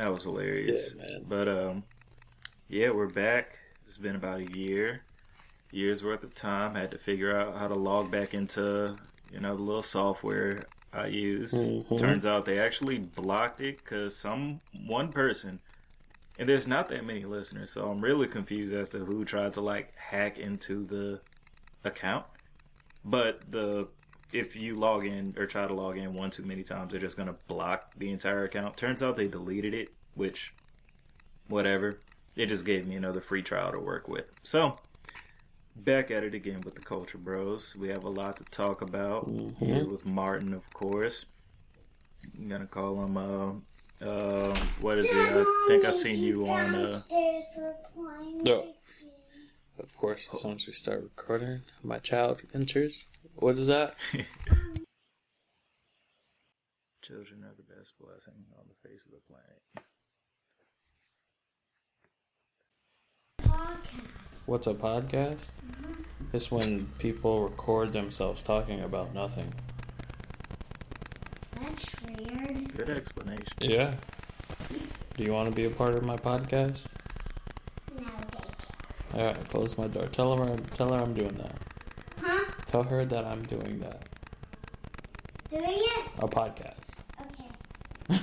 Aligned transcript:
That 0.00 0.14
was 0.14 0.24
hilarious. 0.24 0.96
Yeah. 0.98 1.18
But 1.28 1.46
um, 1.46 1.82
yeah, 2.68 2.88
we're 2.88 3.06
back. 3.06 3.58
It's 3.82 3.98
been 3.98 4.16
about 4.16 4.40
a 4.40 4.46
year, 4.46 5.02
years 5.72 6.02
worth 6.02 6.24
of 6.24 6.34
time. 6.34 6.74
Had 6.74 6.90
to 6.92 6.98
figure 6.98 7.36
out 7.36 7.58
how 7.58 7.68
to 7.68 7.74
log 7.74 8.10
back 8.10 8.32
into 8.32 8.96
you 9.30 9.40
know 9.40 9.54
the 9.54 9.62
little 9.62 9.82
software 9.82 10.64
I 10.94 11.08
use. 11.08 11.52
Mhm. 11.52 11.98
Turns 11.98 12.24
out 12.24 12.46
they 12.46 12.58
actually 12.58 12.98
blocked 12.98 13.60
it 13.60 13.76
because 13.76 14.16
some 14.16 14.62
one 14.86 15.12
person, 15.12 15.60
and 16.38 16.48
there's 16.48 16.66
not 16.66 16.88
that 16.88 17.04
many 17.04 17.26
listeners, 17.26 17.70
so 17.70 17.90
I'm 17.90 18.00
really 18.00 18.26
confused 18.26 18.72
as 18.72 18.88
to 18.90 19.00
who 19.00 19.26
tried 19.26 19.52
to 19.52 19.60
like 19.60 19.94
hack 19.98 20.38
into 20.38 20.82
the 20.82 21.20
account. 21.84 22.24
But 23.04 23.52
the 23.52 23.88
if 24.32 24.56
you 24.56 24.76
log 24.76 25.04
in 25.06 25.34
or 25.36 25.46
try 25.46 25.66
to 25.66 25.74
log 25.74 25.96
in 25.96 26.14
one 26.14 26.30
too 26.30 26.44
many 26.44 26.62
times, 26.62 26.90
they're 26.92 27.00
just 27.00 27.16
gonna 27.16 27.36
block 27.48 27.92
the 27.96 28.10
entire 28.10 28.44
account. 28.44 28.76
Turns 28.76 29.02
out 29.02 29.16
they 29.16 29.28
deleted 29.28 29.74
it, 29.74 29.88
which 30.14 30.54
whatever. 31.48 31.98
It 32.36 32.46
just 32.46 32.64
gave 32.64 32.86
me 32.86 32.94
another 32.96 33.20
free 33.20 33.42
trial 33.42 33.72
to 33.72 33.78
work 33.80 34.08
with. 34.08 34.30
So 34.44 34.78
back 35.76 36.10
at 36.10 36.22
it 36.24 36.34
again 36.34 36.60
with 36.62 36.74
the 36.74 36.80
Culture 36.80 37.18
Bros. 37.18 37.74
We 37.76 37.88
have 37.88 38.04
a 38.04 38.08
lot 38.08 38.36
to 38.38 38.44
talk 38.44 38.82
about 38.82 39.28
here 39.58 39.84
with 39.86 40.06
Martin, 40.06 40.54
of 40.54 40.72
course. 40.72 41.26
I'm 42.38 42.48
gonna 42.48 42.66
call 42.66 43.02
him. 43.04 43.16
Uh, 43.16 43.52
uh, 44.04 44.54
what 44.80 44.98
is 44.98 45.10
it? 45.10 45.16
I 45.16 45.64
think 45.68 45.84
I 45.84 45.90
seen 45.90 46.22
you 46.22 46.48
on. 46.48 46.74
Uh, 46.74 47.00
No. 48.42 48.74
Of 49.78 49.96
course, 49.96 50.28
as 50.32 50.40
soon 50.42 50.56
as 50.56 50.66
we 50.66 50.72
start 50.74 51.02
recording, 51.02 51.62
my 51.82 51.98
child 51.98 52.40
enters. 52.54 53.06
What 53.36 53.58
is 53.58 53.66
that? 53.68 53.96
Children 57.02 57.44
are 57.44 57.54
the 57.56 57.62
best 57.74 57.94
blessing 57.98 58.44
on 58.58 58.64
the 58.68 58.74
face 58.88 59.06
of 59.06 59.12
the 59.12 59.20
planet. 59.26 59.62
What's 64.46 64.66
a 64.66 64.74
podcast? 64.74 65.48
Mm-hmm. 65.66 66.02
It's 66.32 66.50
when 66.50 66.86
people 66.98 67.42
record 67.42 67.92
themselves 67.92 68.42
talking 68.42 68.80
about 68.80 69.14
nothing. 69.14 69.54
That's 71.60 71.86
weird. 72.02 72.76
Good 72.76 72.90
explanation. 72.90 73.46
Yeah. 73.60 73.94
Do 75.16 75.24
you 75.24 75.32
want 75.32 75.48
to 75.48 75.54
be 75.54 75.64
a 75.66 75.70
part 75.70 75.94
of 75.94 76.04
my 76.04 76.16
podcast? 76.16 76.78
No, 77.96 78.06
thank 78.06 79.14
All 79.14 79.24
right, 79.24 79.48
close 79.48 79.76
my 79.76 79.86
door. 79.86 80.06
Tell 80.06 80.36
her, 80.36 80.56
tell 80.76 80.92
her 80.92 81.00
I'm 81.02 81.14
doing 81.14 81.34
that. 81.34 81.69
You. 82.72 82.78
Huh? 82.78 82.82
Tell 82.82 82.90
her 82.90 83.04
that 83.04 83.24
I'm 83.24 83.42
doing 83.44 83.80
that. 83.80 84.02
Doing 85.50 85.64
it? 85.66 86.06
A 86.20 86.28
podcast. 86.28 86.74
Okay. 87.20 88.20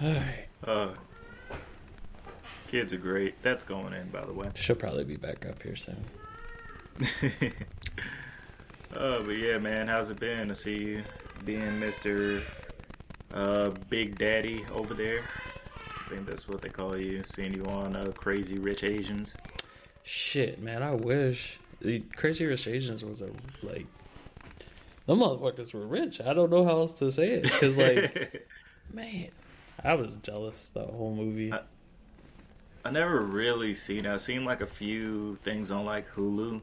All 0.00 0.08
right. 0.08 0.46
Uh, 0.66 0.90
kids 2.68 2.92
are 2.92 2.98
great. 2.98 3.40
That's 3.42 3.64
going 3.64 3.94
in, 3.94 4.08
by 4.10 4.24
the 4.26 4.32
way. 4.32 4.50
She'll 4.54 4.76
probably 4.76 5.04
be 5.04 5.16
back 5.16 5.46
up 5.46 5.62
here 5.62 5.74
soon. 5.74 6.04
Oh, 8.94 9.22
but 9.24 9.38
yeah, 9.38 9.56
man, 9.56 9.88
how's 9.88 10.10
it 10.10 10.20
been 10.20 10.48
to 10.48 10.54
see 10.54 10.76
you 10.78 11.02
being 11.46 11.80
Mister 11.80 12.42
uh, 13.32 13.70
Big 13.88 14.18
Daddy 14.18 14.64
over 14.70 14.92
there? 14.92 15.24
I 16.06 16.10
think 16.10 16.26
that's 16.26 16.46
what 16.46 16.60
they 16.60 16.68
call 16.68 16.96
you. 16.98 17.22
Seeing 17.24 17.54
you 17.54 17.64
on 17.64 17.96
uh, 17.96 18.12
Crazy 18.14 18.58
Rich 18.58 18.84
Asians. 18.84 19.34
Shit, 20.02 20.60
man, 20.60 20.82
I 20.82 20.94
wish. 20.94 21.58
The 21.80 22.00
Crazy 22.16 22.44
Rich 22.44 22.66
Asians 22.66 23.04
was 23.04 23.22
a, 23.22 23.30
like, 23.62 23.86
the 25.06 25.14
motherfuckers 25.14 25.72
were 25.72 25.86
rich. 25.86 26.20
I 26.20 26.34
don't 26.34 26.50
know 26.50 26.64
how 26.64 26.78
else 26.80 26.92
to 26.94 27.10
say 27.10 27.30
it. 27.32 27.42
Because, 27.44 27.78
like, 27.78 28.46
man, 28.92 29.28
I 29.82 29.94
was 29.94 30.16
jealous 30.16 30.68
the 30.68 30.84
whole 30.84 31.14
movie. 31.14 31.52
I- 31.52 31.60
I 32.82 32.90
never 32.90 33.20
really 33.20 33.74
seen. 33.74 34.06
I 34.06 34.16
seen 34.16 34.46
like 34.46 34.62
a 34.62 34.66
few 34.66 35.36
things 35.42 35.70
on 35.70 35.84
like 35.84 36.08
Hulu 36.08 36.62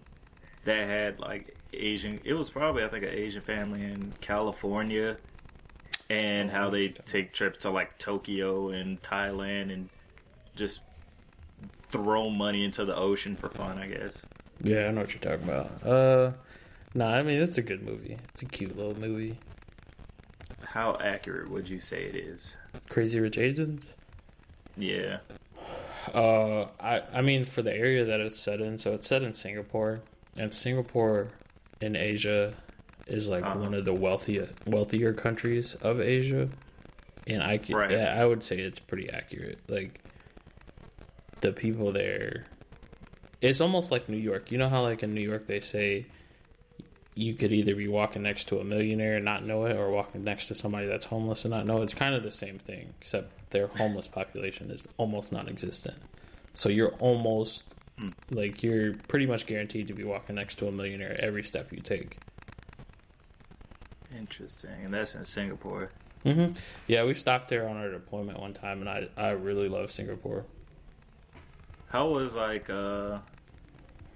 that 0.63 0.87
had 0.87 1.19
like 1.19 1.55
Asian. 1.73 2.19
It 2.23 2.33
was 2.33 2.49
probably 2.49 2.83
I 2.83 2.87
think 2.87 3.03
an 3.03 3.11
Asian 3.11 3.43
family 3.43 3.83
in 3.83 4.13
California, 4.19 5.17
and 6.09 6.49
Oh, 6.49 6.53
how 6.53 6.69
they 6.71 6.87
take 6.89 7.33
trips 7.33 7.59
to 7.59 7.69
like 7.69 7.99
Tokyo 7.99 8.69
and 8.69 8.99
Thailand 9.03 9.71
and 9.71 9.89
just 10.55 10.81
throw 11.89 12.29
money 12.29 12.63
into 12.63 12.85
the 12.85 12.95
ocean 12.95 13.35
for 13.35 13.49
fun. 13.49 13.77
I 13.77 13.87
guess. 13.87 14.25
Yeah, 14.63 14.87
I 14.87 14.91
know 14.91 15.01
what 15.01 15.13
you're 15.13 15.21
talking 15.37 15.47
about. 15.47 15.85
Uh, 15.85 16.31
nah, 16.95 17.13
I 17.13 17.21
mean, 17.23 17.41
it's 17.41 17.57
a 17.57 17.61
good 17.61 17.83
movie. 17.83 18.17
It's 18.33 18.41
a 18.41 18.45
cute 18.45 18.75
little 18.75 18.97
movie. 18.99 19.37
How 20.65 20.97
accurate 20.99 21.49
would 21.49 21.69
you 21.69 21.79
say 21.79 22.03
it 22.05 22.15
is? 22.15 22.55
Crazy 22.89 23.19
Rich 23.19 23.37
Asians? 23.37 23.83
Yeah. 24.75 25.17
Uh, 26.13 26.67
I 26.79 27.03
I 27.13 27.21
mean 27.21 27.45
for 27.45 27.61
the 27.61 27.73
area 27.73 28.05
that 28.05 28.19
it's 28.19 28.39
set 28.39 28.61
in, 28.61 28.77
so 28.77 28.93
it's 28.93 29.07
set 29.07 29.23
in 29.23 29.33
Singapore, 29.33 30.01
and 30.37 30.53
Singapore 30.53 31.29
in 31.81 31.95
Asia 31.95 32.53
is 33.07 33.27
like 33.29 33.43
Uh-huh. 33.45 33.59
one 33.59 33.73
of 33.73 33.85
the 33.85 33.93
wealthier 33.93 34.47
wealthier 34.65 35.13
countries 35.13 35.75
of 35.75 35.99
Asia, 35.99 36.49
and 37.27 37.43
I 37.43 37.59
Right. 37.69 37.91
yeah, 37.91 38.15
I 38.19 38.25
would 38.25 38.43
say 38.43 38.57
it's 38.59 38.79
pretty 38.79 39.09
accurate. 39.09 39.59
Like 39.67 39.99
the 41.41 41.51
people 41.51 41.91
there, 41.91 42.45
it's 43.41 43.61
almost 43.61 43.91
like 43.91 44.09
New 44.09 44.17
York. 44.17 44.51
You 44.51 44.57
know 44.57 44.69
how 44.69 44.81
like 44.83 45.03
in 45.03 45.13
New 45.13 45.21
York 45.21 45.47
they 45.47 45.59
say 45.59 46.05
you 47.15 47.33
could 47.33 47.51
either 47.51 47.75
be 47.75 47.87
walking 47.87 48.21
next 48.21 48.47
to 48.49 48.59
a 48.59 48.63
millionaire 48.63 49.15
and 49.15 49.25
not 49.25 49.43
know 49.43 49.65
it, 49.65 49.75
or 49.75 49.89
walking 49.89 50.23
next 50.23 50.47
to 50.47 50.55
somebody 50.55 50.85
that's 50.87 51.07
homeless 51.07 51.45
and 51.45 51.51
not 51.51 51.65
know 51.65 51.77
it. 51.81 51.83
It's 51.83 51.95
kind 51.95 52.13
of 52.13 52.21
the 52.23 52.29
same 52.31 52.59
thing, 52.59 52.93
except 53.01 53.49
their 53.49 53.67
homeless 53.67 54.07
population 54.07 54.69
is 54.69 54.85
almost 54.97 55.31
non-existent. 55.31 55.97
So 56.53 56.69
you're 56.69 56.93
almost 56.99 57.63
like 58.29 58.61
you're 58.61 58.93
pretty 59.07 59.25
much 59.25 59.47
guaranteed 59.47 59.87
to 59.87 59.93
be 59.93 60.03
walking 60.03 60.35
next 60.35 60.59
to 60.59 60.67
a 60.67 60.71
millionaire 60.71 61.19
every 61.19 61.43
step 61.43 61.71
you 61.73 61.79
take. 61.79 62.19
Interesting. 64.15 64.83
And 64.83 64.93
that's 64.93 65.15
in 65.15 65.25
Singapore. 65.25 65.91
hmm 66.23 66.47
Yeah, 66.87 67.03
we 67.03 67.13
stopped 67.13 67.49
there 67.49 67.67
on 67.67 67.77
our 67.77 67.89
deployment 67.89 68.39
one 68.39 68.53
time, 68.53 68.81
and 68.81 68.89
I 68.89 69.07
I 69.17 69.29
really 69.31 69.67
love 69.67 69.91
Singapore. 69.91 70.45
How 71.89 72.09
was 72.09 72.35
like 72.35 72.69
uh 72.69 73.19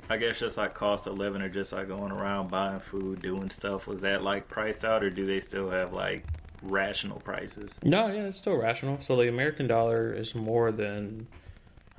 I 0.10 0.18
guess 0.18 0.40
just 0.40 0.58
like 0.58 0.74
cost 0.74 1.08
of 1.08 1.18
living 1.18 1.42
or 1.42 1.48
just 1.50 1.72
like 1.72 1.88
going 1.88 2.12
around 2.12 2.50
buying 2.52 2.80
food, 2.82 3.22
doing 3.22 3.50
stuff, 3.50 3.88
was 3.88 4.02
that 4.02 4.24
like 4.24 4.48
priced 4.50 4.84
out 4.84 5.04
or 5.04 5.10
do 5.10 5.26
they 5.26 5.40
still 5.40 5.70
have 5.70 5.94
like 5.94 6.26
rational 6.62 7.20
prices? 7.22 7.80
No, 7.84 8.08
yeah, 8.08 8.24
it's 8.24 8.38
still 8.38 8.56
rational. 8.58 9.00
So 9.00 9.16
the 9.16 9.30
American 9.30 9.68
dollar 9.68 10.14
is 10.14 10.36
more 10.36 10.72
than 10.72 11.28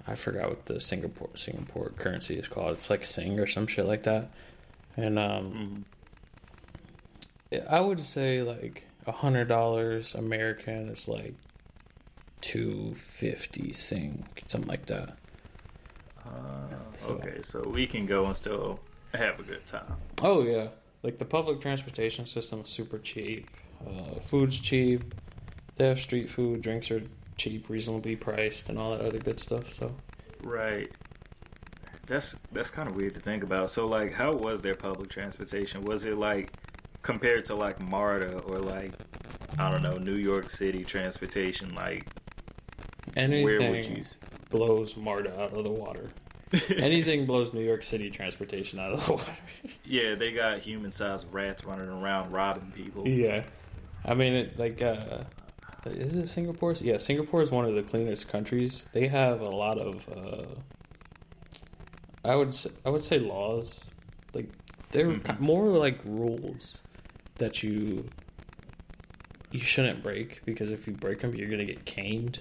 I 0.06 0.14
forgot 0.14 0.48
what 0.50 0.66
the 0.66 0.78
Singapore 0.80 1.30
Singapore 1.36 1.90
currency 1.96 2.34
is 2.36 2.48
called. 2.48 2.76
It's 2.76 2.90
like 2.90 3.04
Sing 3.04 3.38
or 3.40 3.46
some 3.46 3.66
shit 3.66 3.86
like 3.86 4.02
that. 4.02 4.28
And 4.96 5.18
um, 5.18 5.86
Mhm. 7.52 7.66
I 7.70 7.80
would 7.80 8.00
say 8.04 8.42
like 8.42 8.86
a 9.06 9.12
hundred 9.12 9.48
dollars 9.48 10.14
American 10.14 10.88
is 10.90 11.08
like 11.08 11.34
two 12.42 12.92
fifty 12.94 13.72
Sing, 13.72 14.26
something 14.48 14.68
like 14.68 14.86
that. 14.86 15.16
Uh, 16.24 16.28
So- 16.94 17.14
okay, 17.14 17.40
so 17.42 17.62
we 17.68 17.86
can 17.86 18.06
go 18.06 18.26
and 18.26 18.36
still 18.36 18.80
have 19.14 19.40
a 19.40 19.42
good 19.42 19.64
time. 19.66 19.96
Oh 20.22 20.42
yeah, 20.42 20.68
like 21.02 21.18
the 21.18 21.24
public 21.24 21.60
transportation 21.60 22.26
system 22.26 22.60
is 22.60 22.68
super 22.68 22.98
cheap. 22.98 23.48
Uh, 23.86 24.20
food's 24.20 24.58
cheap. 24.60 25.14
They 25.76 25.88
have 25.88 26.00
street 26.00 26.28
food. 26.30 26.62
Drinks 26.62 26.90
are 26.90 27.02
cheap, 27.36 27.68
reasonably 27.68 28.14
priced, 28.16 28.68
and 28.68 28.78
all 28.78 28.96
that 28.96 29.04
other 29.04 29.18
good 29.18 29.40
stuff. 29.40 29.72
So 29.72 29.94
Right. 30.42 30.90
That's 32.06 32.36
that's 32.52 32.70
kind 32.70 32.88
of 32.88 32.94
weird 32.96 33.14
to 33.14 33.20
think 33.20 33.42
about. 33.42 33.70
So 33.70 33.86
like 33.86 34.12
how 34.12 34.34
was 34.34 34.60
their 34.62 34.74
public 34.74 35.08
transportation? 35.08 35.82
Was 35.84 36.04
it 36.04 36.16
like 36.16 36.52
compared 37.02 37.44
to 37.46 37.54
like 37.54 37.80
MARTA 37.80 38.40
or 38.40 38.58
like 38.58 38.92
I 39.58 39.70
don't 39.70 39.82
know, 39.82 39.98
New 39.98 40.16
York 40.16 40.50
City 40.50 40.84
transportation 40.84 41.74
like 41.74 42.06
anything 43.16 43.44
where 43.44 43.70
would 43.70 43.84
you 43.84 44.02
blows 44.52 44.96
MARTA 44.96 45.40
out 45.42 45.52
of 45.52 45.64
the 45.64 45.70
water. 45.70 46.10
Anything 46.76 47.26
blows 47.26 47.52
New 47.52 47.64
York 47.64 47.82
City 47.82 48.10
transportation 48.10 48.78
out 48.78 48.92
of 48.92 49.04
the 49.06 49.12
water. 49.14 49.32
Yeah, 49.84 50.14
they 50.14 50.32
got 50.32 50.60
human-sized 50.60 51.26
rats 51.32 51.64
running 51.64 51.88
around 51.88 52.30
robbing 52.30 52.70
people. 52.72 53.08
yeah, 53.08 53.42
I 54.04 54.14
mean, 54.14 54.34
it, 54.34 54.58
like, 54.58 54.80
uh, 54.82 55.22
is 55.86 56.16
it 56.18 56.28
Singapore? 56.28 56.74
Yeah, 56.74 56.98
Singapore 56.98 57.42
is 57.42 57.50
one 57.50 57.64
of 57.64 57.74
the 57.74 57.82
cleanest 57.82 58.28
countries. 58.28 58.84
They 58.92 59.08
have 59.08 59.40
a 59.40 59.48
lot 59.50 59.78
of, 59.78 60.06
uh, 60.14 60.44
I 62.24 62.36
would, 62.36 62.48
s- 62.48 62.68
I 62.84 62.90
would 62.90 63.02
say 63.02 63.18
laws. 63.18 63.80
Like, 64.34 64.48
they're 64.90 65.06
Mhm. 65.06 65.40
more 65.40 65.66
like 65.68 65.98
rules 66.04 66.76
that 67.38 67.62
you 67.62 68.08
you 69.50 69.60
shouldn't 69.60 70.02
break 70.02 70.42
because 70.46 70.70
if 70.70 70.86
you 70.86 70.92
break 70.94 71.20
them, 71.20 71.34
you're 71.34 71.48
gonna 71.50 71.64
get 71.64 71.84
caned 71.84 72.40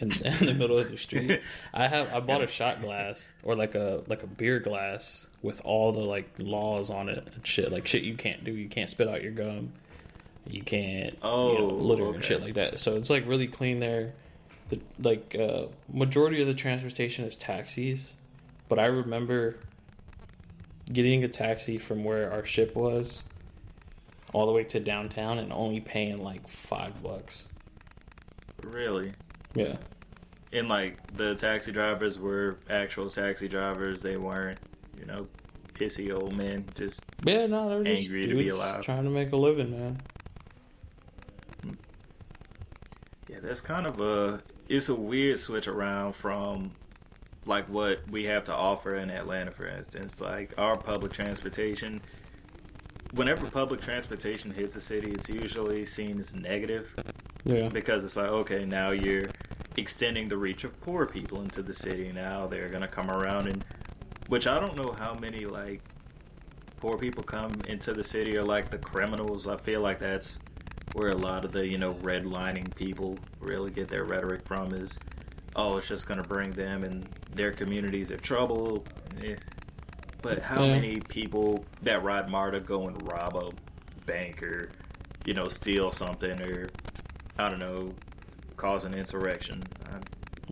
in, 0.00 0.10
in 0.24 0.46
the 0.46 0.54
middle 0.54 0.78
of 0.78 0.90
the 0.90 0.98
street. 0.98 1.40
I 1.74 1.88
have 1.88 2.12
I 2.12 2.20
bought 2.20 2.42
a 2.42 2.46
shot 2.46 2.80
glass 2.80 3.26
or 3.42 3.54
like 3.56 3.74
a 3.74 4.02
like 4.06 4.22
a 4.22 4.26
beer 4.26 4.58
glass 4.60 5.26
with 5.42 5.60
all 5.64 5.92
the 5.92 6.00
like 6.00 6.28
laws 6.38 6.90
on 6.90 7.08
it 7.08 7.28
and 7.34 7.46
shit 7.46 7.70
like 7.72 7.86
shit 7.86 8.02
you 8.02 8.14
can't 8.16 8.44
do. 8.44 8.52
You 8.52 8.68
can't 8.68 8.90
spit 8.90 9.08
out 9.08 9.22
your 9.22 9.32
gum. 9.32 9.72
You 10.46 10.62
can't, 10.62 11.14
you 11.14 11.18
Oh, 11.22 11.54
know, 11.56 11.66
litter 11.68 12.14
and 12.14 12.22
shit 12.22 12.42
like 12.42 12.54
that. 12.54 12.78
So 12.78 12.96
it's 12.96 13.08
like 13.08 13.26
really 13.26 13.46
clean 13.48 13.78
there. 13.78 14.12
The 14.68 14.80
like 14.98 15.34
uh, 15.38 15.66
majority 15.92 16.40
of 16.42 16.46
the 16.46 16.54
transportation 16.54 17.24
is 17.24 17.34
taxis, 17.36 18.12
but 18.68 18.78
I 18.78 18.86
remember 18.86 19.56
getting 20.92 21.24
a 21.24 21.28
taxi 21.28 21.78
from 21.78 22.04
where 22.04 22.30
our 22.30 22.44
ship 22.44 22.76
was 22.76 23.22
all 24.34 24.44
the 24.46 24.52
way 24.52 24.64
to 24.64 24.80
downtown 24.80 25.38
and 25.38 25.50
only 25.52 25.80
paying 25.80 26.18
like 26.18 26.46
five 26.48 27.02
bucks. 27.02 27.46
Really? 28.62 29.12
Yeah, 29.54 29.76
And 30.52 30.68
like 30.68 30.98
the 31.16 31.34
taxi 31.34 31.70
drivers 31.72 32.18
were 32.18 32.58
actual 32.68 33.08
taxi 33.10 33.48
drivers. 33.48 34.02
They 34.02 34.16
weren't, 34.16 34.58
you 34.98 35.06
know, 35.06 35.28
pissy 35.74 36.12
old 36.12 36.34
men. 36.36 36.64
Just 36.74 37.00
yeah, 37.24 37.46
no, 37.46 37.68
they're 37.68 37.84
just 37.84 38.04
Angry 38.04 38.26
to 38.26 38.34
be 38.34 38.48
alive. 38.48 38.82
trying 38.82 39.04
to 39.04 39.10
make 39.10 39.32
a 39.32 39.36
living, 39.36 39.70
man. 39.70 39.98
yeah, 43.28 43.38
that's 43.42 43.60
kind 43.60 43.86
of 43.86 44.00
a. 44.00 44.42
It's 44.68 44.88
a 44.88 44.94
weird 44.94 45.38
switch 45.38 45.68
around 45.68 46.14
from 46.14 46.72
like 47.46 47.68
what 47.68 48.08
we 48.10 48.24
have 48.24 48.44
to 48.44 48.54
offer 48.54 48.96
in 48.96 49.10
Atlanta, 49.10 49.50
for 49.50 49.66
instance. 49.66 50.20
Like 50.20 50.54
our 50.58 50.76
public 50.76 51.12
transportation. 51.12 52.00
Whenever 53.12 53.46
public 53.48 53.80
transportation 53.80 54.50
hits 54.50 54.74
a 54.74 54.80
city, 54.80 55.12
it's 55.12 55.28
usually 55.28 55.84
seen 55.84 56.18
as 56.18 56.34
negative. 56.34 56.92
Yeah, 57.44 57.68
because 57.68 58.04
it's 58.04 58.16
like 58.16 58.28
okay 58.30 58.64
now 58.64 58.90
you're 58.90 59.26
extending 59.76 60.28
the 60.28 60.36
reach 60.36 60.64
of 60.64 60.78
poor 60.80 61.04
people 61.06 61.42
into 61.42 61.62
the 61.62 61.74
city 61.74 62.10
now 62.12 62.46
they're 62.46 62.68
gonna 62.68 62.88
come 62.88 63.10
around 63.10 63.48
and 63.48 63.64
which 64.28 64.46
i 64.46 64.58
don't 64.60 64.76
know 64.76 64.92
how 64.92 65.14
many 65.14 65.44
like 65.46 65.82
poor 66.80 66.96
people 66.96 67.22
come 67.22 67.52
into 67.68 67.92
the 67.92 68.04
city 68.04 68.36
or 68.36 68.42
like 68.44 68.70
the 68.70 68.78
criminals 68.78 69.46
i 69.46 69.56
feel 69.56 69.80
like 69.80 69.98
that's 69.98 70.38
where 70.94 71.10
a 71.10 71.16
lot 71.16 71.44
of 71.44 71.52
the 71.52 71.66
you 71.66 71.76
know 71.76 71.94
redlining 71.94 72.72
people 72.76 73.18
really 73.40 73.70
get 73.70 73.88
their 73.88 74.04
rhetoric 74.04 74.46
from 74.46 74.72
is 74.72 74.98
oh 75.56 75.76
it's 75.76 75.88
just 75.88 76.06
gonna 76.06 76.22
bring 76.22 76.50
them 76.52 76.84
and 76.84 77.06
their 77.34 77.50
communities 77.52 78.10
in 78.10 78.18
trouble 78.20 78.84
Eh. 79.22 79.34
but 80.22 80.40
how 80.40 80.64
Yeah. 80.64 80.70
many 80.74 81.00
people 81.00 81.64
that 81.82 82.02
ride 82.02 82.28
marta 82.30 82.60
go 82.60 82.86
and 82.88 83.06
rob 83.10 83.36
a 83.36 83.50
bank 84.06 84.42
or 84.42 84.70
you 85.26 85.34
know 85.34 85.48
steal 85.48 85.90
something 85.90 86.40
or 86.42 86.68
I 87.38 87.48
don't 87.48 87.58
know, 87.58 87.92
cause 88.56 88.84
an 88.84 88.94
insurrection. 88.94 89.62
I, 89.92 89.96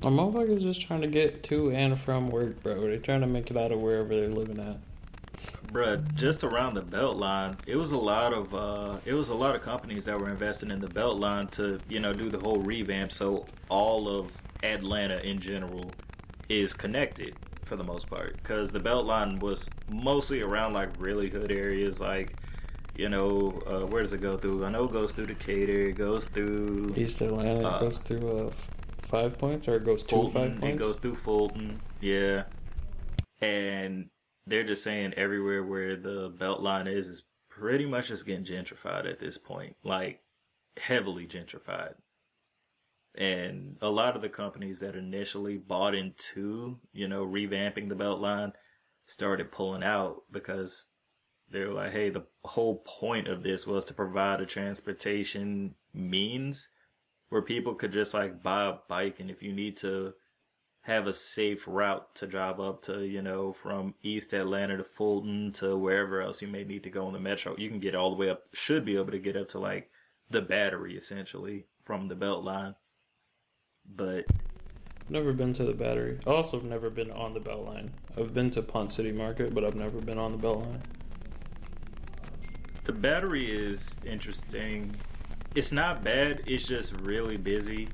a 0.04 0.10
motherfuckers 0.10 0.60
just 0.62 0.80
trying 0.82 1.02
to 1.02 1.06
get 1.06 1.44
to 1.44 1.70
and 1.70 1.98
from 1.98 2.28
work, 2.30 2.62
bro. 2.62 2.80
They're 2.80 2.98
trying 2.98 3.20
to 3.20 3.26
make 3.28 3.50
it 3.50 3.56
out 3.56 3.70
of 3.70 3.80
wherever 3.80 4.08
they're 4.08 4.28
living 4.28 4.58
at. 4.58 4.78
bruh, 5.68 6.12
just 6.14 6.42
around 6.42 6.74
the 6.74 6.82
belt 6.82 7.16
line, 7.16 7.56
it 7.66 7.76
was 7.76 7.92
a 7.92 7.96
lot 7.96 8.32
of 8.32 8.52
uh, 8.54 8.98
it 9.04 9.14
was 9.14 9.28
a 9.28 9.34
lot 9.34 9.54
of 9.54 9.62
companies 9.62 10.04
that 10.06 10.18
were 10.18 10.28
investing 10.28 10.70
in 10.72 10.80
the 10.80 10.88
belt 10.88 11.18
line 11.18 11.46
to 11.48 11.78
you 11.88 12.00
know 12.00 12.12
do 12.12 12.28
the 12.30 12.38
whole 12.40 12.58
revamp, 12.58 13.12
so 13.12 13.46
all 13.68 14.08
of 14.08 14.32
Atlanta 14.64 15.18
in 15.20 15.38
general 15.38 15.90
is 16.48 16.72
connected 16.74 17.34
for 17.64 17.76
the 17.76 17.84
most 17.84 18.10
part 18.10 18.36
because 18.38 18.72
the 18.72 18.80
belt 18.80 19.06
line 19.06 19.38
was 19.38 19.70
mostly 19.88 20.42
around 20.42 20.72
like 20.72 20.90
really 20.98 21.30
hood 21.30 21.52
areas 21.52 22.00
like. 22.00 22.34
You 22.94 23.08
know, 23.08 23.62
uh, 23.66 23.86
where 23.86 24.02
does 24.02 24.12
it 24.12 24.20
go 24.20 24.36
through? 24.36 24.64
I 24.64 24.70
know 24.70 24.84
it 24.84 24.92
goes 24.92 25.12
through 25.12 25.26
Decatur. 25.26 25.88
It 25.88 25.94
goes 25.94 26.26
through 26.26 26.94
East 26.96 27.20
Atlanta 27.22 27.66
Uh, 27.66 27.80
goes 27.80 27.98
through 27.98 28.38
uh, 28.38 28.50
five 28.98 29.38
points, 29.38 29.66
or 29.66 29.76
it 29.76 29.84
goes 29.84 30.02
to 30.02 30.08
Fulton. 30.08 30.58
five 30.60 30.70
It 30.70 30.76
goes 30.76 30.98
through 30.98 31.16
Fulton. 31.16 31.80
Yeah. 32.00 32.44
And 33.40 34.10
they're 34.46 34.64
just 34.64 34.84
saying 34.84 35.14
everywhere 35.14 35.62
where 35.62 35.96
the 35.96 36.34
belt 36.38 36.60
line 36.60 36.86
is 36.86 37.08
is 37.08 37.22
pretty 37.48 37.86
much 37.86 38.08
just 38.08 38.26
getting 38.26 38.44
gentrified 38.44 39.10
at 39.10 39.20
this 39.20 39.38
point. 39.38 39.76
Like 39.82 40.20
heavily 40.76 41.26
gentrified. 41.26 41.94
And 43.14 43.76
a 43.82 43.90
lot 43.90 44.16
of 44.16 44.22
the 44.22 44.30
companies 44.30 44.80
that 44.80 44.96
initially 44.96 45.58
bought 45.58 45.94
into, 45.94 46.78
you 46.92 47.08
know, 47.08 47.26
revamping 47.26 47.88
the 47.88 47.94
belt 47.94 48.20
line 48.20 48.52
started 49.06 49.52
pulling 49.52 49.82
out 49.82 50.22
because 50.30 50.88
they 51.52 51.64
were 51.64 51.72
like, 51.72 51.92
hey, 51.92 52.10
the 52.10 52.26
whole 52.44 52.82
point 52.86 53.28
of 53.28 53.42
this 53.42 53.66
was 53.66 53.84
to 53.86 53.94
provide 53.94 54.40
a 54.40 54.46
transportation 54.46 55.74
means 55.94 56.68
where 57.28 57.42
people 57.42 57.74
could 57.74 57.92
just 57.92 58.14
like 58.14 58.42
buy 58.42 58.66
a 58.66 58.74
bike 58.88 59.20
and 59.20 59.30
if 59.30 59.42
you 59.42 59.52
need 59.52 59.76
to 59.78 60.14
have 60.82 61.06
a 61.06 61.12
safe 61.12 61.64
route 61.66 62.14
to 62.16 62.26
drive 62.26 62.58
up 62.58 62.82
to, 62.82 63.06
you 63.06 63.22
know, 63.22 63.52
from 63.52 63.94
East 64.02 64.32
Atlanta 64.32 64.76
to 64.76 64.84
Fulton 64.84 65.52
to 65.52 65.76
wherever 65.78 66.20
else 66.20 66.42
you 66.42 66.48
may 66.48 66.64
need 66.64 66.82
to 66.82 66.90
go 66.90 67.06
on 67.06 67.12
the 67.12 67.20
metro, 67.20 67.56
you 67.56 67.68
can 67.68 67.78
get 67.78 67.94
all 67.94 68.10
the 68.10 68.16
way 68.16 68.28
up, 68.28 68.42
should 68.52 68.84
be 68.84 68.96
able 68.96 69.12
to 69.12 69.18
get 69.18 69.36
up 69.36 69.48
to 69.48 69.58
like 69.58 69.90
the 70.30 70.42
battery 70.42 70.96
essentially 70.96 71.66
from 71.80 72.08
the 72.08 72.16
belt 72.16 72.42
line. 72.42 72.74
But 73.86 74.26
Never 75.08 75.32
been 75.32 75.52
to 75.54 75.64
the 75.64 75.74
Battery. 75.74 76.18
Also 76.26 76.60
never 76.60 76.88
been 76.88 77.10
on 77.10 77.34
the 77.34 77.40
Beltline. 77.40 77.90
I've 78.16 78.32
been 78.32 78.50
to 78.52 78.62
Ponce 78.62 78.94
City 78.94 79.12
Market, 79.12 79.54
but 79.54 79.64
I've 79.64 79.74
never 79.74 80.00
been 80.00 80.18
on 80.18 80.32
the 80.32 80.38
Beltline. 80.38 80.80
The 82.84 82.92
battery 82.92 83.50
is 83.50 83.96
interesting. 84.04 84.94
It's 85.54 85.72
not 85.72 86.02
bad, 86.02 86.42
it's 86.46 86.66
just 86.66 86.92
really 87.00 87.36
busy. 87.36 87.88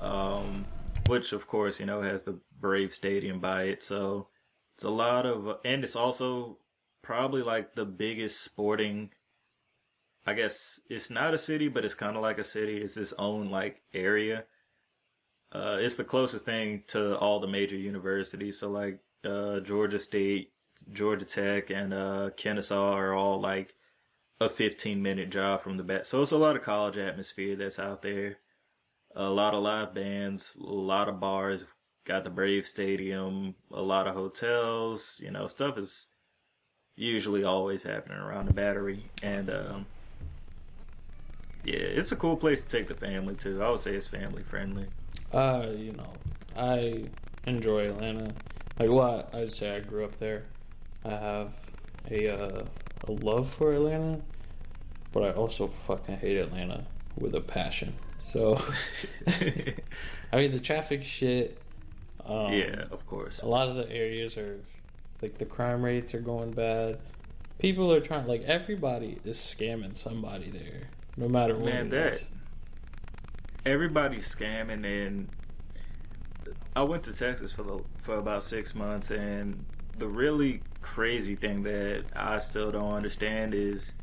Um, 0.00 0.66
which 1.08 1.32
of 1.32 1.46
course, 1.46 1.80
you 1.80 1.86
know, 1.86 2.02
has 2.02 2.22
the 2.22 2.38
Brave 2.60 2.92
Stadium 2.92 3.40
by 3.40 3.64
it, 3.64 3.82
so 3.82 4.28
it's 4.74 4.84
a 4.84 4.90
lot 4.90 5.24
of 5.26 5.58
and 5.64 5.84
it's 5.84 5.96
also 5.96 6.58
probably 7.02 7.42
like 7.42 7.74
the 7.74 7.84
biggest 7.84 8.42
sporting 8.42 9.10
I 10.26 10.34
guess 10.34 10.80
it's 10.90 11.08
not 11.08 11.34
a 11.34 11.38
city, 11.38 11.68
but 11.68 11.84
it's 11.84 11.94
kind 11.94 12.16
of 12.16 12.22
like 12.22 12.38
a 12.38 12.44
city. 12.44 12.78
It's 12.78 12.96
its 12.96 13.14
own 13.16 13.50
like 13.50 13.82
area. 13.94 14.44
Uh, 15.52 15.78
it's 15.80 15.94
the 15.94 16.04
closest 16.04 16.44
thing 16.44 16.82
to 16.88 17.16
all 17.18 17.38
the 17.38 17.46
major 17.46 17.76
universities. 17.76 18.58
So 18.58 18.68
like 18.68 18.98
uh, 19.24 19.60
Georgia 19.60 20.00
State, 20.00 20.50
Georgia 20.92 21.24
Tech, 21.24 21.70
and 21.70 21.94
uh, 21.94 22.30
Kennesaw 22.36 22.92
are 22.94 23.14
all 23.14 23.40
like 23.40 23.75
a 24.40 24.48
15 24.48 25.02
minute 25.02 25.30
drive 25.30 25.62
from 25.62 25.76
the 25.76 25.82
back. 25.82 26.04
So 26.04 26.22
it's 26.22 26.32
a 26.32 26.38
lot 26.38 26.56
of 26.56 26.62
college 26.62 26.96
atmosphere 26.96 27.56
that's 27.56 27.78
out 27.78 28.02
there. 28.02 28.38
A 29.14 29.30
lot 29.30 29.54
of 29.54 29.62
live 29.62 29.94
bands, 29.94 30.56
a 30.60 30.64
lot 30.64 31.08
of 31.08 31.20
bars. 31.20 31.64
Got 32.04 32.22
the 32.22 32.30
Brave 32.30 32.66
Stadium, 32.66 33.54
a 33.72 33.82
lot 33.82 34.06
of 34.06 34.14
hotels. 34.14 35.20
You 35.24 35.30
know, 35.30 35.46
stuff 35.48 35.76
is 35.78 36.06
usually 36.94 37.42
always 37.42 37.82
happening 37.82 38.18
around 38.18 38.46
the 38.46 38.54
Battery, 38.54 39.10
and 39.22 39.50
um, 39.50 39.86
yeah, 41.64 41.74
it's 41.74 42.12
a 42.12 42.16
cool 42.16 42.36
place 42.36 42.64
to 42.64 42.68
take 42.68 42.86
the 42.86 42.94
family 42.94 43.34
to. 43.36 43.60
I 43.60 43.70
would 43.70 43.80
say 43.80 43.94
it's 43.94 44.06
family 44.06 44.44
friendly. 44.44 44.86
Uh, 45.32 45.66
you 45.76 45.92
know, 45.92 46.12
I 46.56 47.06
enjoy 47.46 47.86
Atlanta. 47.86 48.32
Like, 48.78 48.90
well, 48.90 49.28
I'd 49.32 49.52
say 49.52 49.74
I 49.74 49.80
grew 49.80 50.04
up 50.04 50.16
there. 50.20 50.44
I 51.04 51.10
have 51.10 51.52
a 52.08 52.28
uh, 52.28 52.64
a 53.08 53.12
love 53.12 53.52
for 53.52 53.72
Atlanta, 53.72 54.20
but 55.16 55.24
I 55.24 55.32
also 55.32 55.68
fucking 55.86 56.18
hate 56.18 56.36
Atlanta 56.36 56.84
with 57.16 57.34
a 57.34 57.40
passion. 57.40 57.94
So, 58.26 58.60
I 59.26 60.36
mean, 60.36 60.52
the 60.52 60.60
traffic 60.60 61.04
shit. 61.04 61.56
Um, 62.22 62.52
yeah, 62.52 62.84
of 62.90 63.06
course. 63.06 63.40
a 63.40 63.48
lot 63.48 63.70
of 63.70 63.76
the 63.76 63.90
areas 63.90 64.36
are 64.36 64.60
like 65.22 65.38
the 65.38 65.46
crime 65.46 65.82
rates 65.82 66.12
are 66.12 66.20
going 66.20 66.52
bad. 66.52 66.98
People 67.58 67.90
are 67.94 68.00
trying 68.00 68.26
like 68.26 68.42
everybody 68.42 69.16
is 69.24 69.38
scamming 69.38 69.96
somebody 69.96 70.50
there, 70.50 70.90
no 71.16 71.30
matter 71.30 71.54
what. 71.56 71.72
Man, 71.72 71.88
that 71.88 72.16
is. 72.16 72.24
everybody's 73.64 74.28
scamming, 74.28 74.84
and 74.84 75.30
I 76.74 76.82
went 76.82 77.04
to 77.04 77.14
Texas 77.14 77.52
for 77.52 77.62
the 77.62 77.82
for 78.00 78.18
about 78.18 78.44
six 78.44 78.74
months, 78.74 79.10
and 79.10 79.64
the 79.98 80.08
really 80.08 80.60
crazy 80.82 81.36
thing 81.36 81.62
that 81.62 82.04
I 82.14 82.36
still 82.36 82.70
don't 82.70 82.92
understand 82.92 83.54
is, 83.54 83.94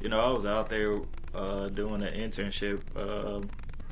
you 0.00 0.08
know, 0.08 0.20
I 0.20 0.30
was 0.32 0.46
out 0.46 0.68
there 0.68 1.00
uh, 1.34 1.68
doing 1.68 2.02
an 2.02 2.12
internship 2.14 2.80
uh, 2.96 3.42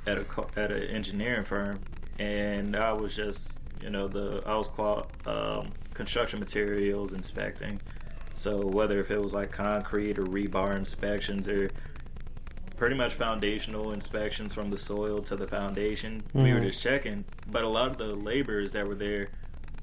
at 0.07 0.19
a 0.19 0.25
co- 0.25 0.49
at 0.57 0.71
an 0.71 0.83
engineering 0.85 1.45
firm, 1.45 1.81
and 2.19 2.77
I 2.77 2.93
was 2.93 3.15
just, 3.17 3.61
you 3.83 3.91
know, 3.91 4.09
the 4.09 4.43
I 4.47 4.57
was 4.57 4.69
qual- 4.69 5.11
um, 5.27 5.69
construction 5.95 6.39
materials 6.41 7.13
inspecting. 7.13 7.81
So 8.35 8.67
whether 8.67 8.99
if 9.01 9.11
it 9.11 9.21
was 9.23 9.33
like 9.35 9.51
concrete 9.53 10.19
or 10.19 10.25
rebar 10.25 10.77
inspections 10.77 11.49
or 11.49 11.71
pretty 12.77 12.97
much 12.97 13.15
foundational 13.15 13.93
inspections 13.93 14.53
from 14.53 14.69
the 14.69 14.77
soil 14.77 15.23
to 15.23 15.37
the 15.37 15.47
foundation. 15.47 16.21
We 16.33 16.53
were 16.53 16.59
Mhm. 16.59 16.65
just 16.65 16.83
checking, 16.83 17.25
but 17.49 17.63
a 17.63 17.69
lot 17.69 17.89
of 17.93 17.97
the 17.99 18.17
laborers 18.17 18.73
that 18.73 18.87
were 18.87 18.97
there 18.97 19.29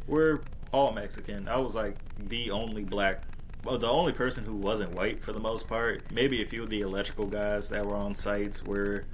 were 0.08 0.42
all 0.74 0.92
Mexican. 0.92 1.48
I 1.48 1.56
was 1.58 1.74
like 1.74 1.96
the 2.28 2.52
only 2.52 2.84
black, 2.84 3.24
well, 3.64 3.78
the 3.78 3.88
only 3.88 4.12
person 4.14 4.44
who 4.46 4.56
wasn't 4.56 4.94
white 4.96 5.22
for 5.24 5.34
the 5.34 5.40
most 5.40 5.68
part. 5.68 6.12
Maybe 6.12 6.42
a 6.42 6.46
few 6.46 6.64
of 6.64 6.70
the 6.70 6.82
electrical 6.82 7.28
guys 7.28 7.70
that 7.70 7.86
were 7.86 7.96
on 7.96 8.16
sites 8.16 8.64
were 8.64 9.06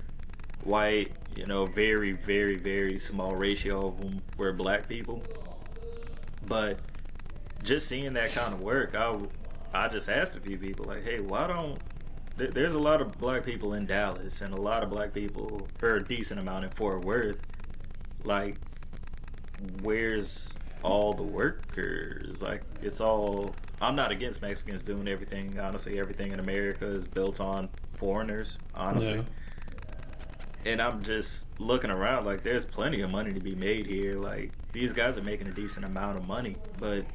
white. 0.64 1.12
You 1.36 1.46
know, 1.46 1.66
very, 1.66 2.14
very, 2.14 2.56
very 2.56 2.98
small 2.98 3.36
ratio 3.36 3.88
of 3.88 4.00
them 4.00 4.22
were 4.38 4.54
black 4.54 4.88
people. 4.88 5.22
But 6.48 6.80
just 7.64 7.88
seeing 7.88 8.14
that 8.14 8.32
kind 8.32 8.54
of 8.54 8.62
work, 8.62 8.96
I 8.96 9.20
I 9.74 9.88
just 9.90 10.08
asked 10.10 10.36
a 10.38 10.40
few 10.40 10.58
people 10.58 10.86
like, 10.86 11.04
hey, 11.04 11.20
why 11.20 11.46
don't 11.48 11.78
there- 12.38 12.48
there's 12.48 12.74
a 12.76 12.80
lot 12.80 13.02
of 13.02 13.18
black 13.20 13.44
people 13.46 13.74
in 13.74 13.86
Dallas 13.86 14.42
and 14.42 14.54
a 14.54 14.62
lot 14.62 14.82
of 14.84 14.90
black 14.90 15.14
people, 15.14 15.68
or 15.82 15.96
a 15.96 16.04
decent 16.04 16.40
amount 16.40 16.64
in 16.66 16.72
Fort 16.72 17.04
Worth. 17.04 17.42
Like, 18.24 18.56
where's 19.82 20.58
all 20.84 21.14
the 21.14 21.24
workers? 21.24 22.42
Like, 22.42 22.62
it's 22.82 23.02
all. 23.02 23.54
I'm 23.82 23.96
not 23.96 24.12
against 24.12 24.42
Mexicans 24.42 24.82
doing 24.82 25.08
everything. 25.08 25.60
Honestly, 25.60 26.00
everything 26.00 26.32
in 26.32 26.40
America 26.40 26.86
is 26.86 27.06
built 27.06 27.40
on 27.40 27.70
foreigners. 27.96 28.58
Honestly. 28.74 29.16
Yeah. 29.16 30.72
And 30.72 30.82
I'm 30.82 31.02
just 31.04 31.46
looking 31.60 31.92
around 31.92 32.26
like 32.26 32.44
there's 32.44 32.66
plenty 32.66 33.02
of 33.02 33.12
money 33.12 33.32
to 33.34 33.40
be 33.40 33.56
made 33.56 33.86
here. 33.86 34.16
Like 34.16 34.52
these 34.74 34.94
guys 34.94 35.18
are 35.18 35.24
making 35.24 35.48
a 35.48 35.52
decent 35.52 35.86
amount 35.86 36.18
of 36.18 36.28
money, 36.28 36.58
but 36.78 37.06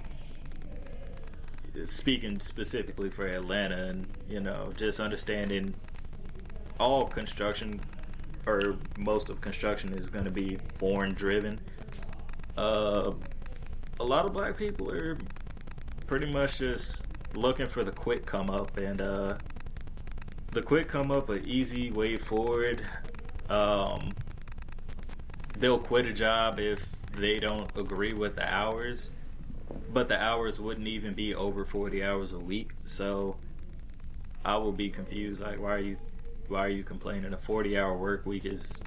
speaking 1.85 2.39
specifically 2.39 3.11
for 3.11 3.27
Atlanta 3.27 3.89
and 3.89 4.07
you 4.29 4.41
know 4.41 4.73
just 4.77 5.01
understanding 5.01 5.75
all 6.79 7.07
construction 7.07 7.81
or 8.47 8.77
most 8.99 9.31
of 9.31 9.41
construction 9.41 9.93
is 9.95 10.09
going 10.09 10.25
to 10.25 10.31
be 10.31 10.59
foreign 10.75 11.15
driven. 11.15 11.61
Uh, 12.57 13.13
a 14.01 14.05
lot 14.05 14.27
of 14.27 14.33
black 14.33 14.57
people 14.57 14.91
are 14.91 15.17
pretty 16.13 16.31
much 16.31 16.59
just 16.59 17.07
looking 17.33 17.67
for 17.67 17.83
the 17.85 17.91
quick 17.91 18.27
come 18.27 18.51
up 18.51 18.77
and 18.77 19.01
uh, 19.01 19.35
the 20.51 20.61
quick 20.61 20.87
come 20.87 21.11
up 21.11 21.31
an 21.31 21.43
easy 21.47 21.91
way 21.91 22.19
forward. 22.19 22.83
Um, 23.49 24.11
they'll 25.59 25.79
quit 25.79 26.07
a 26.07 26.13
job 26.13 26.59
if 26.59 26.85
they 27.17 27.41
don't 27.41 27.75
agree 27.79 28.13
with 28.13 28.37
the 28.37 28.47
hours 28.47 29.11
but 29.91 30.11
the 30.11 30.23
hours 30.23 30.61
wouldn't 30.61 30.87
even 30.87 31.15
be 31.15 31.35
over 31.35 31.65
40 31.65 32.05
hours 32.05 32.35
a 32.35 32.39
week 32.39 32.73
so 32.85 33.37
i 34.45 34.55
will 34.57 34.73
be 34.73 34.91
confused 34.91 35.43
like 35.43 35.59
why 35.59 35.71
are 35.75 35.79
you 35.79 35.97
why 36.49 36.61
are 36.61 36.69
you 36.71 36.83
complaining 36.83 37.33
a 37.33 37.39
40 37.39 37.79
hour 37.79 37.97
work 37.97 38.27
week 38.27 38.45
is 38.45 38.83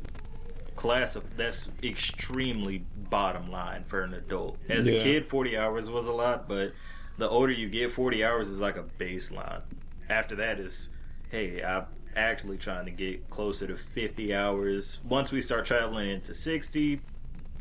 class 0.75 1.15
of 1.15 1.23
that's 1.37 1.69
extremely 1.83 2.83
bottom 3.09 3.49
line 3.49 3.83
for 3.83 4.01
an 4.01 4.13
adult 4.13 4.57
as 4.69 4.85
Yeah. 4.87 4.99
a 4.99 5.03
kid 5.03 5.25
40 5.25 5.57
hours 5.57 5.89
was 5.89 6.05
a 6.07 6.11
lot 6.11 6.47
but 6.47 6.73
the 7.17 7.29
older 7.29 7.51
you 7.51 7.69
get 7.69 7.91
40 7.91 8.23
hours 8.23 8.49
is 8.49 8.59
like 8.59 8.77
a 8.77 8.83
baseline. 8.99 9.61
After 10.09 10.35
that 10.37 10.59
is 10.59 10.89
hey 11.31 11.63
i'm 11.63 11.85
actually 12.15 12.57
trying 12.57 12.85
to 12.85 12.91
get 12.91 13.29
closer 13.29 13.67
to 13.67 13.75
50 13.75 14.33
hours. 14.33 14.99
Once 15.03 15.31
we 15.31 15.41
start 15.41 15.65
traveling 15.65 16.09
into 16.09 16.33
60 16.33 17.01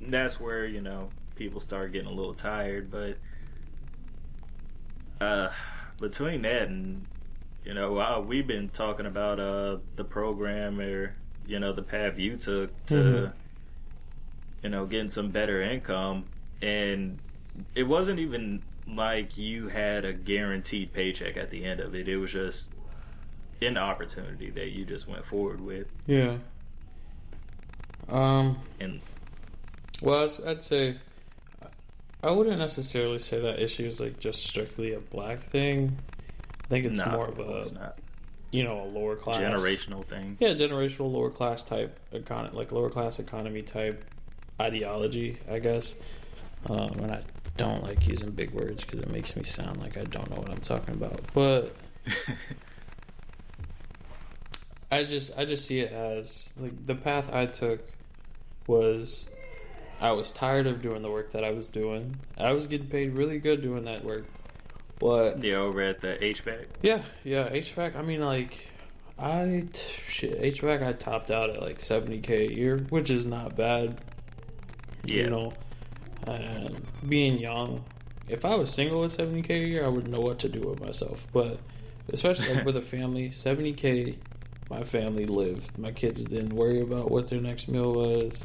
that's 0.03 0.39
where 0.39 0.67
you 0.67 0.81
know 0.81 1.09
people 1.37 1.61
start 1.61 1.93
getting 1.93 2.09
a 2.09 2.13
little 2.13 2.35
tired. 2.35 2.91
But 2.91 3.17
uh 5.21 5.51
between 6.01 6.43
that 6.43 6.69
and 6.69 7.07
you 7.65 7.73
know 7.75 7.99
uh, 7.99 8.21
we've 8.21 8.47
been 8.47 8.69
talking 8.69 9.07
about 9.07 9.39
uh 9.41 9.79
the 9.97 10.05
program 10.05 10.81
or 10.81 11.15
you 11.47 11.59
know 11.61 11.73
the 11.73 11.83
path 11.83 12.19
you 12.19 12.37
took 12.37 12.71
to 12.87 12.95
Mhm. 12.95 13.33
you 14.63 14.69
know 14.71 14.87
getting 14.87 15.09
some 15.09 15.31
better 15.31 15.63
income 15.63 16.25
and 16.61 17.19
it 17.75 17.85
wasn't 17.85 18.19
even 18.19 18.63
like 18.87 19.37
you 19.39 19.69
had 19.69 20.05
a 20.05 20.13
guaranteed 20.13 20.93
paycheck 20.93 21.37
at 21.37 21.51
the 21.51 21.65
end 21.65 21.81
of 21.81 21.95
it 21.95 22.09
it 22.09 22.17
was 22.17 22.33
just 22.33 22.73
an 23.63 23.77
opportunity 23.79 24.51
that 24.51 24.71
you 24.71 24.85
just 24.85 25.09
went 25.09 25.25
forward 25.25 25.61
with 25.61 25.87
Yeah. 26.07 26.37
Um. 28.09 28.59
and 28.81 29.01
Well, 30.03 30.29
I'd- 30.47 30.63
say 30.63 30.97
I 32.23 32.31
wouldn't 32.31 32.59
necessarily 32.59 33.19
say 33.19 33.41
that 33.41 33.59
issue 33.61 33.87
is 33.87 34.01
like 34.01 34.19
just 34.19 34.45
strictly 34.45 34.95
a 34.95 35.01
black 35.01 35.41
thing. 35.41 35.99
I 36.65 36.67
think 36.69 36.87
it's 36.87 36.99
nah, 36.99 37.11
more 37.13 37.29
of 37.29 37.39
a 37.39 37.95
you 38.51 38.65
know 38.65 38.83
a 38.83 38.89
lower 38.89 39.17
class 39.17 39.37
generational 39.37 40.05
thing 40.05 40.37
Yeah, 40.41 40.55
generational 40.55 41.13
lower 41.13 41.31
class 41.31 41.63
type 41.63 41.99
econ 42.13 42.55
like 42.55 42.73
lower 42.73 42.89
class 42.91 43.19
economy 43.19 43.63
type 43.63 44.05
ideology, 44.61 45.39
I 45.51 45.59
guess. 45.59 45.95
Um, 46.67 46.91
and 47.01 47.13
I 47.13 47.23
don't 47.57 47.83
like 47.83 48.07
using 48.07 48.31
big 48.31 48.51
words 48.53 48.85
because 48.85 49.01
it 49.01 49.11
makes 49.11 49.37
me 49.37 49.45
sound 49.45 49.79
like 49.79 49.97
I 49.97 50.05
don't 50.05 50.29
know 50.31 50.37
what 50.37 50.51
I'm 50.51 50.59
talking 50.59 50.95
about. 50.95 51.21
But 51.35 51.75
I 54.91 55.03
just 55.05 55.33
I 55.37 55.45
just 55.45 55.67
see 55.67 55.81
it 55.81 55.93
as 55.93 56.49
like 56.57 56.87
the 56.87 56.95
path 56.95 57.33
I 57.33 57.47
took 57.47 57.81
was 58.67 59.29
I 60.01 60.13
was 60.13 60.31
tired 60.31 60.67
of 60.67 60.83
doing 60.83 61.03
the 61.03 61.11
work 61.11 61.33
that 61.33 61.45
I 61.45 61.51
was 61.51 61.69
doing. 61.69 62.17
I 62.39 62.53
was 62.53 62.67
getting 62.67 62.89
paid 62.89 63.13
really 63.17 63.39
good 63.39 63.63
doing 63.63 63.85
that 63.85 64.05
work. 64.05 64.25
But 64.99 65.43
Yeah, 65.43 65.57
over 65.57 65.81
at 65.83 66.01
the 66.01 66.17
HVAC. 66.21 66.67
yeah, 66.83 67.03
yeah, 67.25 67.49
HVAC. 67.49 67.97
I 67.97 68.03
mean, 68.03 68.21
like, 68.21 68.69
I 69.19 69.67
t- 69.73 69.81
shit 70.07 70.41
HVAC. 70.41 70.87
I 70.87 70.93
topped 70.93 71.31
out 71.33 71.51
at 71.51 71.61
like 71.61 71.81
seventy 71.81 72.21
k 72.21 72.47
a 72.47 72.51
year, 72.51 72.79
which 72.91 73.11
is 73.11 73.27
not 73.27 73.57
bad. 73.57 74.01
Yeah. 75.05 75.25
You 75.25 75.31
know, 75.31 75.53
and 76.27 76.81
being 77.09 77.39
young, 77.39 77.85
if 78.29 78.45
I 78.45 78.55
was 78.55 78.71
single 78.73 79.01
with 79.01 79.13
seventy 79.13 79.43
k 79.43 79.63
a 79.63 79.67
year, 79.67 79.85
I 79.85 79.89
wouldn't 79.89 80.13
know 80.13 80.21
what 80.21 80.39
to 80.41 80.49
do 80.49 80.61
with 80.61 80.81
myself. 80.81 81.27
But 81.33 81.59
especially 82.13 82.55
like 82.55 82.65
with 82.65 82.77
a 82.77 82.83
family, 82.83 83.31
seventy 83.31 83.73
k, 83.73 84.19
my 84.71 84.83
family 84.83 85.27
lived. 85.27 85.79
My 85.79 85.93
kids 85.93 86.25
didn't 86.25 86.55
worry 86.55 86.81
about 86.81 87.11
what 87.11 87.29
their 87.29 87.41
next 87.41 87.69
meal 87.69 87.93
was. 87.93 88.39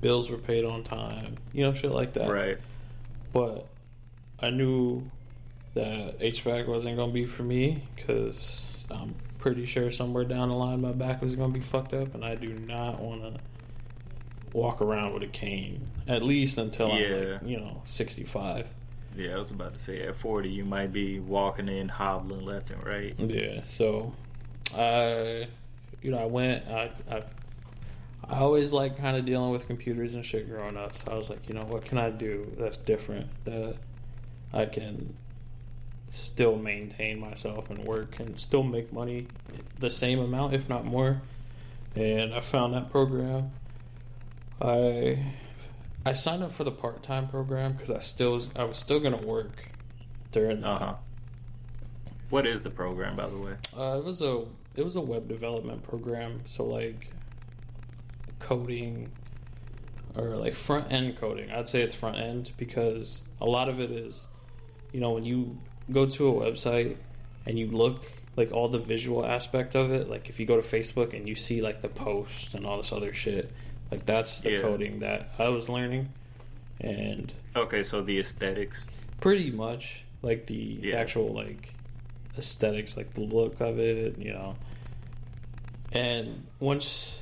Bills 0.00 0.28
were 0.28 0.38
paid 0.38 0.64
on 0.64 0.82
time. 0.82 1.36
You 1.52 1.64
know, 1.64 1.74
shit 1.74 1.90
like 1.92 2.12
that 2.14 2.28
Right. 2.30 2.58
but 3.32 3.66
I 4.40 4.50
knew 4.50 5.10
that 5.74 6.18
HVAC 6.20 6.66
wasn't 6.68 6.96
going 6.96 7.10
to 7.10 7.14
be 7.14 7.24
for 7.26 7.42
me 7.42 7.84
because 7.96 8.66
I'm 8.90 9.14
pretty 9.38 9.66
sure 9.66 9.90
somewhere 9.90 10.24
down 10.24 10.48
the 10.50 10.54
line 10.54 10.80
my 10.80 10.92
back 10.92 11.22
was 11.22 11.34
going 11.36 11.52
to 11.52 11.58
be 11.58 11.64
fucked 11.64 11.94
up, 11.94 12.14
and 12.14 12.24
I 12.24 12.34
do 12.34 12.48
not 12.52 13.00
want 13.00 13.22
to 13.22 13.40
walk 14.54 14.80
around 14.80 15.12
with 15.12 15.22
a 15.22 15.26
cane 15.26 15.86
at 16.08 16.22
least 16.22 16.56
until 16.56 16.90
I'm 16.92 17.02
Yeah. 17.02 17.38
like, 17.40 17.42
you 17.44 17.58
know 17.58 17.82
65. 17.84 18.66
Yeah, 19.16 19.34
I 19.34 19.38
was 19.38 19.50
about 19.50 19.74
to 19.74 19.80
say 19.80 20.00
at 20.02 20.16
40, 20.16 20.48
you 20.48 20.64
might 20.64 20.92
be 20.92 21.20
walking 21.20 21.68
in, 21.68 21.88
hobbling 21.88 22.44
left 22.46 22.70
and 22.70 22.82
right. 22.84 23.14
Yeah, 23.18 23.60
so 23.66 24.12
I, 24.74 25.46
you 26.02 26.10
know, 26.10 26.18
I 26.18 26.24
went. 26.26 26.66
I 26.66 26.90
I, 27.10 27.22
I 28.28 28.38
always 28.40 28.72
like 28.72 28.96
kind 28.96 29.16
of 29.16 29.24
dealing 29.26 29.50
with 29.50 29.66
computers 29.66 30.14
and 30.14 30.24
shit 30.24 30.48
growing 30.48 30.76
up. 30.76 30.96
So 30.96 31.12
I 31.12 31.14
was 31.14 31.28
like, 31.30 31.46
you 31.48 31.54
know, 31.54 31.62
what 31.64 31.84
can 31.84 31.98
I 31.98 32.10
do 32.10 32.50
that's 32.58 32.76
different 32.78 33.26
that 33.44 33.76
I 34.52 34.64
can 34.66 35.14
still 36.10 36.56
maintain 36.56 37.18
myself 37.20 37.70
and 37.70 37.84
work 37.84 38.18
and 38.20 38.38
still 38.38 38.62
make 38.62 38.92
money 38.92 39.26
the 39.78 39.90
same 39.90 40.18
amount, 40.20 40.54
if 40.54 40.68
not 40.68 40.84
more. 40.84 41.20
And 41.94 42.32
I 42.34 42.40
found 42.40 42.72
that 42.74 42.90
program. 42.90 43.50
I 44.64 45.18
I 46.06 46.12
signed 46.14 46.42
up 46.42 46.52
for 46.52 46.64
the 46.64 46.70
part 46.72 47.02
time 47.02 47.28
program 47.28 47.72
because 47.74 47.90
I 47.90 48.00
still 48.00 48.32
was, 48.32 48.48
I 48.56 48.64
was 48.64 48.78
still 48.78 49.00
gonna 49.00 49.16
work 49.18 49.68
during 50.32 50.64
Uh 50.64 50.78
huh. 50.78 50.94
What 52.30 52.46
is 52.46 52.62
the 52.62 52.70
program, 52.70 53.16
by 53.16 53.26
the 53.28 53.38
way? 53.38 53.52
uh, 53.78 53.98
it 53.98 54.04
was 54.04 54.22
a 54.22 54.44
it 54.74 54.84
was 54.84 54.96
a 54.96 55.00
web 55.00 55.28
development 55.28 55.82
program, 55.84 56.40
so 56.46 56.64
like 56.64 57.12
coding 58.38 59.10
or 60.16 60.36
like 60.36 60.54
front 60.54 60.92
end 60.92 61.16
coding. 61.16 61.50
I'd 61.50 61.68
say 61.68 61.82
it's 61.82 61.94
front 61.94 62.16
end 62.18 62.52
because 62.56 63.22
a 63.40 63.46
lot 63.46 63.68
of 63.68 63.80
it 63.80 63.90
is, 63.90 64.26
you 64.92 65.00
know, 65.00 65.12
when 65.12 65.24
you 65.24 65.58
go 65.90 66.06
to 66.06 66.28
a 66.28 66.32
website 66.50 66.96
and 67.46 67.58
you 67.58 67.66
look 67.66 68.04
like 68.36 68.50
all 68.52 68.68
the 68.68 68.78
visual 68.78 69.24
aspect 69.24 69.76
of 69.76 69.92
it. 69.92 70.08
Like 70.08 70.28
if 70.28 70.40
you 70.40 70.46
go 70.46 70.60
to 70.60 70.62
Facebook 70.62 71.14
and 71.14 71.28
you 71.28 71.34
see 71.34 71.60
like 71.62 71.82
the 71.82 71.88
post 71.88 72.54
and 72.54 72.66
all 72.66 72.78
this 72.78 72.90
other 72.92 73.12
shit, 73.12 73.50
like 73.94 74.06
that's 74.06 74.40
the 74.40 74.50
Yeah. 74.52 74.60
coding 74.62 74.98
that 75.00 75.30
I 75.38 75.48
was 75.48 75.68
learning, 75.68 76.08
and 76.80 77.32
Okay, 77.56 77.82
so 77.82 78.02
the 78.02 78.18
aesthetics. 78.18 78.88
pretty 79.20 79.50
much 79.50 80.02
like 80.22 80.46
the 80.46 80.78
Yeah. 80.82 80.96
actual 80.96 81.32
like 81.32 81.74
aesthetics 82.36 82.96
like 82.96 83.12
the 83.14 83.20
look 83.20 83.60
of 83.60 83.78
it 83.78 84.18
you 84.18 84.32
know 84.32 84.56
and 85.92 86.44
once 86.60 87.20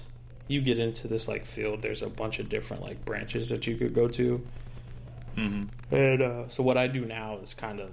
you 0.49 0.61
get 0.62 0.79
into 0.79 1.07
this 1.07 1.29
like 1.29 1.45
field 1.45 1.83
there's 1.83 2.00
a 2.02 2.09
bunch 2.09 2.38
of 2.38 2.49
different 2.49 2.83
like 2.83 3.05
branches 3.05 3.50
that 3.50 3.67
you 3.67 3.76
could 3.76 3.95
go 3.95 4.09
to 4.09 4.41
hmm 5.37 5.64
and 5.91 6.23
uh, 6.23 6.49
so 6.49 6.62
what 6.62 6.79
i 6.79 6.87
do 6.87 7.05
now 7.05 7.37
is 7.43 7.52
kind 7.55 7.79
of 7.79 7.91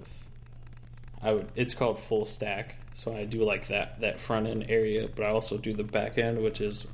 i 1.22 1.32
would 1.34 1.48
it's 1.56 1.74
called 1.74 2.00
full 2.00 2.26
stack 2.26 2.76
so 2.94 3.14
i 3.16 3.26
do 3.26 3.44
like 3.44 3.68
that 3.68 4.00
that 4.00 4.20
front 4.20 4.48
end 4.48 4.66
area 4.70 5.08
but 5.14 5.26
i 5.26 5.30
also 5.30 5.58
do 5.58 5.74
the 5.74 5.84
back 5.84 6.18
end 6.18 6.42
which 6.42 6.62
is 6.62 6.88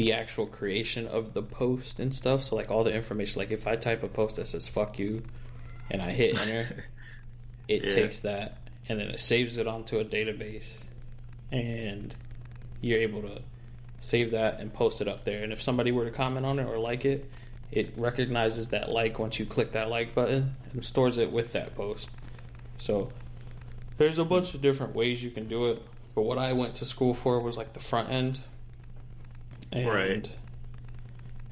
the 0.00 0.12
actual 0.12 0.46
creation 0.46 1.06
of 1.06 1.34
the 1.34 1.42
post 1.42 2.00
and 2.00 2.14
stuff. 2.14 2.44
So 2.44 2.56
like 2.56 2.70
all 2.70 2.84
the 2.84 2.92
information 2.94 3.38
like 3.40 3.50
if 3.50 3.66
i 3.66 3.76
type 3.76 4.02
a 4.02 4.08
post 4.08 4.36
that 4.36 4.46
says 4.46 4.66
fuck 4.66 4.98
you 4.98 5.22
and 5.90 6.00
i 6.00 6.10
hit 6.10 6.38
enter 6.40 6.84
it 7.68 7.84
Yeah. 7.84 7.90
takes 7.90 8.20
that 8.20 8.56
and 8.88 8.98
then 8.98 9.08
it 9.08 9.20
saves 9.20 9.58
it 9.58 9.66
onto 9.66 9.98
a 9.98 10.04
database. 10.04 10.84
And 11.52 12.14
you're 12.80 13.00
able 13.00 13.22
to 13.22 13.42
save 13.98 14.30
that 14.30 14.58
and 14.60 14.72
post 14.72 15.00
it 15.00 15.08
up 15.08 15.24
there. 15.24 15.42
And 15.44 15.52
if 15.52 15.60
somebody 15.60 15.92
were 15.92 16.04
to 16.06 16.10
comment 16.10 16.46
on 16.46 16.58
it 16.58 16.64
or 16.66 16.78
like 16.78 17.04
it 17.04 17.30
it 17.70 17.92
recognizes 17.96 18.68
that 18.68 18.88
like 18.90 19.18
once 19.18 19.38
you 19.38 19.46
click 19.46 19.72
that 19.72 19.88
like 19.90 20.14
button 20.14 20.56
and 20.72 20.84
stores 20.84 21.18
it 21.18 21.30
with 21.30 21.52
that 21.52 21.76
post. 21.76 22.08
So 22.78 23.12
There's 23.98 24.18
a 24.18 24.24
bunch 24.24 24.54
of 24.54 24.62
different 24.62 24.94
ways 24.94 25.22
you 25.22 25.30
can 25.30 25.46
do 25.46 25.66
it, 25.70 25.82
but 26.14 26.22
what 26.22 26.38
I 26.38 26.52
went 26.54 26.74
to 26.76 26.84
school 26.86 27.12
for 27.14 27.38
was 27.40 27.56
like 27.58 27.74
the 27.74 27.80
front 27.80 28.08
end, 28.10 28.40
and 29.72 29.86
Right. 29.88 30.30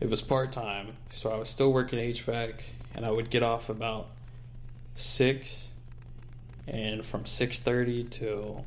it 0.00 0.08
was 0.10 0.20
part 0.22 0.52
time. 0.52 0.96
So 1.10 1.30
I 1.30 1.36
was 1.36 1.48
still 1.48 1.72
working 1.72 1.98
HVAC, 1.98 2.54
and 2.94 3.04
I 3.06 3.10
would 3.10 3.30
get 3.30 3.42
off 3.42 3.68
about 3.68 4.08
six, 4.94 5.68
and 6.66 7.04
from 7.04 7.26
six 7.26 7.60
thirty 7.60 8.04
till 8.04 8.64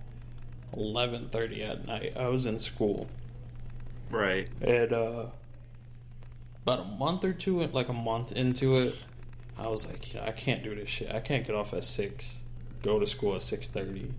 eleven 0.76 1.30
thirty 1.30 1.64
at 1.64 1.86
night, 1.86 2.14
I 2.16 2.28
was 2.28 2.46
in 2.46 2.60
school. 2.60 3.08
Right. 4.10 4.48
And 4.62 4.92
uh, 4.94 5.26
about 6.66 6.80
a 6.80 6.84
month 6.84 7.24
or 7.24 7.34
two, 7.34 7.66
like 7.68 7.90
a 7.90 7.94
month 7.94 8.32
into 8.32 8.78
it, 8.78 8.96
I 9.58 9.68
was 9.68 9.88
like, 9.88 10.14
you 10.14 10.20
know, 10.20 10.26
I 10.26 10.32
can't 10.32 10.64
do 10.64 10.74
this 10.76 10.90
shit. 10.90 11.12
I 11.12 11.20
can't 11.20 11.46
get 11.46 11.56
off 11.56 11.74
at 11.74 11.84
six, 11.84 12.42
go 12.84 13.00
to 13.00 13.08
school 13.08 13.36
at 13.36 13.42
six 13.42 13.68
thirty. 13.68 14.14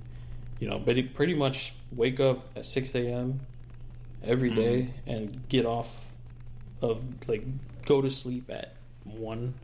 You 0.61 0.69
know, 0.69 0.79
but 0.79 0.97
pretty 1.15 1.35
much 1.35 1.75
wake 1.91 2.21
up 2.21 2.47
at 2.57 2.65
six 2.65 2.95
a.m. 2.95 3.41
every 4.25 4.51
Mhm. 4.51 4.91
and 5.07 5.49
get 5.49 5.67
off 5.67 5.89
of 6.81 7.03
like 7.29 7.45
go 7.87 8.01
to 8.03 8.11
sleep 8.11 8.51
at 8.51 8.75
one 9.05 9.55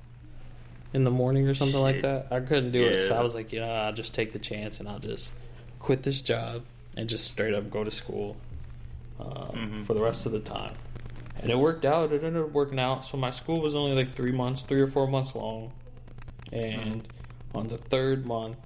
in 0.92 1.04
the 1.04 1.10
morning 1.10 1.46
or 1.48 1.54
something 1.54 1.80
like 1.80 2.02
that. 2.02 2.28
I 2.30 2.40
couldn't 2.40 2.72
do 2.72 2.82
it, 2.82 3.02
so 3.08 3.14
I 3.16 3.22
was 3.22 3.34
like, 3.34 3.52
you 3.52 3.60
know, 3.60 3.70
I'll 3.70 3.92
just 3.92 4.14
take 4.14 4.32
the 4.32 4.38
chance 4.38 4.80
and 4.80 4.88
I'll 4.88 4.98
just 4.98 5.32
quit 5.78 6.02
this 6.02 6.20
job 6.20 6.62
and 6.96 7.08
just 7.08 7.26
straight 7.28 7.54
up 7.54 7.70
go 7.70 7.84
to 7.84 7.90
school 7.90 8.36
um, 9.20 9.80
Mhm. 9.82 9.84
for 9.86 9.94
the 9.94 10.00
rest 10.00 10.26
of 10.26 10.32
the 10.32 10.38
time. 10.40 10.74
And 11.40 11.50
it 11.50 11.58
worked 11.58 11.84
out. 11.84 12.12
It 12.12 12.22
ended 12.24 12.42
up 12.42 12.52
working 12.52 12.78
out. 12.80 13.04
So 13.04 13.16
my 13.16 13.30
school 13.30 13.60
was 13.60 13.74
only 13.74 13.94
like 13.94 14.14
three 14.16 14.32
months, 14.32 14.62
three 14.62 14.80
or 14.80 14.86
four 14.86 15.06
months 15.08 15.34
long. 15.34 15.72
And 16.52 17.06
on 17.54 17.66
the 17.68 17.78
third 17.78 18.26
month, 18.26 18.56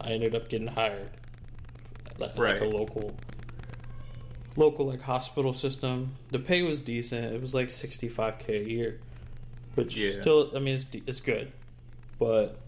I 0.00 0.10
ended 0.10 0.34
up 0.34 0.48
getting 0.48 0.66
hired 0.68 1.10
at 2.06 2.18
like, 2.20 2.36
like 2.36 2.60
a 2.60 2.64
local, 2.64 3.14
local 4.56 4.86
like 4.86 5.00
hospital 5.00 5.52
system. 5.52 6.16
The 6.30 6.38
pay 6.38 6.62
was 6.62 6.80
decent. 6.80 7.32
It 7.34 7.40
was 7.40 7.54
like 7.54 7.70
sixty 7.70 8.08
five 8.08 8.38
k 8.38 8.58
a 8.58 8.62
year, 8.64 9.00
which 9.74 9.96
Yeah. 9.96 10.20
still, 10.20 10.50
I 10.54 10.58
mean, 10.60 10.74
it's 10.74 10.86
it's 11.06 11.20
good, 11.20 11.52
but. 12.18 12.58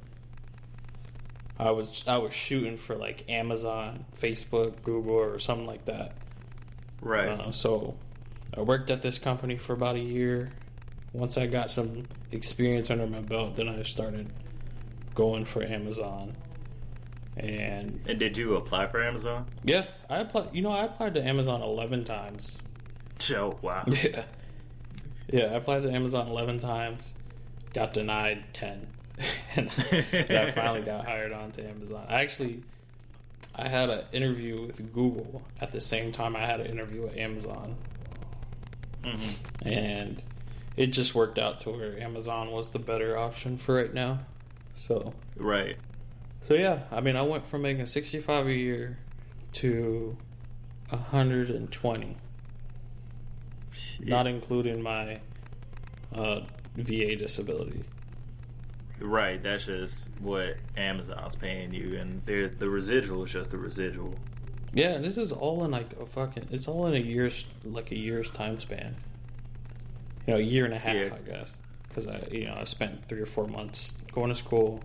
I 1.59 1.71
was 1.71 2.07
I 2.07 2.19
was 2.19 2.35
shooting 2.35 2.76
for 2.76 2.97
like 2.97 3.31
Amazon, 3.31 4.05
Facebook, 4.21 4.83
Google, 4.83 5.14
or 5.14 5.38
something 5.38 5.66
like 5.66 5.87
that. 5.87 6.12
Right. 7.00 7.28
Uh, 7.28 7.50
so 7.50 7.97
I 8.55 8.61
worked 8.61 8.90
at 8.90 9.00
this 9.00 9.19
company 9.19 9.57
for 9.57 9.73
about 9.73 9.97
a 9.97 10.00
year. 10.00 10.52
Once 11.14 11.38
I 11.38 11.47
got 11.47 11.71
some 11.71 12.05
experience 12.31 12.90
under 12.90 13.07
my 13.07 13.21
belt, 13.21 13.57
then 13.57 13.71
I 13.71 13.83
started 13.85 14.31
going 15.14 15.47
for 15.47 15.62
Amazon. 15.62 16.37
And 17.37 18.00
and 18.07 18.19
did 18.19 18.37
you 18.38 18.57
apply 18.57 18.87
for 18.87 19.02
Amazon? 19.02 19.47
yeah, 19.62 19.85
I 20.09 20.19
applied. 20.21 20.49
You 20.55 20.62
know, 20.62 20.71
I 20.73 20.85
applied 20.85 21.14
to 21.14 21.23
Amazon 21.23 21.62
eleven 21.62 22.05
times. 22.05 22.57
Oh 23.35 23.59
wow. 23.62 23.85
Yeah, 23.88 24.25
yeah, 25.33 25.45
I 25.47 25.55
applied 25.55 25.83
to 25.83 25.90
Amazon 25.90 26.28
eleven 26.28 26.59
times, 26.61 27.14
got 27.75 27.93
denied 27.95 28.45
ten, 28.52 28.87
and 29.57 29.69
I 29.71 30.50
finally 30.52 30.83
got 30.83 31.05
hired 31.07 31.33
on 31.33 31.50
to 31.52 31.66
Amazon. 31.69 32.07
I 32.09 32.21
actually, 32.21 32.62
I 33.55 33.69
had 33.69 33.90
an 33.90 34.05
interview 34.12 34.66
with 34.66 34.93
Google 34.93 35.43
at 35.61 35.73
the 35.73 35.81
same 35.81 36.12
time 36.12 36.37
I 36.37 36.47
had 36.47 36.61
an 36.61 36.66
interview 36.66 37.02
with 37.02 37.16
Amazon. 37.16 37.76
hmm 39.05 39.31
and 39.64 40.23
it 40.76 40.88
just 40.88 41.14
worked 41.14 41.38
out 41.38 41.61
to 41.61 41.71
where 41.71 41.99
Amazon 42.00 42.50
was 42.50 42.69
the 42.69 42.78
better 42.78 43.16
option 43.19 43.57
for 43.57 43.75
right 43.76 43.93
now. 43.95 44.21
So, 44.87 45.14
Right. 45.37 45.76
So 46.47 46.55
yeah, 46.55 46.83
I 46.91 47.00
mean, 47.00 47.17
I 47.17 47.23
went 47.23 47.47
from 47.47 47.62
making 47.62 47.87
65 47.87 48.47
a 48.47 48.53
year 48.53 48.99
to 49.55 50.17
120, 50.91 52.17
Shit. 53.73 54.07
not 54.07 54.26
including 54.26 54.83
my 54.83 55.21
uh, 56.15 56.41
VA 56.76 57.17
disability. 57.17 57.82
Right. 58.99 59.43
That's 59.43 59.67
just 59.67 60.11
what 60.21 60.56
Amazon's 60.76 61.37
paying 61.37 61.75
you, 61.75 61.99
and 61.99 62.25
the 62.25 62.69
residual 62.69 63.25
is 63.25 63.32
just 63.32 63.50
the 63.50 63.59
residual. 63.59 64.15
Yeah, 64.73 64.91
and 64.91 65.04
this 65.04 65.17
is 65.19 65.32
all 65.32 65.65
in 65.65 65.71
like 65.71 65.93
a 66.00 66.06
fucking. 66.06 66.49
It's 66.50 66.67
all 66.69 66.87
in 66.87 66.95
a 66.95 66.99
year's 66.99 67.45
like 67.65 67.91
a 67.93 67.97
year's 67.97 68.30
time 68.30 68.59
span. 68.59 68.97
You 70.26 70.35
know, 70.35 70.41
a 70.41 70.43
year 70.43 70.65
and 70.65 70.75
a 70.75 70.78
half, 70.78 70.95
Yeah. 70.95 71.11
I 71.15 71.30
guess, 71.30 71.52
because 71.89 72.06
I 72.06 72.26
you 72.32 72.47
know 72.47 72.56
I 72.61 72.65
spent 72.65 73.06
three 73.09 73.21
or 73.21 73.26
four 73.26 73.47
months 73.47 73.93
going 74.13 74.28
to 74.30 74.35
school, 74.35 74.80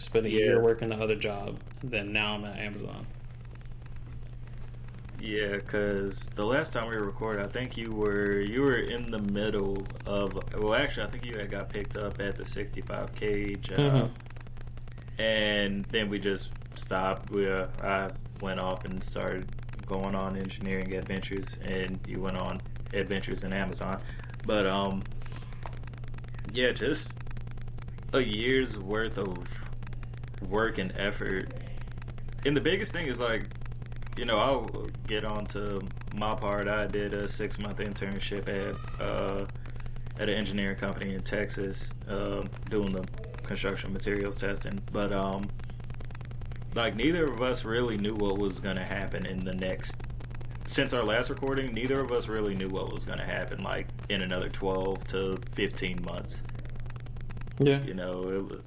spent 0.00 0.26
a 0.26 0.30
Yeah. 0.30 0.38
year 0.38 0.62
working 0.62 0.88
the 0.88 0.96
other 0.96 1.14
job, 1.14 1.58
then 1.84 2.12
now 2.12 2.34
I'm 2.34 2.44
at 2.44 2.58
Amazon. 2.58 3.06
Yeah, 5.20 5.56
because 5.56 6.30
the 6.30 6.46
last 6.46 6.72
time 6.72 6.88
we 6.88 6.96
recorded, 6.96 7.44
I 7.44 7.48
think 7.48 7.76
you 7.76 7.92
were 7.92 8.40
you 8.40 8.62
were 8.62 8.78
in 8.78 9.10
the 9.10 9.18
middle 9.18 9.86
of. 10.06 10.32
Well, 10.58 10.74
actually, 10.74 11.06
I 11.06 11.10
think 11.10 11.26
you 11.26 11.38
had 11.38 11.50
got 11.50 11.68
picked 11.68 11.96
up 11.96 12.18
at 12.20 12.36
the 12.36 12.44
65k 12.44 13.56
job, 13.60 13.78
Mhm. 13.78 14.10
and 15.18 15.84
then 15.86 16.08
we 16.08 16.18
just 16.18 16.50
stopped. 16.74 17.30
We 17.30 17.50
uh, 17.50 17.66
I 17.82 18.10
went 18.40 18.60
off 18.60 18.86
and 18.86 19.02
started 19.04 19.46
going 19.84 20.14
on 20.14 20.38
engineering 20.38 20.94
adventures, 20.94 21.58
and 21.62 22.00
you 22.06 22.20
went 22.20 22.38
on 22.38 22.62
adventures 22.94 23.44
in 23.44 23.52
Amazon. 23.52 24.00
But 24.46 24.66
um, 24.66 25.02
yeah, 26.50 26.72
just 26.72 27.18
a 28.14 28.20
year's 28.20 28.78
worth 28.78 29.18
of 29.18 29.36
work 30.48 30.78
and 30.78 30.92
effort. 30.96 31.52
And 32.46 32.56
the 32.56 32.60
biggest 32.60 32.92
thing 32.92 33.06
is 33.06 33.20
like 33.20 33.46
you 34.16 34.24
know, 34.24 34.38
I'll 34.38 34.86
get 35.06 35.24
on 35.24 35.46
to 35.46 35.80
my 36.14 36.34
part. 36.34 36.68
I 36.68 36.86
did 36.86 37.14
a 37.14 37.28
six 37.28 37.58
month 37.58 37.78
internship 37.78 38.48
at 38.48 39.00
uh, 39.00 39.46
at 40.18 40.28
an 40.28 40.34
engineering 40.34 40.76
company 40.76 41.14
in 41.14 41.22
Texas, 41.22 41.94
uh, 42.06 42.42
doing 42.68 42.92
the 42.92 43.02
construction 43.44 43.92
materials 43.92 44.36
testing. 44.36 44.80
But 44.92 45.12
um, 45.12 45.48
like 46.74 46.96
neither 46.96 47.24
of 47.24 47.40
us 47.40 47.64
really 47.64 47.96
knew 47.96 48.14
what 48.14 48.38
was 48.38 48.60
gonna 48.60 48.84
happen 48.84 49.26
in 49.26 49.44
the 49.44 49.54
next. 49.54 49.96
Since 50.66 50.92
our 50.92 51.02
last 51.02 51.30
recording, 51.30 51.72
neither 51.72 51.98
of 51.98 52.12
us 52.12 52.28
really 52.28 52.54
knew 52.54 52.68
what 52.68 52.92
was 52.92 53.04
gonna 53.04 53.24
happen. 53.24 53.62
Like 53.62 53.88
in 54.08 54.22
another 54.22 54.48
twelve 54.48 55.04
to 55.08 55.38
fifteen 55.52 55.98
months. 56.04 56.42
Yeah, 57.58 57.82
You 57.84 57.94
know, 57.94 58.48
it 58.50 58.60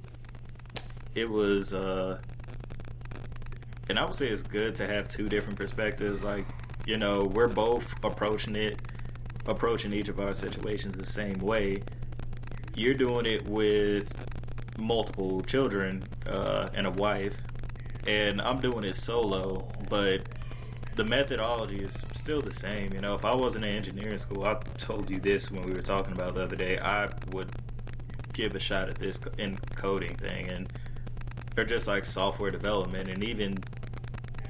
it 1.14 1.28
was, 1.28 1.72
uh, 1.72 2.20
and 3.88 3.98
I 3.98 4.04
would 4.04 4.14
say 4.14 4.28
it's 4.28 4.42
good 4.42 4.74
to 4.76 4.86
have 4.86 5.08
two 5.08 5.28
different 5.28 5.58
perspectives. 5.58 6.24
Like, 6.24 6.46
you 6.86 6.96
know, 6.96 7.24
we're 7.24 7.48
both 7.48 7.92
approaching 8.04 8.56
it, 8.56 8.80
approaching 9.46 9.92
each 9.92 10.08
of 10.08 10.18
our 10.20 10.34
situations 10.34 10.96
the 10.96 11.06
same 11.06 11.38
way. 11.38 11.82
You're 12.74 12.94
doing 12.94 13.26
it 13.26 13.46
with 13.48 14.12
multiple 14.78 15.40
children 15.42 16.02
uh, 16.26 16.68
and 16.74 16.86
a 16.86 16.90
wife, 16.90 17.36
and 18.06 18.40
I'm 18.40 18.60
doing 18.60 18.84
it 18.84 18.96
solo, 18.96 19.68
but 19.88 20.22
the 20.96 21.04
methodology 21.04 21.78
is 21.78 22.02
still 22.12 22.40
the 22.40 22.52
same. 22.52 22.92
You 22.92 23.00
know, 23.00 23.14
if 23.14 23.24
I 23.24 23.34
wasn't 23.34 23.64
in 23.64 23.74
engineering 23.74 24.18
school, 24.18 24.44
I 24.44 24.54
told 24.78 25.10
you 25.10 25.20
this 25.20 25.50
when 25.50 25.62
we 25.62 25.72
were 25.72 25.82
talking 25.82 26.12
about 26.12 26.34
the 26.34 26.42
other 26.42 26.56
day, 26.56 26.78
I 26.78 27.08
would 27.30 27.50
give 28.32 28.54
a 28.54 28.60
shot 28.60 28.88
at 28.88 28.96
this 28.96 29.20
in 29.38 29.56
coding 29.76 30.16
thing 30.16 30.48
and 30.48 30.68
they're 31.54 31.64
just 31.64 31.86
like 31.86 32.04
software 32.04 32.50
development 32.50 33.08
and 33.08 33.22
even 33.24 33.58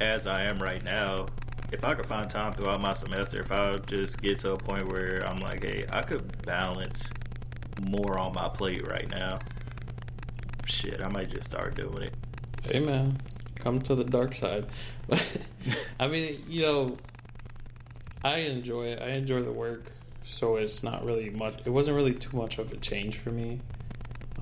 as 0.01 0.27
I 0.27 0.43
am 0.43 0.63
right 0.63 0.83
now 0.83 1.27
if 1.73 1.85
I 1.85 1.95
could 1.95 2.07
find 2.07 2.29
time 2.29 2.53
throughout 2.53 2.81
my 2.81 2.95
semester 2.95 3.41
if 3.41 3.51
I 3.53 3.77
just 3.79 4.21
get 4.21 4.39
to 4.41 4.53
a 4.53 4.57
point 4.57 4.89
where 4.89 5.27
I'm 5.27 5.41
like 5.41 5.65
hey 5.65 5.85
I 5.91 6.03
could 6.03 6.43
balance 6.45 7.13
more 7.81 8.19
on 8.19 8.33
my 8.35 8.49
plate 8.49 8.87
right 8.87 9.09
now 9.11 9.39
shit 10.67 11.03
I 11.03 11.09
might 11.09 11.31
just 11.31 11.45
start 11.45 11.75
doing 11.75 12.05
it 12.05 12.15
hey 12.65 12.81
man, 12.81 13.19
come 13.57 13.81
to 13.83 13.95
the 13.95 14.05
dark 14.05 14.35
side. 14.35 14.67
I 16.01 16.07
mean, 16.07 16.45
you 16.49 16.63
know, 16.63 16.97
I 18.23 18.39
enjoy 18.39 18.87
it. 18.87 19.03
I 19.03 19.11
enjoy 19.11 19.43
the 19.43 19.53
work, 19.53 19.93
so 20.25 20.57
it's 20.57 20.83
not 20.83 21.05
really 21.05 21.31
much. 21.31 21.61
It 21.65 21.71
wasn't 21.71 21.97
really 21.97 22.15
too 22.15 22.37
much 22.37 22.59
of 22.59 22.73
a 22.73 22.77
change 22.77 23.19
for 23.19 23.31
me. 23.31 23.61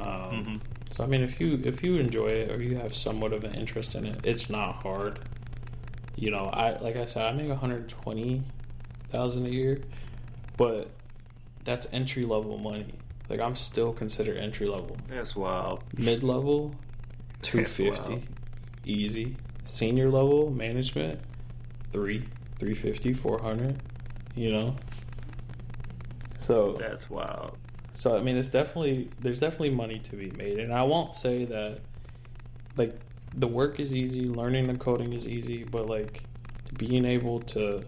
Um, 0.00 0.08
Mhm. 0.08 0.60
So 0.90 1.04
I 1.04 1.06
mean, 1.06 1.22
if 1.22 1.40
you 1.40 1.60
if 1.64 1.82
you 1.82 1.96
enjoy 1.96 2.28
it 2.28 2.50
or 2.50 2.62
you 2.62 2.76
have 2.76 2.94
somewhat 2.94 3.32
of 3.32 3.44
an 3.44 3.54
interest 3.54 3.94
in 3.94 4.04
it, 4.06 4.24
it's 4.24 4.50
not 4.50 4.82
hard. 4.82 5.18
You 6.16 6.30
know, 6.30 6.50
I 6.52 6.78
like 6.80 6.96
I 6.96 7.06
said, 7.06 7.24
I 7.26 7.32
make 7.32 7.48
one 7.48 7.58
hundred 7.58 7.88
twenty 7.88 8.42
thousand 9.10 9.46
a 9.46 9.50
year, 9.50 9.80
but 10.56 10.90
that's 11.64 11.86
entry 11.92 12.24
level 12.24 12.58
money. 12.58 12.86
Like 13.30 13.40
I'm 13.40 13.56
still 13.56 13.92
considered 13.94 14.36
entry 14.36 14.66
level. 14.68 14.96
that's 15.08 15.34
wild 15.34 15.82
Mid 15.96 16.22
level, 16.22 16.74
two 17.40 17.64
fifty, 17.64 18.22
easy. 18.84 19.36
Senior 19.64 20.10
level 20.10 20.50
management, 20.50 21.20
three, 21.92 22.18
350, 22.58 23.14
400, 23.14 23.76
You 24.34 24.52
know. 24.52 24.76
So 26.38 26.76
that's 26.78 27.08
wild 27.08 27.56
so 27.94 28.16
I 28.16 28.22
mean, 28.22 28.36
it's 28.36 28.48
definitely 28.48 29.10
there's 29.20 29.40
definitely 29.40 29.70
money 29.70 29.98
to 30.00 30.16
be 30.16 30.30
made, 30.30 30.58
and 30.58 30.72
I 30.72 30.82
won't 30.82 31.14
say 31.14 31.44
that 31.46 31.80
like 32.76 32.94
the 33.34 33.46
work 33.46 33.80
is 33.80 33.94
easy, 33.96 34.26
learning 34.26 34.66
the 34.66 34.74
coding 34.78 35.12
is 35.12 35.26
easy, 35.28 35.64
but 35.64 35.86
like 35.88 36.24
being 36.76 37.04
able 37.04 37.40
to 37.40 37.84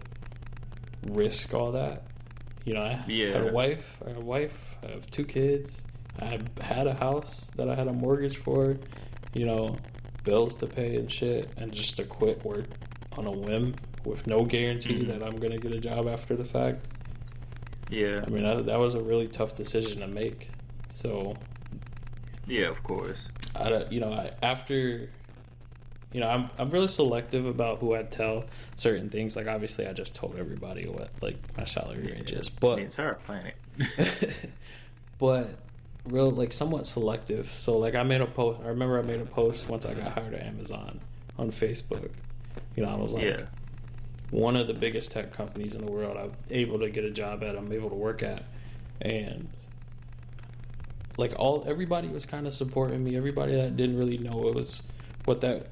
risk 1.07 1.53
all 1.53 1.71
that. 1.73 2.03
You 2.65 2.73
know, 2.73 2.81
I 2.81 2.93
had 3.33 3.47
a 3.47 3.51
wife, 3.53 3.97
I 4.05 4.09
had 4.09 4.17
a 4.17 4.25
wife, 4.25 4.77
I 4.83 4.91
have 4.91 5.05
two 5.11 5.23
kids, 5.25 5.83
I 6.19 6.25
had, 6.61 6.87
a 6.87 6.93
house 6.95 7.47
that 7.57 7.69
I 7.69 7.75
had 7.75 7.87
a 7.87 7.93
mortgage 7.93 8.37
for, 8.37 8.77
you 9.35 9.45
know, 9.45 9.75
bills 10.23 10.55
to 10.55 10.67
pay 10.67 10.95
and 10.95 11.11
shit, 11.11 11.49
and 11.57 11.71
just 11.71 11.97
to 11.97 12.03
quit 12.05 12.43
work 12.43 12.65
on 13.17 13.27
a 13.27 13.31
whim 13.31 13.75
with 14.03 14.25
no 14.25 14.45
guarantee 14.45 14.99
Mhm. 15.01 15.07
that 15.09 15.23
I'm 15.23 15.37
gonna 15.37 15.57
get 15.59 15.73
a 15.73 15.79
job 15.79 16.07
after 16.07 16.35
the 16.35 16.45
fact. 16.45 16.87
Yeah. 17.89 18.23
I 18.25 18.29
mean, 18.29 18.43
that, 18.43 18.65
that 18.65 18.79
was 18.79 18.95
a 18.95 19.01
really 19.01 19.27
tough 19.27 19.55
decision 19.55 20.01
to 20.01 20.07
make. 20.07 20.49
So 20.89 21.35
Yeah, 22.47 22.67
of 22.67 22.83
course. 22.83 23.29
I 23.55 23.69
don't, 23.69 23.91
you 23.91 23.99
know, 23.99 24.11
I, 24.11 24.31
after, 24.41 25.09
you 26.11 26.19
know, 26.19 26.27
I'm 26.27 26.49
I'm 26.57 26.69
really 26.69 26.87
selective 26.87 27.45
about 27.45 27.79
who 27.79 27.95
I 27.95 28.03
tell 28.03 28.45
certain 28.75 29.09
things. 29.09 29.35
Like 29.35 29.47
obviously, 29.47 29.87
I 29.87 29.93
just 29.93 30.15
told 30.15 30.37
everybody 30.37 30.87
what 30.87 31.09
like 31.21 31.37
my 31.57 31.65
salary 31.65 32.11
range 32.11 32.31
is, 32.31 32.49
but 32.49 32.77
the 32.77 32.83
entire 32.83 33.15
planet. 33.15 33.55
but 35.17 35.49
real 36.05 36.31
like 36.31 36.53
somewhat 36.53 36.85
selective. 36.85 37.49
So 37.49 37.77
like 37.77 37.95
I 37.95 38.03
made 38.03 38.21
a 38.21 38.25
post. 38.25 38.61
I 38.63 38.67
remember 38.67 38.99
I 38.99 39.01
made 39.01 39.21
a 39.21 39.25
post 39.25 39.67
once 39.69 39.85
I 39.85 39.93
got 39.93 40.13
hired 40.13 40.33
at 40.33 40.43
Amazon 40.43 40.99
on 41.37 41.51
Facebook. 41.51 42.11
You 42.75 42.83
know, 42.83 42.89
I 42.89 42.95
was 42.95 43.11
like, 43.11 43.23
yeah. 43.23 43.41
One 44.31 44.55
of 44.55 44.67
the 44.67 44.73
biggest 44.73 45.11
tech 45.11 45.31
companies 45.33 45.75
in 45.75 45.85
the 45.85 45.91
world. 45.91 46.17
I'm 46.17 46.31
able 46.49 46.79
to 46.79 46.89
get 46.89 47.03
a 47.03 47.11
job 47.11 47.43
at. 47.43 47.55
I'm 47.55 47.71
able 47.71 47.89
to 47.89 47.95
work 47.95 48.23
at, 48.23 48.43
and 49.01 49.49
like 51.17 51.33
all 51.37 51.63
everybody 51.67 52.07
was 52.09 52.25
kind 52.25 52.45
of 52.47 52.53
supporting 52.53 53.03
me. 53.03 53.15
Everybody 53.15 53.55
that 53.55 53.77
didn't 53.77 53.97
really 53.97 54.17
know 54.17 54.47
it 54.47 54.55
was 54.55 54.83
what 55.25 55.41
that 55.41 55.67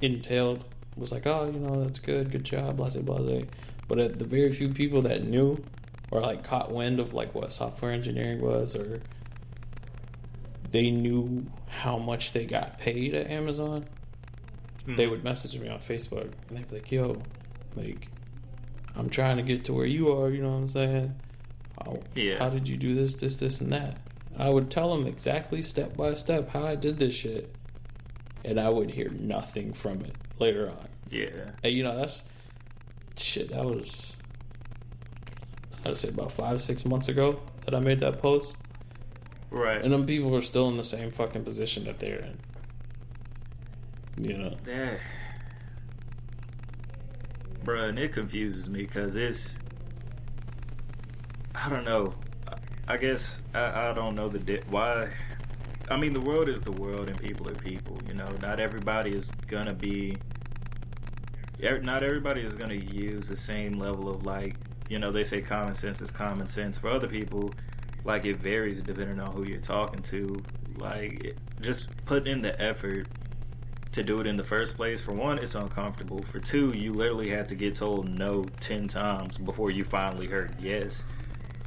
entailed 0.00 0.64
was 0.96 1.12
like, 1.12 1.26
oh, 1.26 1.46
you 1.52 1.58
know, 1.58 1.82
that's 1.84 1.98
good, 1.98 2.30
good 2.30 2.44
job, 2.44 2.76
blase 2.76 2.96
blase. 2.96 3.46
But 3.88 3.98
at 3.98 4.18
the 4.18 4.24
very 4.24 4.52
few 4.52 4.68
people 4.70 5.02
that 5.02 5.24
knew 5.24 5.62
or 6.10 6.20
like 6.20 6.44
caught 6.44 6.70
wind 6.72 7.00
of 7.00 7.12
like 7.14 7.34
what 7.34 7.52
software 7.52 7.90
engineering 7.92 8.40
was, 8.40 8.74
or 8.74 9.00
they 10.70 10.90
knew 10.90 11.46
how 11.66 11.98
much 11.98 12.32
they 12.32 12.44
got 12.46 12.78
paid 12.78 13.14
at 13.14 13.30
Amazon, 13.30 13.86
they 14.86 15.06
Mhm. 15.06 15.10
would 15.10 15.24
message 15.24 15.58
me 15.58 15.68
on 15.68 15.78
Facebook 15.78 16.32
and 16.48 16.58
they'd 16.58 16.68
be 16.68 16.76
like, 16.76 16.90
"Yo, 16.92 17.16
like, 17.76 18.08
I'm 18.94 19.08
trying 19.10 19.36
to 19.38 19.42
get 19.42 19.64
to 19.66 19.72
where 19.72 19.86
you 19.86 20.12
are." 20.12 20.30
You 20.30 20.42
know 20.42 20.50
what 20.50 20.56
I'm 20.56 20.68
saying? 20.70 21.14
How, 21.78 21.98
Yeah. 22.14 22.38
How 22.38 22.48
did 22.50 22.68
you 22.68 22.76
do 22.76 22.94
this, 22.94 23.14
this, 23.14 23.36
this, 23.36 23.60
and 23.60 23.72
that? 23.72 23.98
I 24.36 24.48
would 24.48 24.70
tell 24.70 24.96
them 24.96 25.06
exactly 25.06 25.62
step 25.62 25.96
by 25.96 26.14
step 26.14 26.50
how 26.50 26.64
I 26.64 26.74
did 26.74 26.98
this 26.98 27.14
shit, 27.14 27.54
and 28.44 28.58
I 28.58 28.68
would 28.70 28.90
hear 28.92 29.08
nothing 29.10 29.72
from 29.72 30.00
it 30.02 30.14
later 30.38 30.70
on. 30.70 30.88
Yeah. 31.10 31.50
And 31.62 31.72
you 31.74 31.82
know 31.84 31.96
that's 31.96 32.22
shit. 33.16 33.50
That 33.50 33.64
was 33.64 34.16
I'd 35.84 35.96
say 35.96 36.08
about 36.08 36.32
five, 36.32 36.62
six 36.62 36.84
months 36.86 37.08
ago 37.08 37.40
that 37.66 37.74
I 37.74 37.80
made 37.80 38.00
that 38.00 38.22
post, 38.22 38.54
Right. 39.50 39.82
and 39.82 39.92
them 39.92 40.06
people 40.06 40.30
were 40.30 40.40
still 40.40 40.68
in 40.68 40.76
the 40.76 40.84
same 40.84 41.10
fucking 41.10 41.44
position 41.44 41.84
that 41.84 41.98
they're 41.98 42.20
in. 42.20 42.38
You 44.24 44.38
know? 44.38 44.56
Yeah. 44.66 44.98
Bruh, 47.64 47.88
and 47.88 47.98
it 47.98 48.12
confuses 48.12 48.68
me 48.68 48.80
because 48.82 49.16
it's. 49.16 49.58
I 51.54 51.68
don't 51.68 51.84
know. 51.84 52.14
I- 52.88 52.96
guess 52.96 53.40
I, 53.54 53.90
I 53.90 53.94
don't 53.94 54.14
know 54.14 54.28
the 54.28 54.38
di- 54.38 54.62
why. 54.68 55.08
I 55.88 55.96
mean, 55.96 56.12
the 56.12 56.20
world 56.20 56.48
is 56.48 56.62
the 56.62 56.72
world, 56.72 57.08
and 57.08 57.18
people 57.18 57.48
are 57.48 57.54
people. 57.54 57.98
You 58.08 58.14
know, 58.14 58.28
not 58.40 58.58
everybody 58.58 59.14
is 59.14 59.30
gonna 59.46 59.74
be. 59.74 60.16
Not 61.60 62.02
everybody 62.02 62.42
is 62.42 62.56
gonna 62.56 62.74
use 62.74 63.28
the 63.28 63.36
same 63.36 63.74
level 63.74 64.08
of 64.08 64.26
like. 64.26 64.56
You 64.88 64.98
know, 64.98 65.12
they 65.12 65.24
say 65.24 65.40
common 65.40 65.74
sense 65.74 66.02
is 66.02 66.10
common 66.10 66.46
sense. 66.48 66.76
For 66.76 66.88
other 66.88 67.08
people, 67.08 67.52
like 68.04 68.24
it 68.26 68.38
varies 68.38 68.82
depending 68.82 69.20
on 69.20 69.32
who 69.32 69.44
you're 69.44 69.60
talking 69.60 70.02
to. 70.02 70.42
Like, 70.76 71.36
just 71.60 71.88
putting 72.06 72.32
in 72.32 72.42
the 72.42 72.60
effort 72.60 73.06
to 73.92 74.02
do 74.02 74.20
it 74.20 74.26
in 74.26 74.36
the 74.36 74.44
first 74.44 74.76
place. 74.76 75.00
For 75.00 75.12
one, 75.12 75.38
it's 75.38 75.54
uncomfortable. 75.54 76.22
For 76.22 76.38
two, 76.38 76.72
you 76.76 76.92
literally 76.92 77.28
had 77.28 77.48
to 77.50 77.54
get 77.54 77.74
told 77.74 78.08
no 78.08 78.44
10 78.60 78.88
times 78.88 79.38
before 79.38 79.70
you 79.70 79.84
finally 79.84 80.26
heard 80.26 80.56
yes. 80.58 81.04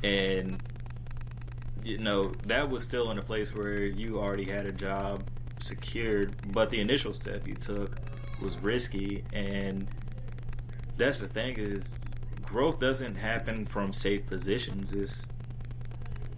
And, 0.03 0.61
you 1.83 1.99
know, 1.99 2.31
that 2.47 2.69
was 2.69 2.83
still 2.83 3.11
in 3.11 3.19
a 3.19 3.21
place 3.21 3.53
where 3.53 3.83
you 3.83 4.19
already 4.19 4.45
had 4.45 4.65
a 4.65 4.71
job 4.71 5.23
secured, 5.59 6.35
but 6.51 6.69
the 6.69 6.81
initial 6.81 7.13
step 7.13 7.47
you 7.47 7.55
took 7.55 7.95
was 8.41 8.57
risky. 8.57 9.23
And 9.31 9.87
that's 10.97 11.19
the 11.19 11.27
thing 11.27 11.55
is, 11.57 11.99
growth 12.41 12.79
doesn't 12.79 13.15
happen 13.15 13.65
from 13.65 13.93
safe 13.93 14.25
positions. 14.25 14.93
It's, 14.93 15.27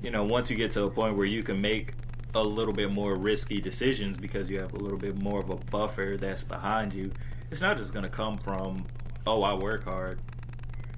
you 0.01 0.11
know, 0.11 0.25
once 0.25 0.49
you 0.49 0.57
get 0.57 0.73
to 0.73 0.83
a 0.83 0.89
point 0.89 1.15
where 1.15 1.25
you 1.25 1.43
can 1.43 1.61
make 1.61 1.93
a 2.35 2.43
little 2.43 2.73
bit 2.73 2.91
more 2.91 3.15
risky 3.15 3.59
decisions 3.59 4.17
because 4.17 4.49
you 4.49 4.59
have 4.59 4.73
a 4.73 4.77
little 4.77 4.97
bit 4.97 5.15
more 5.17 5.39
of 5.39 5.49
a 5.49 5.55
buffer 5.55 6.17
that's 6.19 6.43
behind 6.43 6.93
you. 6.93 7.11
It's 7.51 7.61
not 7.61 7.77
just 7.77 7.93
going 7.93 8.03
to 8.03 8.09
come 8.09 8.37
from, 8.37 8.85
oh, 9.25 9.43
I 9.43 9.53
work 9.53 9.85
hard. 9.85 10.19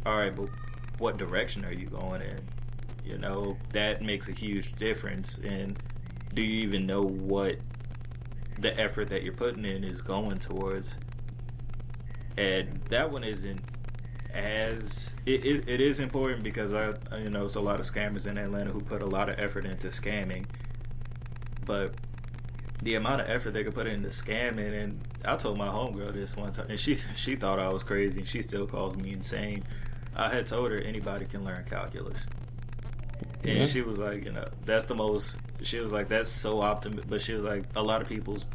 All 0.05 0.17
right, 0.17 0.35
but 0.35 0.49
what 0.97 1.17
direction 1.17 1.63
are 1.65 1.71
you 1.71 1.87
going 1.87 2.21
in? 2.21 2.39
You 3.05 3.17
know, 3.17 3.57
that 3.73 4.01
makes 4.01 4.27
a 4.27 4.31
huge 4.31 4.73
difference. 4.73 5.37
And 5.39 5.77
do 6.33 6.41
you 6.41 6.63
even 6.63 6.85
know 6.85 7.01
what 7.01 7.57
the 8.57 8.77
effort 8.79 9.09
that 9.09 9.23
you're 9.23 9.33
putting 9.33 9.65
in 9.65 9.83
is 9.83 10.01
going 10.01 10.39
towards? 10.39 10.97
And 12.37 12.81
that 12.89 13.11
one 13.11 13.23
isn't 13.23 13.61
as 14.33 15.11
it 15.25 15.43
is 15.43 15.61
it 15.65 15.81
is 15.81 15.99
important 15.99 16.43
because 16.43 16.71
I 16.71 16.93
you 17.17 17.31
know 17.31 17.45
it's 17.45 17.55
a 17.55 17.59
lot 17.59 17.79
of 17.79 17.85
scammers 17.85 18.27
in 18.27 18.37
Atlanta 18.37 18.71
who 18.71 18.79
put 18.79 19.01
a 19.01 19.05
lot 19.05 19.27
of 19.27 19.39
effort 19.39 19.65
into 19.65 19.87
scamming 19.87 20.45
but 21.69 21.93
the 22.81 22.95
amount 22.95 23.21
of 23.21 23.29
effort 23.29 23.51
they 23.51 23.63
could 23.63 23.75
put 23.75 23.85
into 23.85 24.09
scamming 24.09 24.73
and 24.83 24.99
I 25.23 25.35
told 25.35 25.57
my 25.57 25.67
homegirl 25.67 26.13
this 26.13 26.35
one 26.35 26.51
time 26.51 26.65
and 26.69 26.79
she 26.79 26.95
she 27.15 27.35
thought 27.35 27.59
I 27.59 27.69
was 27.69 27.83
crazy 27.83 28.19
and 28.19 28.27
she 28.27 28.41
still 28.41 28.65
calls 28.65 28.97
me 28.97 29.13
insane. 29.13 29.63
I 30.15 30.29
had 30.29 30.47
told 30.47 30.71
her 30.71 30.79
anybody 30.79 31.25
can 31.25 31.43
learn 31.45 31.63
calculus. 31.65 32.27
And 33.43 33.59
Yeah. 33.59 33.65
she 33.67 33.81
was 33.81 33.99
like, 33.99 34.25
you 34.25 34.31
know, 34.31 34.45
that's 34.65 34.85
the 34.85 34.95
most 34.95 35.41
she 35.61 35.79
was 35.79 35.91
like, 35.91 36.07
that's 36.09 36.29
so 36.31 36.61
optimistic 36.61 37.09
but 37.09 37.21
she 37.21 37.33
was 37.33 37.43
like 37.43 37.63
a 37.75 37.83
lot 37.83 38.01
of 38.01 38.07
people's 38.09 38.45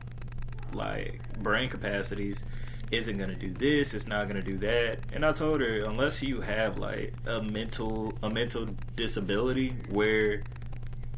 like 0.73 1.21
brain 1.43 1.69
capacities 1.69 2.45
isn't 2.91 3.17
gonna 3.19 3.35
do 3.35 3.51
this, 3.53 3.95
it's 3.95 4.07
not 4.07 4.27
gonna 4.29 4.43
do 4.43 4.57
that. 4.59 4.99
And 5.13 5.25
I 5.25 5.33
told 5.33 5.61
her 5.61 5.85
unless 5.85 6.23
you 6.23 6.41
have 6.41 6.79
like 6.79 7.13
a 7.27 7.43
mental 7.43 8.13
a 8.23 8.31
mental 8.31 8.67
disability 8.97 9.77
where 9.91 10.43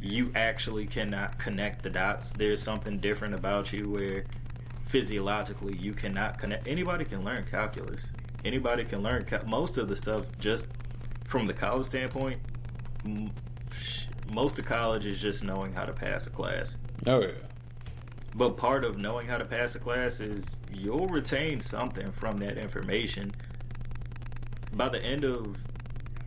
you 0.07 0.31
actually 0.35 0.87
cannot 0.87 1.39
connect 1.39 1.83
the 1.83 1.91
dots. 1.91 2.33
There's 2.33 2.63
something 2.63 2.99
different 2.99 3.35
about 3.35 3.73
you 3.73 3.89
where 3.91 4.25
physiologically 4.87 5.77
you 5.77 5.93
cannot 5.93 6.39
connect. 6.39 6.67
Anybody 6.67 7.05
can 7.05 7.25
learn 7.25 7.45
calculus. 7.45 8.13
Anybody 8.45 8.85
can 8.85 9.03
learn 9.03 9.25
cal- 9.25 9.45
most 9.47 9.77
of 9.79 9.89
the 9.89 9.97
stuff 9.97 10.25
just 10.39 10.69
from 11.27 11.47
the 11.47 11.53
college 11.53 11.87
standpoint. 11.87 12.41
m- 13.05 13.31
Most 14.33 14.59
of 14.59 14.65
college 14.67 15.07
is 15.07 15.21
just 15.21 15.43
knowing 15.45 15.73
how 15.73 15.85
to 15.85 15.93
pass 15.93 16.27
a 16.27 16.31
class. 16.31 16.79
Oh 17.07 17.21
yeah. 17.21 17.29
But 18.35 18.57
part 18.57 18.85
of 18.85 18.99
knowing 18.99 19.27
how 19.27 19.39
to 19.39 19.45
pass 19.45 19.75
a 19.75 19.79
class 19.79 20.21
is 20.21 20.57
you'll 20.73 21.09
retain 21.09 21.61
something 21.61 22.13
from 22.13 22.39
that 22.39 22.59
information. 22.59 23.33
By 24.75 24.89
the 24.91 25.03
end 25.03 25.25
of 25.25 25.57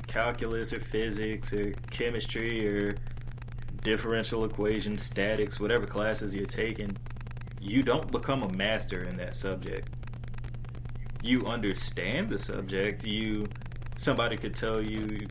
calculus 0.07 0.73
or 0.73 0.79
physics 0.79 1.53
or 1.53 1.71
chemistry 1.91 2.67
or 2.67 2.95
differential 3.81 4.45
equations, 4.45 5.03
statics, 5.03 5.59
whatever 5.59 5.85
classes 5.85 6.35
you're 6.35 6.45
taking, 6.45 6.95
you 7.59 7.83
don't 7.83 8.11
become 8.11 8.43
a 8.43 8.51
master 8.53 9.03
in 9.03 9.17
that 9.17 9.35
subject. 9.35 9.89
You 11.21 11.45
understand 11.45 12.29
the 12.29 12.39
subject. 12.39 13.03
You 13.03 13.45
somebody 13.97 14.37
could 14.37 14.55
tell 14.55 14.81
you, 14.81 15.27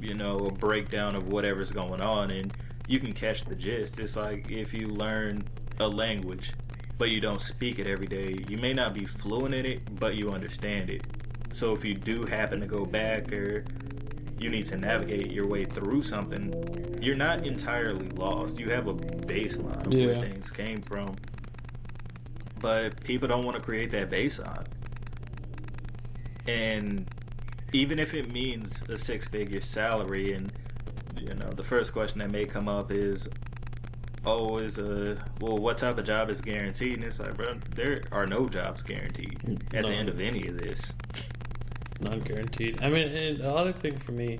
you 0.00 0.14
know, 0.14 0.36
a 0.38 0.52
breakdown 0.52 1.16
of 1.16 1.28
whatever's 1.28 1.72
going 1.72 2.00
on 2.00 2.30
and 2.30 2.52
you 2.86 3.00
can 3.00 3.12
catch 3.12 3.44
the 3.44 3.54
gist. 3.54 3.98
It's 3.98 4.16
like 4.16 4.50
if 4.50 4.72
you 4.72 4.86
learn 4.86 5.42
a 5.80 5.88
language 5.88 6.52
but 6.98 7.10
you 7.10 7.20
don't 7.20 7.40
speak 7.42 7.78
it 7.78 7.86
every 7.86 8.06
day, 8.06 8.38
you 8.48 8.56
may 8.56 8.72
not 8.72 8.94
be 8.94 9.04
fluent 9.04 9.54
in 9.54 9.66
it, 9.66 9.98
but 9.98 10.14
you 10.14 10.30
understand 10.30 10.88
it. 10.88 11.02
So 11.52 11.74
if 11.74 11.84
you 11.84 11.94
do 11.94 12.24
happen 12.24 12.60
to 12.60 12.66
go 12.66 12.84
back 12.84 13.32
or 13.32 13.64
you 14.38 14.48
need 14.50 14.66
to 14.66 14.76
navigate 14.76 15.30
your 15.30 15.46
way 15.46 15.64
through 15.64 16.02
something, 16.02 16.98
you're 17.00 17.16
not 17.16 17.46
entirely 17.46 18.08
lost. 18.10 18.58
You 18.58 18.70
have 18.70 18.86
a 18.88 18.94
baseline 18.94 19.92
Yeah. 19.92 20.06
where 20.06 20.16
things 20.16 20.50
came 20.50 20.82
from. 20.82 21.16
But 22.60 23.02
people 23.04 23.28
don't 23.28 23.44
want 23.44 23.56
to 23.56 23.62
create 23.62 23.90
that 23.92 24.10
baseline. 24.10 24.66
And 26.46 27.06
even 27.72 27.98
if 27.98 28.14
it 28.14 28.30
means 28.32 28.82
a 28.88 28.96
six 28.98 29.26
figure 29.26 29.60
salary 29.60 30.32
and 30.32 30.52
you 31.20 31.34
know, 31.34 31.50
the 31.50 31.64
first 31.64 31.92
question 31.92 32.18
that 32.20 32.30
may 32.30 32.44
come 32.44 32.68
up 32.68 32.92
is 32.92 33.28
oh, 34.24 34.58
is 34.58 34.78
a 34.78 35.16
well, 35.40 35.56
what 35.58 35.78
type 35.78 35.98
of 35.98 36.04
job 36.04 36.30
is 36.30 36.40
guaranteed? 36.40 36.94
And 36.96 37.04
it's 37.04 37.20
like, 37.20 37.36
bro, 37.36 37.54
there 37.74 38.02
are 38.12 38.26
no 38.26 38.48
jobs 38.48 38.82
guaranteed 38.82 39.38
at 39.72 39.82
No. 39.82 39.88
the 39.88 39.94
end 39.94 40.08
of 40.08 40.20
any 40.20 40.46
of 40.48 40.58
this. 40.58 40.94
Non 42.00 42.20
guaranteed. 42.20 42.82
I 42.82 42.88
mean, 42.88 43.08
and 43.08 43.38
the 43.38 43.52
other 43.54 43.72
thing 43.72 43.98
for 43.98 44.12
me, 44.12 44.38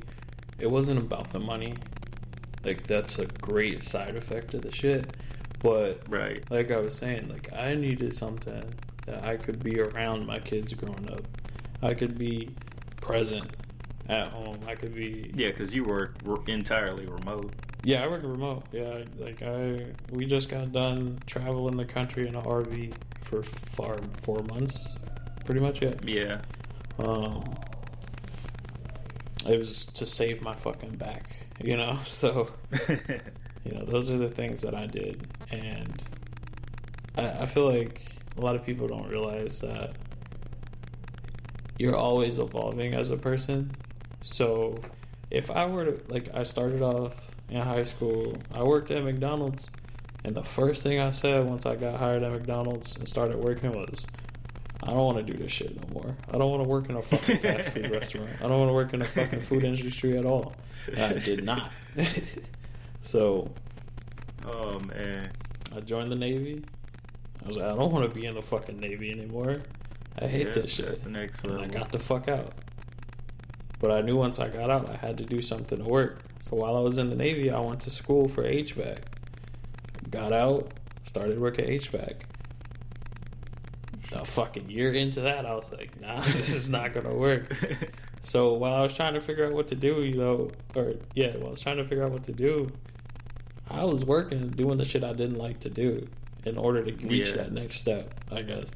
it 0.59 0.71
wasn't 0.71 0.99
about 1.01 1.31
the 1.33 1.40
money. 1.40 1.75
Like 2.64 2.87
that's 2.87 3.19
a 3.19 3.27
great 3.27 3.85
side 3.85 4.16
effect 4.16 4.55
of 4.55 4.62
the 4.62 4.73
shit, 4.73 5.16
but 5.62 6.01
Right. 6.09 6.42
like 6.51 6.71
I 6.71 6.81
was 6.81 6.95
saying, 6.95 7.29
like 7.29 7.53
I 7.53 7.75
needed 7.75 8.14
something 8.16 8.62
that 9.07 9.25
I 9.27 9.37
could 9.37 9.62
be 9.62 9.81
around 9.81 10.27
my 10.27 10.38
kids 10.40 10.75
growing 10.75 11.09
up. 11.12 11.23
I 11.83 11.95
could 11.95 12.19
be 12.19 12.51
present 13.01 13.47
at 14.09 14.29
home. 14.29 14.59
I 14.66 14.75
could 14.75 14.95
be 14.95 15.31
Yeah, 15.35 15.49
because 15.49 15.73
you 15.75 15.85
work 15.85 16.16
re- 16.25 16.38
entirely 16.49 17.07
remote. 17.07 17.53
yeah. 17.85 18.03
I 18.03 18.09
work 18.09 18.23
remote. 18.25 18.64
Yeah, 18.73 19.05
like 19.19 19.42
I 19.42 19.87
we 20.11 20.27
just 20.27 20.49
got 20.49 20.73
done 20.73 21.19
traveling 21.27 21.77
the 21.77 21.85
country 21.85 22.27
in 22.27 22.35
a 22.35 22.42
RV 22.42 22.92
for 23.23 23.42
far 23.45 23.97
four 24.23 24.42
months, 24.51 24.77
pretty 25.45 25.61
much. 25.61 25.83
Yeah. 25.83 25.95
Yeah. 26.05 26.40
Um, 26.99 27.45
it 29.47 29.59
was 29.59 29.87
to 29.87 30.07
save 30.07 30.43
my 30.43 30.55
fucking 30.55 30.97
back, 30.97 31.37
you 31.63 31.77
know. 31.77 31.99
So 32.05 32.51
you 33.65 33.73
know, 33.73 33.85
those 33.85 34.11
are 34.11 34.19
the 34.19 34.29
things 34.29 34.63
that 34.63 34.75
I 34.75 34.87
did, 34.87 35.27
and 35.51 36.03
I, 37.17 37.43
I 37.43 37.47
feel 37.47 37.69
like 37.71 38.03
a 38.37 38.41
lot 38.41 38.55
of 38.55 38.65
people 38.65 38.87
don't 38.87 39.09
realize 39.09 39.61
that 39.61 39.97
you're 41.79 41.97
always 41.97 42.39
evolving 42.39 42.95
as 42.95 43.11
a 43.11 43.17
person. 43.17 43.71
So 44.23 44.77
if 45.31 45.51
I 45.51 45.67
were 45.67 45.85
to 45.85 46.01
like, 46.09 46.31
I 46.35 46.43
started 46.43 46.83
off 46.83 47.15
in 47.49 47.61
high 47.61 47.83
school, 47.83 48.37
I 48.53 48.63
worked 48.63 48.91
at 48.91 49.03
McDonald's, 49.03 49.67
and 50.25 50.35
the 50.35 50.45
first 50.45 50.83
thing 50.83 51.01
I 51.01 51.11
said 51.11 51.45
once 51.45 51.67
I 51.67 51.77
got 51.77 51.99
hired 51.99 52.23
at 52.23 52.33
McDonald's 52.33 52.97
and 52.97 53.09
started 53.09 53.37
working 53.37 53.73
was. 53.73 54.07
I 54.87 54.90
don't 54.90 55.05
want 55.05 55.18
to 55.18 55.33
do 55.33 55.37
this 55.37 55.51
shit 55.51 55.75
no 55.75 55.94
more. 56.01 56.16
I 56.33 56.38
don't 56.38 56.51
want 56.51 56.62
to 56.62 56.68
work 56.68 56.88
in 56.88 56.96
a 56.96 57.03
fucking 57.03 57.38
fast 57.38 57.70
food 57.70 57.90
restaurant. 57.90 58.31
I 58.40 58.46
don't 58.46 58.59
want 58.59 58.68
to 58.68 58.75
work 58.75 58.94
in 58.94 59.03
a 59.03 59.05
fucking 59.05 59.40
food 59.40 59.64
industry 59.64 60.16
at 60.16 60.25
all. 60.25 60.55
And 60.87 61.01
I 61.01 61.18
did 61.18 61.44
not. 61.44 61.72
so 63.03 63.51
oh 64.46 64.79
man. 64.81 65.31
I 65.75 65.81
joined 65.81 66.11
the 66.12 66.16
Navy. 66.16 66.62
I 67.44 67.49
was 67.49 67.57
like, 67.57 67.66
I 67.66 67.75
don't 67.77 67.92
want 67.92 68.09
to 68.09 68.14
be 68.18 68.27
in 68.27 68.35
the 68.35 68.42
fucking 68.42 68.79
Navy 68.79 69.11
anymore. 69.11 69.62
I 70.18 70.27
hate 70.27 70.46
Yeah, 70.49 70.53
this 70.55 70.70
shit. 70.70 70.87
That's 70.87 71.01
the 71.01 71.11
next 71.11 71.44
and. 71.44 71.59
I 71.61 71.66
got 71.66 71.92
the 71.92 71.99
fuck 71.99 72.29
out. 72.29 72.53
But 73.79 73.90
I 73.90 74.01
knew 74.01 74.16
once 74.16 74.38
I 74.38 74.49
got 74.49 74.70
out, 74.70 74.88
I 74.88 74.96
had 74.96 75.18
to 75.18 75.25
do 75.25 75.42
something 75.42 75.79
to 75.79 75.85
work. 75.85 76.20
So 76.49 76.57
while 76.57 76.77
I 76.77 76.81
was 76.81 76.96
in 76.99 77.11
the 77.11 77.16
Navy, 77.16 77.51
I 77.51 77.61
went 77.61 77.81
to 77.83 77.90
school 77.90 78.29
for 78.29 78.42
HVAC. 78.42 78.99
Got 80.11 80.33
out, 80.33 80.72
started 81.05 81.38
working 81.38 81.66
HVAC. 81.66 82.22
A 84.12 84.25
fucking 84.25 84.71
year 84.71 84.92
into 84.92 85.23
that, 85.23 85.45
I 85.47 85.55
was 85.55 85.71
like, 85.73 86.01
nah, 86.01 86.21
this 86.33 86.55
is 86.55 86.69
not 86.69 86.92
gonna 86.95 87.14
work. 87.14 87.53
So 88.23 88.55
while 88.55 88.75
I 88.75 88.83
was 88.83 88.92
trying 88.92 89.14
to 89.14 89.21
figure 89.21 89.47
out 89.47 89.53
what 89.53 89.69
to 89.69 89.77
do, 89.77 90.03
you 90.03 90.16
know, 90.16 90.51
or 90.75 90.95
yeah, 91.14 91.37
while 91.37 91.47
I 91.47 91.51
was 91.53 91.61
trying 91.61 91.77
to 91.77 91.85
figure 91.85 92.03
out 92.03 92.11
what 92.11 92.25
to 92.25 92.33
do, 92.33 92.69
I 93.71 93.85
was 93.85 94.05
working, 94.05 94.49
doing 94.49 94.79
the 94.79 94.85
shit 94.85 95.05
I 95.05 95.12
didn't 95.12 95.37
like 95.38 95.61
to 95.61 95.71
do 95.71 96.09
in 96.45 96.59
order 96.59 96.83
to 96.85 96.92
reach 97.07 97.29
Yeah. 97.29 97.37
that 97.37 97.53
next 97.53 97.79
step. 97.79 98.12
I 98.33 98.42
guess 98.42 98.66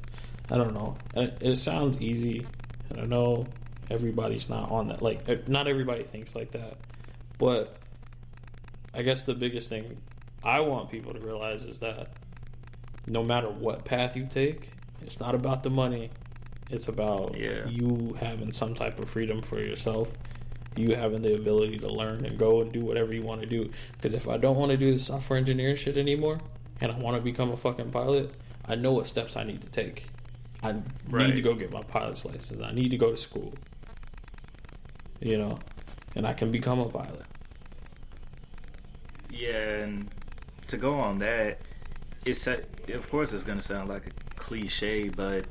I 0.49 0.55
don't 0.55 0.73
know. 0.73 0.95
It, 1.17 1.37
it 1.41 1.55
sounds 1.57 1.99
easy, 1.99 2.47
and 2.91 2.99
I 3.01 3.03
know 3.03 3.45
everybody's 3.89 4.47
not 4.47 4.71
on 4.71 4.87
that. 4.87 5.01
Like, 5.01 5.27
uh, 5.27 5.35
not 5.47 5.67
everybody 5.67 6.03
thinks 6.03 6.33
like 6.33 6.51
that, 6.51 6.77
but 7.37 7.75
I 8.93 9.01
guess 9.01 9.23
the 9.23 9.33
biggest 9.33 9.67
thing 9.67 9.97
I 10.45 10.61
want 10.61 10.89
people 10.89 11.13
to 11.13 11.19
realize 11.19 11.65
is 11.65 11.79
that 11.79 12.13
no 13.05 13.21
matter 13.21 13.49
what 13.49 13.83
path 13.83 14.15
you 14.15 14.29
take, 14.33 14.69
it's 15.01 15.19
not 15.19 15.35
about 15.35 15.63
the 15.63 15.69
money. 15.69 16.09
It's 16.69 16.87
about 16.87 17.37
Yeah. 17.37 17.67
you 17.67 18.15
having 18.19 18.51
some 18.53 18.75
type 18.75 18.99
of 18.99 19.09
freedom 19.09 19.41
for 19.41 19.59
yourself. 19.59 20.07
You 20.77 20.95
having 20.95 21.21
the 21.21 21.35
ability 21.35 21.79
to 21.79 21.89
learn 21.89 22.25
and 22.25 22.37
go 22.37 22.61
and 22.61 22.71
do 22.71 22.85
whatever 22.85 23.13
you 23.13 23.23
want 23.23 23.41
to 23.41 23.47
do. 23.47 23.69
Because 23.93 24.13
if 24.13 24.27
I 24.29 24.37
don't 24.37 24.55
want 24.55 24.71
to 24.71 24.77
do 24.77 24.93
the 24.93 24.99
software 24.99 25.37
engineering 25.37 25.75
shit 25.75 25.97
anymore, 25.97 26.39
and 26.79 26.91
I 26.91 26.97
want 26.97 27.17
to 27.17 27.21
become 27.21 27.51
a 27.51 27.57
fucking 27.57 27.91
pilot, 27.91 28.33
I 28.65 28.75
know 28.75 28.93
what 28.93 29.07
steps 29.07 29.35
I 29.35 29.43
need 29.43 29.61
to 29.61 29.67
take. 29.69 30.05
I 30.63 30.73
need 31.07 31.35
to 31.35 31.41
go 31.41 31.55
get 31.55 31.71
my 31.73 31.81
pilot's 31.81 32.23
license. 32.23 32.61
I 32.61 32.71
need 32.71 32.89
to 32.91 32.97
go 32.97 33.11
to 33.11 33.17
school. 33.17 33.53
You 35.19 35.37
know, 35.37 35.59
and 36.15 36.25
I 36.25 36.33
can 36.33 36.51
become 36.51 36.79
a 36.79 36.87
pilot. 36.87 37.25
Yeah, 39.29 39.83
and 39.83 40.09
to 40.67 40.77
go 40.77 40.95
on 40.95 41.19
that, 41.19 41.59
it's 42.25 42.47
of 42.47 43.09
course 43.09 43.33
it's 43.33 43.43
gonna 43.43 43.61
sound 43.61 43.89
like 43.89 44.07
a 44.07 44.11
cliche, 44.41 45.07
but 45.07 45.45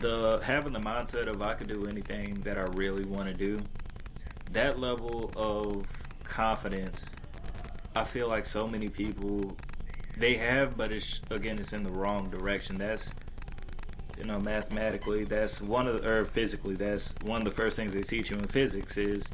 the 0.00 0.40
having 0.44 0.72
the 0.72 0.80
mindset 0.80 1.26
of 1.28 1.40
I 1.40 1.54
could 1.54 1.68
do 1.68 1.86
anything 1.86 2.34
that 2.40 2.58
I 2.58 2.64
really 2.64 3.04
want 3.04 3.28
to 3.28 3.34
do, 3.34 3.58
that 4.52 4.78
level 4.78 5.30
of 5.36 5.86
confidence, 6.24 7.14
I 7.94 8.04
feel 8.04 8.28
like 8.28 8.44
so 8.44 8.66
many 8.66 8.88
people 8.88 9.56
they 10.18 10.34
have, 10.34 10.76
but 10.76 10.92
it's 10.92 11.20
again 11.30 11.58
it's 11.58 11.72
in 11.72 11.84
the 11.84 11.90
wrong 11.90 12.28
direction. 12.28 12.76
That's 12.76 13.14
you 14.18 14.24
know 14.24 14.40
mathematically 14.40 15.24
that's 15.24 15.60
one 15.60 15.86
of 15.86 16.02
the, 16.02 16.10
or 16.10 16.24
physically 16.24 16.74
that's 16.74 17.14
one 17.22 17.42
of 17.42 17.44
the 17.44 17.50
first 17.50 17.76
things 17.76 17.92
they 17.92 18.02
teach 18.02 18.30
you 18.30 18.36
in 18.36 18.46
physics 18.48 18.96
is 18.96 19.30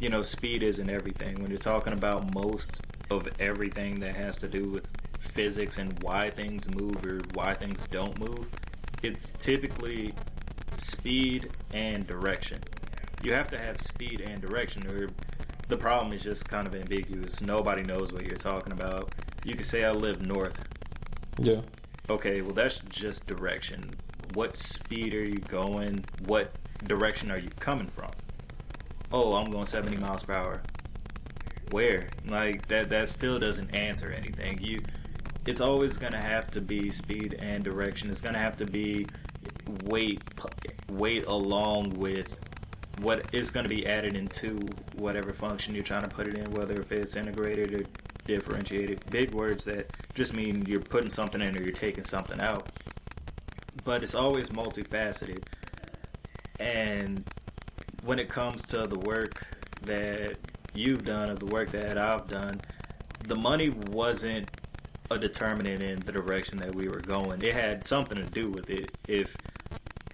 you 0.00 0.08
know 0.08 0.20
speed 0.20 0.64
isn't 0.64 0.90
everything 0.90 1.40
when 1.40 1.48
you're 1.48 1.58
talking 1.58 1.92
about 1.92 2.34
most 2.34 2.82
of 3.10 3.28
everything 3.38 4.00
that 4.00 4.16
has 4.16 4.36
to 4.36 4.48
do 4.48 4.68
with 4.68 4.90
physics 5.18 5.78
and 5.78 6.00
why 6.02 6.30
things 6.30 6.68
move 6.74 7.04
or 7.06 7.20
why 7.34 7.54
things 7.54 7.86
don't 7.90 8.18
move 8.18 8.48
it's 9.02 9.34
typically 9.34 10.12
speed 10.78 11.50
and 11.72 12.06
direction 12.06 12.58
you 13.22 13.32
have 13.32 13.48
to 13.48 13.58
have 13.58 13.80
speed 13.80 14.20
and 14.20 14.40
direction 14.40 14.86
or 14.86 15.08
the 15.68 15.76
problem 15.76 16.12
is 16.12 16.22
just 16.22 16.48
kind 16.48 16.66
of 16.66 16.74
ambiguous 16.74 17.40
nobody 17.40 17.82
knows 17.82 18.12
what 18.12 18.24
you're 18.26 18.36
talking 18.36 18.72
about 18.72 19.12
you 19.44 19.54
could 19.54 19.66
say 19.66 19.84
i 19.84 19.90
live 19.90 20.24
north 20.26 20.62
Yeah. 21.38 21.60
Okay, 22.08 22.40
well 22.40 22.52
that's 22.54 22.80
just 22.88 23.26
direction. 23.26 23.94
What 24.34 24.56
speed 24.56 25.14
are 25.14 25.24
you 25.24 25.38
going? 25.38 26.04
What 26.26 26.52
direction 26.84 27.30
are 27.30 27.38
you 27.38 27.50
coming 27.60 27.88
from? 27.88 28.10
Oh, 29.12 29.34
I'm 29.34 29.50
going 29.50 29.66
70 29.66 29.96
miles 29.98 30.22
per 30.24 30.32
hour. 30.34 30.62
Where? 31.70 32.08
Like 32.26 32.66
that 32.68 32.88
that 32.90 33.08
still 33.08 33.38
doesn't 33.38 33.74
answer 33.74 34.10
anything. 34.10 34.58
You 34.62 34.80
it's 35.46 35.60
always 35.60 35.96
going 35.96 36.12
to 36.12 36.20
have 36.20 36.50
to 36.52 36.60
be 36.60 36.90
speed 36.90 37.36
and 37.40 37.62
direction. 37.62 38.10
It's 38.10 38.20
going 38.20 38.34
to 38.34 38.40
have 38.40 38.56
to 38.56 38.66
be 38.66 39.06
weight 39.84 40.22
weight 40.90 41.26
along 41.26 41.90
with 41.98 42.38
what 43.00 43.34
is 43.34 43.50
going 43.50 43.64
to 43.64 43.68
be 43.68 43.86
added 43.86 44.16
into 44.16 44.60
whatever 44.94 45.32
function 45.32 45.74
you're 45.74 45.84
trying 45.84 46.02
to 46.02 46.08
put 46.08 46.26
it 46.26 46.34
in, 46.34 46.50
whether 46.52 46.80
if 46.80 46.90
it's 46.92 47.16
integrated 47.16 47.74
or 47.74 47.84
differentiated. 48.26 49.04
Big 49.10 49.32
words 49.32 49.64
that 49.64 49.90
just 50.14 50.34
mean 50.34 50.64
you're 50.66 50.80
putting 50.80 51.10
something 51.10 51.40
in 51.42 51.56
or 51.56 51.62
you're 51.62 51.72
taking 51.72 52.04
something 52.04 52.40
out. 52.40 52.68
But 53.84 54.02
it's 54.02 54.14
always 54.14 54.48
multifaceted. 54.48 55.44
And 56.58 57.22
when 58.02 58.18
it 58.18 58.28
comes 58.28 58.62
to 58.64 58.86
the 58.86 58.98
work 58.98 59.46
that 59.82 60.36
you've 60.74 61.04
done 61.04 61.30
or 61.30 61.34
the 61.34 61.46
work 61.46 61.70
that 61.70 61.98
I've 61.98 62.26
done, 62.26 62.60
the 63.28 63.36
money 63.36 63.70
wasn't 63.70 64.48
a 65.10 65.18
determinant 65.18 65.82
in 65.82 66.00
the 66.00 66.12
direction 66.12 66.58
that 66.58 66.74
we 66.74 66.88
were 66.88 67.00
going. 67.00 67.42
It 67.42 67.54
had 67.54 67.84
something 67.84 68.16
to 68.16 68.24
do 68.24 68.50
with 68.50 68.70
it. 68.70 68.90
If 69.08 69.36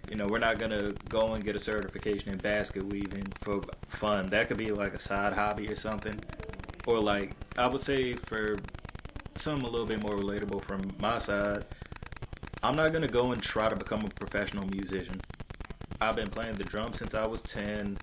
you 0.09 0.15
know, 0.15 0.27
we're 0.27 0.39
not 0.39 0.59
gonna 0.59 0.93
go 1.09 1.33
and 1.33 1.43
get 1.43 1.55
a 1.55 1.59
certification 1.59 2.31
in 2.31 2.37
basket 2.37 2.83
weaving 2.83 3.25
for 3.41 3.61
fun. 3.87 4.27
That 4.27 4.47
could 4.47 4.57
be 4.57 4.71
like 4.71 4.93
a 4.93 4.99
side 4.99 5.33
hobby 5.33 5.67
or 5.67 5.75
something. 5.75 6.19
Or 6.85 6.99
like 6.99 7.33
I 7.57 7.67
would 7.67 7.81
say 7.81 8.13
for 8.13 8.57
something 9.35 9.65
a 9.65 9.69
little 9.69 9.87
bit 9.87 10.03
more 10.03 10.15
relatable 10.15 10.63
from 10.65 10.81
my 10.99 11.17
side, 11.17 11.65
I'm 12.61 12.75
not 12.75 12.93
gonna 12.93 13.07
go 13.07 13.31
and 13.31 13.41
try 13.41 13.69
to 13.69 13.75
become 13.75 14.05
a 14.05 14.09
professional 14.09 14.67
musician. 14.67 15.19
I've 15.99 16.15
been 16.15 16.29
playing 16.29 16.55
the 16.55 16.63
drums 16.63 16.99
since 16.99 17.15
I 17.15 17.25
was 17.25 17.41
ten. 17.41 17.97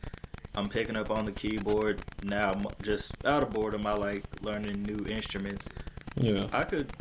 I'm 0.57 0.69
picking 0.69 0.97
up 0.97 1.11
on 1.11 1.27
the 1.27 1.33
keyboard 1.33 2.03
now. 2.25 2.51
I'm 2.51 2.67
just 2.83 3.13
out 3.25 3.43
of 3.43 3.51
boredom. 3.51 3.87
I 3.87 3.93
like 3.93 4.25
learning 4.43 4.83
new 4.83 5.07
instruments. 5.07 5.69
Yeah. 6.17 6.47
I 6.53 6.65
could 6.65 6.93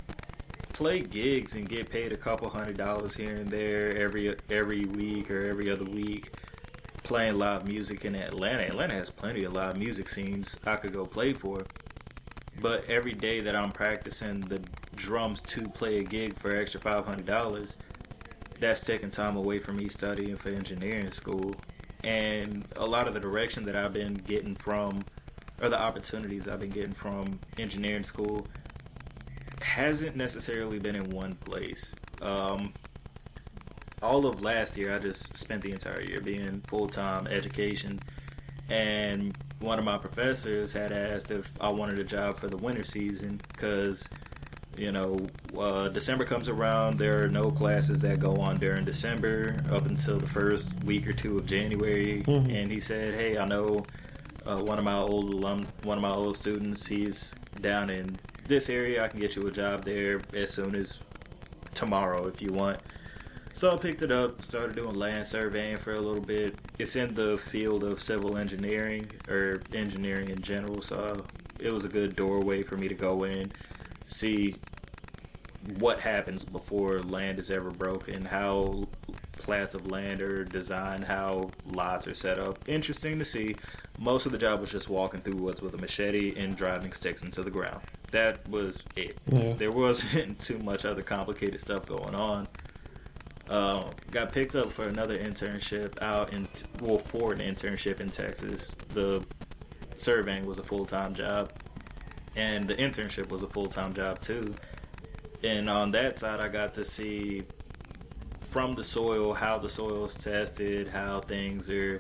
play 0.73 1.01
gigs 1.01 1.55
and 1.55 1.67
get 1.67 1.89
paid 1.89 2.13
a 2.13 2.17
couple 2.17 2.49
hundred 2.49 2.77
dollars 2.77 3.13
here 3.13 3.35
and 3.35 3.49
there 3.49 3.97
every 3.97 4.35
every 4.49 4.85
week 4.85 5.29
or 5.29 5.45
every 5.45 5.69
other 5.69 5.83
week 5.83 6.31
playing 7.03 7.37
live 7.37 7.67
music 7.67 8.05
in 8.05 8.15
Atlanta. 8.15 8.63
Atlanta 8.63 8.93
has 8.93 9.09
plenty 9.09 9.43
of 9.43 9.53
live 9.53 9.77
music 9.77 10.07
scenes 10.07 10.57
I 10.65 10.75
could 10.75 10.93
go 10.93 11.05
play 11.05 11.33
for. 11.33 11.65
But 12.61 12.85
every 12.89 13.13
day 13.13 13.39
that 13.41 13.55
I'm 13.55 13.71
practicing 13.71 14.41
the 14.41 14.61
drums 14.95 15.41
to 15.43 15.67
play 15.69 15.99
a 15.99 16.03
gig 16.03 16.37
for 16.37 16.55
extra 16.55 16.79
five 16.79 17.05
hundred 17.05 17.25
dollars, 17.25 17.77
that's 18.59 18.81
taking 18.81 19.09
time 19.09 19.37
away 19.37 19.59
from 19.59 19.77
me 19.77 19.87
studying 19.87 20.35
for 20.37 20.49
engineering 20.49 21.11
school. 21.11 21.55
And 22.03 22.65
a 22.77 22.85
lot 22.85 23.07
of 23.07 23.13
the 23.13 23.19
direction 23.19 23.65
that 23.65 23.75
I've 23.75 23.93
been 23.93 24.13
getting 24.13 24.55
from 24.55 25.03
or 25.61 25.69
the 25.69 25.81
opportunities 25.81 26.47
I've 26.47 26.59
been 26.59 26.69
getting 26.69 26.93
from 26.93 27.39
engineering 27.57 28.03
school 28.03 28.45
hasn't 29.61 30.15
necessarily 30.15 30.79
been 30.79 30.95
in 30.95 31.09
one 31.09 31.35
place. 31.35 31.95
Um, 32.21 32.73
all 34.01 34.25
of 34.25 34.41
last 34.41 34.77
year, 34.77 34.95
I 34.95 34.99
just 34.99 35.37
spent 35.37 35.61
the 35.61 35.71
entire 35.71 36.01
year 36.01 36.21
being 36.21 36.61
full 36.67 36.87
time 36.87 37.27
education, 37.27 37.99
and 38.69 39.35
one 39.59 39.77
of 39.79 39.85
my 39.85 39.97
professors 39.97 40.71
had 40.71 40.91
asked 40.91 41.31
if 41.31 41.49
I 41.59 41.69
wanted 41.69 41.99
a 41.99 42.03
job 42.03 42.37
for 42.37 42.47
the 42.47 42.57
winter 42.57 42.83
season 42.83 43.41
because 43.49 44.07
you 44.77 44.93
know, 44.93 45.19
uh, 45.57 45.89
December 45.89 46.23
comes 46.23 46.47
around, 46.47 46.97
there 46.97 47.21
are 47.23 47.27
no 47.27 47.51
classes 47.51 48.01
that 48.01 48.19
go 48.19 48.35
on 48.37 48.57
during 48.57 48.85
December 48.85 49.57
up 49.71 49.85
until 49.85 50.17
the 50.17 50.27
first 50.27 50.73
week 50.85 51.05
or 51.05 51.11
two 51.11 51.37
of 51.37 51.45
January. 51.45 52.23
Mhm. 52.25 52.49
And 52.49 52.71
he 52.71 52.79
said, 52.79 53.13
"Hey, 53.13 53.37
I 53.37 53.45
know 53.45 53.83
uh, 54.45 54.57
one 54.57 54.77
of 54.79 54.85
my 54.85 54.95
old 54.95 55.33
alum, 55.33 55.67
one 55.83 55.97
of 55.97 56.01
my 56.01 56.11
old 56.11 56.37
students. 56.37 56.87
He's 56.87 57.33
down 57.61 57.89
in 57.89 58.17
this 58.49 58.69
area. 58.69 59.03
I 59.03 59.07
can 59.07 59.21
get 59.21 59.37
you 59.37 59.47
a 59.47 59.51
job 59.51 59.85
there 59.85 60.21
as 60.33 60.51
soon 60.51 60.75
as 60.75 60.99
tomorrow 61.73 62.27
if 62.27 62.41
you 62.41 62.51
want." 62.51 62.81
So 63.53 63.71
I 63.71 63.77
picked 63.77 64.01
it 64.01 64.11
up, 64.11 64.41
started 64.41 64.75
doing 64.75 64.95
land 64.95 65.27
surveying 65.27 65.77
for 65.77 65.93
a 65.93 65.99
little 65.99 66.21
bit. 66.21 66.55
It's 66.77 66.95
in 66.95 67.13
the 67.15 67.37
field 67.37 67.83
of 67.83 68.01
civil 68.01 68.37
engineering 68.37 69.09
or 69.27 69.61
engineering 69.73 70.29
in 70.29 70.41
general, 70.41 70.81
so 70.81 71.25
it 71.59 71.71
was 71.71 71.83
a 71.83 71.89
good 71.89 72.15
doorway 72.15 72.63
for 72.63 72.77
me 72.77 72.87
to 72.87 72.95
go 72.95 73.23
in, 73.23 73.51
see 74.05 74.55
what 75.77 75.99
happens 75.99 76.45
before 76.45 77.01
land 77.01 77.37
is 77.37 77.51
ever 77.51 77.69
broken, 77.69 78.23
how 78.23 78.87
plats 79.33 79.75
of 79.75 79.91
land 79.91 80.21
are 80.21 80.45
designed, 80.45 81.03
how 81.03 81.49
lots 81.65 82.07
are 82.07 82.15
set 82.15 82.39
up. 82.39 82.59
Interesting 82.67 83.19
to 83.19 83.25
see. 83.25 83.55
Most 83.97 84.25
of 84.25 84.31
the 84.31 84.37
job 84.37 84.61
was 84.61 84.71
just 84.71 84.87
walking 84.87 85.21
through 85.21 85.35
woods 85.35 85.61
with 85.61 85.73
a 85.73 85.77
machete 85.77 86.33
and 86.37 86.55
driving 86.55 86.93
sticks 86.93 87.23
into 87.23 87.43
the 87.43 87.51
ground. 87.51 87.81
That 88.11 88.47
was 88.49 88.83
it. 88.95 89.17
Yeah. 89.31 89.53
There 89.53 89.71
wasn't 89.71 90.39
too 90.47 90.59
much 90.59 90.85
other 90.85 91.01
complicated 91.01 91.61
stuff 91.61 91.85
going 91.85 92.15
on. 92.15 92.47
Um, 93.49 93.85
got 94.11 94.31
picked 94.31 94.55
up 94.55 94.71
for 94.71 94.87
another 94.87 95.17
internship 95.17 95.99
out 96.01 96.33
in 96.33 96.47
well 96.81 96.99
for 96.99 97.33
an 97.33 97.39
internship 97.39 97.99
in 97.99 98.09
Texas. 98.09 98.75
The 98.89 99.25
surveying 99.97 100.45
was 100.45 100.59
a 100.59 100.63
full 100.63 100.85
time 100.85 101.13
job, 101.15 101.51
and 102.35 102.67
the 102.67 102.75
internship 102.75 103.29
was 103.29 103.41
a 103.41 103.47
full 103.47 103.67
time 103.67 103.93
job 103.93 104.21
too. 104.21 104.53
And 105.43 105.69
on 105.69 105.91
that 105.91 106.17
side, 106.17 106.39
I 106.39 106.47
got 106.47 106.73
to 106.75 106.85
see 106.85 107.43
from 108.39 108.75
the 108.75 108.83
soil 108.83 109.33
how 109.33 109.57
the 109.57 109.69
soil 109.69 110.05
is 110.05 110.15
tested, 110.15 110.87
how 110.87 111.21
things 111.21 111.69
are 111.69 111.99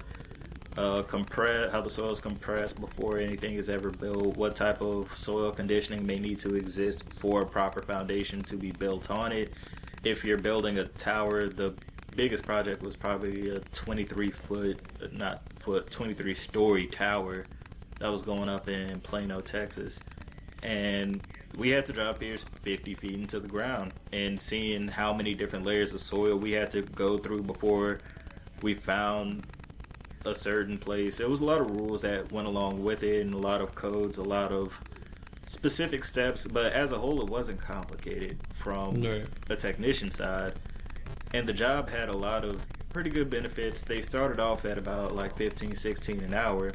uh, 0.79 1.03
compressed, 1.03 1.73
how 1.73 1.81
the 1.81 1.89
soil 1.89 2.11
is 2.11 2.21
compressed 2.21 2.79
before 2.79 3.17
anything 3.17 3.55
is 3.55 3.69
ever 3.69 3.91
built, 3.91 4.37
what 4.37 4.55
type 4.55 4.81
of 4.81 5.15
soil 5.15 5.51
conditioning 5.51 6.05
may 6.05 6.17
need 6.17 6.39
to 6.39 6.55
exist 6.55 7.03
for 7.11 7.41
a 7.41 7.45
proper 7.45 7.81
foundation 7.81 8.41
to 8.43 8.55
be 8.55 8.71
built 8.71 9.11
on 9.11 9.33
it. 9.33 9.51
If 10.05 10.23
you're 10.23 10.37
building 10.37 10.77
a 10.77 10.85
tower, 10.85 11.49
the 11.49 11.73
biggest 12.15 12.45
project 12.45 12.81
was 12.81 12.95
probably 12.95 13.49
a 13.49 13.59
23 13.59 14.31
foot, 14.31 14.79
not 15.11 15.41
foot, 15.59 15.91
23 15.91 16.33
story 16.33 16.87
tower 16.87 17.45
that 17.99 18.09
was 18.09 18.23
going 18.23 18.47
up 18.47 18.69
in 18.69 19.01
Plano, 19.01 19.41
Texas. 19.41 19.99
And 20.63 21.19
we 21.57 21.71
had 21.71 21.87
to 21.87 21.93
drop 21.93 22.19
piers 22.19 22.45
50 22.61 22.95
feet 22.95 23.15
into 23.15 23.41
the 23.41 23.49
ground 23.49 23.93
and 24.13 24.39
seeing 24.39 24.87
how 24.87 25.13
many 25.13 25.33
different 25.33 25.65
layers 25.65 25.93
of 25.93 25.99
soil 25.99 26.37
we 26.37 26.53
had 26.53 26.71
to 26.71 26.83
go 26.83 27.17
through 27.17 27.43
before 27.43 27.99
we 28.61 28.75
found 28.75 29.45
a 30.25 30.35
certain 30.35 30.77
place. 30.77 31.17
There 31.17 31.29
was 31.29 31.41
a 31.41 31.45
lot 31.45 31.61
of 31.61 31.71
rules 31.71 32.01
that 32.01 32.31
went 32.31 32.47
along 32.47 32.83
with 32.83 33.03
it 33.03 33.21
and 33.25 33.33
a 33.33 33.37
lot 33.37 33.61
of 33.61 33.75
codes, 33.75 34.17
a 34.17 34.23
lot 34.23 34.51
of 34.51 34.79
specific 35.45 36.03
steps, 36.03 36.45
but 36.45 36.73
as 36.73 36.91
a 36.91 36.97
whole, 36.97 37.21
it 37.21 37.29
wasn't 37.29 37.59
complicated 37.61 38.37
from 38.53 39.01
Right. 39.01 39.25
a 39.49 39.55
technician 39.55 40.11
side. 40.11 40.53
And 41.33 41.47
the 41.47 41.53
job 41.53 41.89
had 41.89 42.09
a 42.09 42.15
lot 42.15 42.43
of 42.43 42.61
pretty 42.89 43.09
good 43.09 43.29
benefits. 43.29 43.83
They 43.83 44.01
started 44.01 44.39
off 44.39 44.65
at 44.65 44.77
about 44.77 45.15
like 45.15 45.35
15, 45.37 45.75
16 45.75 46.19
an 46.21 46.33
hour, 46.33 46.71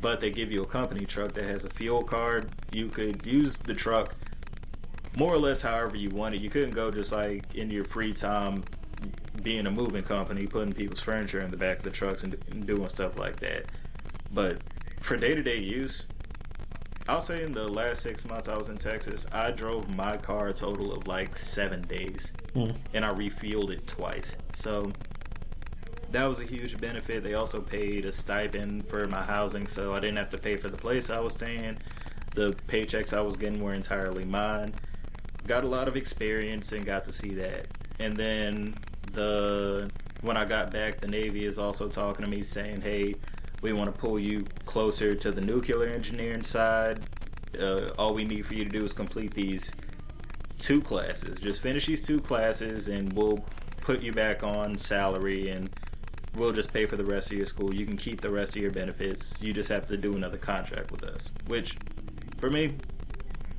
but 0.00 0.20
they 0.20 0.30
give 0.30 0.50
you 0.52 0.62
a 0.62 0.66
company 0.66 1.04
truck 1.04 1.32
that 1.32 1.44
has 1.44 1.64
a 1.64 1.70
fuel 1.70 2.02
card. 2.04 2.48
You 2.72 2.88
could 2.88 3.26
use 3.26 3.58
the 3.58 3.74
truck 3.74 4.14
more 5.16 5.34
or 5.34 5.38
less 5.38 5.60
however 5.62 5.96
you 5.96 6.10
wanted. 6.10 6.40
You 6.40 6.50
couldn't 6.50 6.70
go 6.70 6.90
just 6.90 7.10
like 7.12 7.54
in 7.54 7.70
your 7.70 7.84
free 7.84 8.12
time 8.12 8.62
being 9.42 9.66
a 9.66 9.70
moving 9.70 10.02
company, 10.02 10.46
putting 10.46 10.72
people's 10.72 11.00
furniture 11.00 11.40
in 11.40 11.50
the 11.50 11.56
back 11.56 11.78
of 11.78 11.82
the 11.84 11.90
trucks 11.90 12.22
and, 12.22 12.36
and 12.50 12.66
doing 12.66 12.88
stuff 12.88 13.18
like 13.18 13.36
that. 13.40 13.66
But 14.32 14.58
for 15.00 15.16
day 15.16 15.34
to 15.34 15.42
day 15.42 15.58
use, 15.58 16.06
I'll 17.08 17.20
say 17.20 17.42
in 17.42 17.52
the 17.52 17.66
last 17.66 18.02
six 18.02 18.24
months 18.24 18.48
I 18.48 18.56
was 18.56 18.68
in 18.68 18.76
Texas, 18.78 19.26
I 19.32 19.50
drove 19.50 19.94
my 19.96 20.16
car 20.16 20.48
a 20.48 20.52
total 20.52 20.92
of 20.92 21.06
like 21.08 21.36
seven 21.36 21.82
days 21.82 22.32
Hmm. 22.54 22.70
and 22.94 23.04
I 23.04 23.12
refueled 23.12 23.70
it 23.70 23.86
twice. 23.86 24.36
So 24.54 24.92
that 26.12 26.24
was 26.24 26.40
a 26.40 26.44
huge 26.44 26.78
benefit. 26.80 27.22
They 27.22 27.34
also 27.34 27.60
paid 27.60 28.04
a 28.04 28.12
stipend 28.12 28.86
for 28.88 29.06
my 29.06 29.22
housing, 29.22 29.66
so 29.66 29.94
I 29.94 30.00
didn't 30.00 30.18
have 30.18 30.30
to 30.30 30.38
pay 30.38 30.56
for 30.56 30.68
the 30.68 30.76
place 30.76 31.10
I 31.10 31.20
was 31.20 31.34
staying. 31.34 31.78
The 32.34 32.52
paychecks 32.68 33.16
I 33.16 33.20
was 33.20 33.36
getting 33.36 33.62
were 33.62 33.74
entirely 33.74 34.24
mine. 34.24 34.74
Got 35.46 35.64
a 35.64 35.68
lot 35.68 35.88
of 35.88 35.96
experience 35.96 36.72
and 36.72 36.84
got 36.84 37.04
to 37.06 37.12
see 37.12 37.34
that. 37.34 37.66
And 37.98 38.16
then 38.16 38.74
the 39.12 39.90
when 40.22 40.36
I 40.36 40.44
got 40.44 40.70
back, 40.70 41.00
the 41.00 41.08
Navy 41.08 41.44
is 41.44 41.58
also 41.58 41.88
talking 41.88 42.24
to 42.24 42.30
me 42.30 42.42
saying, 42.42 42.82
"Hey, 42.82 43.14
we 43.62 43.72
want 43.72 43.92
to 43.92 43.98
pull 43.98 44.18
you 44.18 44.44
closer 44.66 45.14
to 45.14 45.30
the 45.30 45.40
nuclear 45.40 45.88
engineering 45.88 46.42
side. 46.42 47.00
Uh, 47.58 47.88
all 47.98 48.14
we 48.14 48.24
need 48.24 48.46
for 48.46 48.54
you 48.54 48.64
to 48.64 48.70
do 48.70 48.84
is 48.84 48.92
complete 48.92 49.34
these 49.34 49.70
two 50.58 50.80
classes. 50.80 51.40
Just 51.40 51.60
finish 51.60 51.86
these 51.86 52.06
two 52.06 52.20
classes, 52.20 52.88
and 52.88 53.12
we'll 53.12 53.44
put 53.80 54.00
you 54.00 54.12
back 54.12 54.42
on 54.42 54.76
salary, 54.76 55.48
and 55.50 55.70
we'll 56.36 56.52
just 56.52 56.72
pay 56.72 56.86
for 56.86 56.96
the 56.96 57.04
rest 57.04 57.30
of 57.32 57.36
your 57.36 57.46
school. 57.46 57.74
You 57.74 57.86
can 57.86 57.96
keep 57.96 58.20
the 58.20 58.30
rest 58.30 58.56
of 58.56 58.62
your 58.62 58.70
benefits. 58.70 59.40
You 59.42 59.52
just 59.52 59.68
have 59.68 59.86
to 59.86 59.96
do 59.96 60.16
another 60.16 60.38
contract 60.38 60.90
with 60.90 61.02
us, 61.02 61.30
which, 61.46 61.76
for 62.38 62.50
me, 62.50 62.76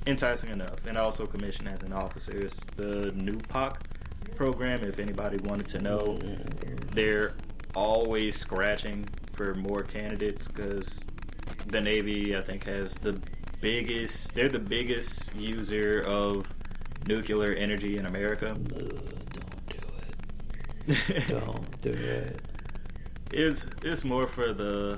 enticing 0.07 0.49
enough. 0.49 0.85
And 0.85 0.97
also 0.97 1.25
commissioned 1.25 1.67
as 1.67 1.83
an 1.83 1.93
officer. 1.93 2.37
It's 2.37 2.65
the 2.75 3.11
NUPOC 3.11 3.77
program. 4.41 4.83
If 4.83 4.97
anybody 4.97 5.37
wanted 5.43 5.67
to 5.67 5.79
know, 5.79 6.17
they're 6.93 7.33
always 7.75 8.39
scratching 8.39 9.05
for 9.33 9.53
more 9.53 9.83
candidates 9.83 10.47
because 10.47 11.05
the 11.67 11.79
Navy, 11.79 12.35
I 12.35 12.41
think, 12.41 12.63
has 12.63 12.95
the 12.95 13.21
biggest. 13.61 14.33
They're 14.33 14.49
the 14.49 14.57
biggest 14.57 15.35
user 15.35 16.01
of 16.07 16.51
nuclear 17.05 17.53
energy 17.53 17.99
in 17.99 18.07
America. 18.07 18.57
Don't 18.57 19.69
do 19.69 19.79
it. 20.87 21.27
Don't 21.27 21.81
do 21.83 21.91
it. 21.91 22.41
it's 23.31 23.67
it's 23.83 24.03
more 24.03 24.25
for 24.25 24.53
the 24.53 24.97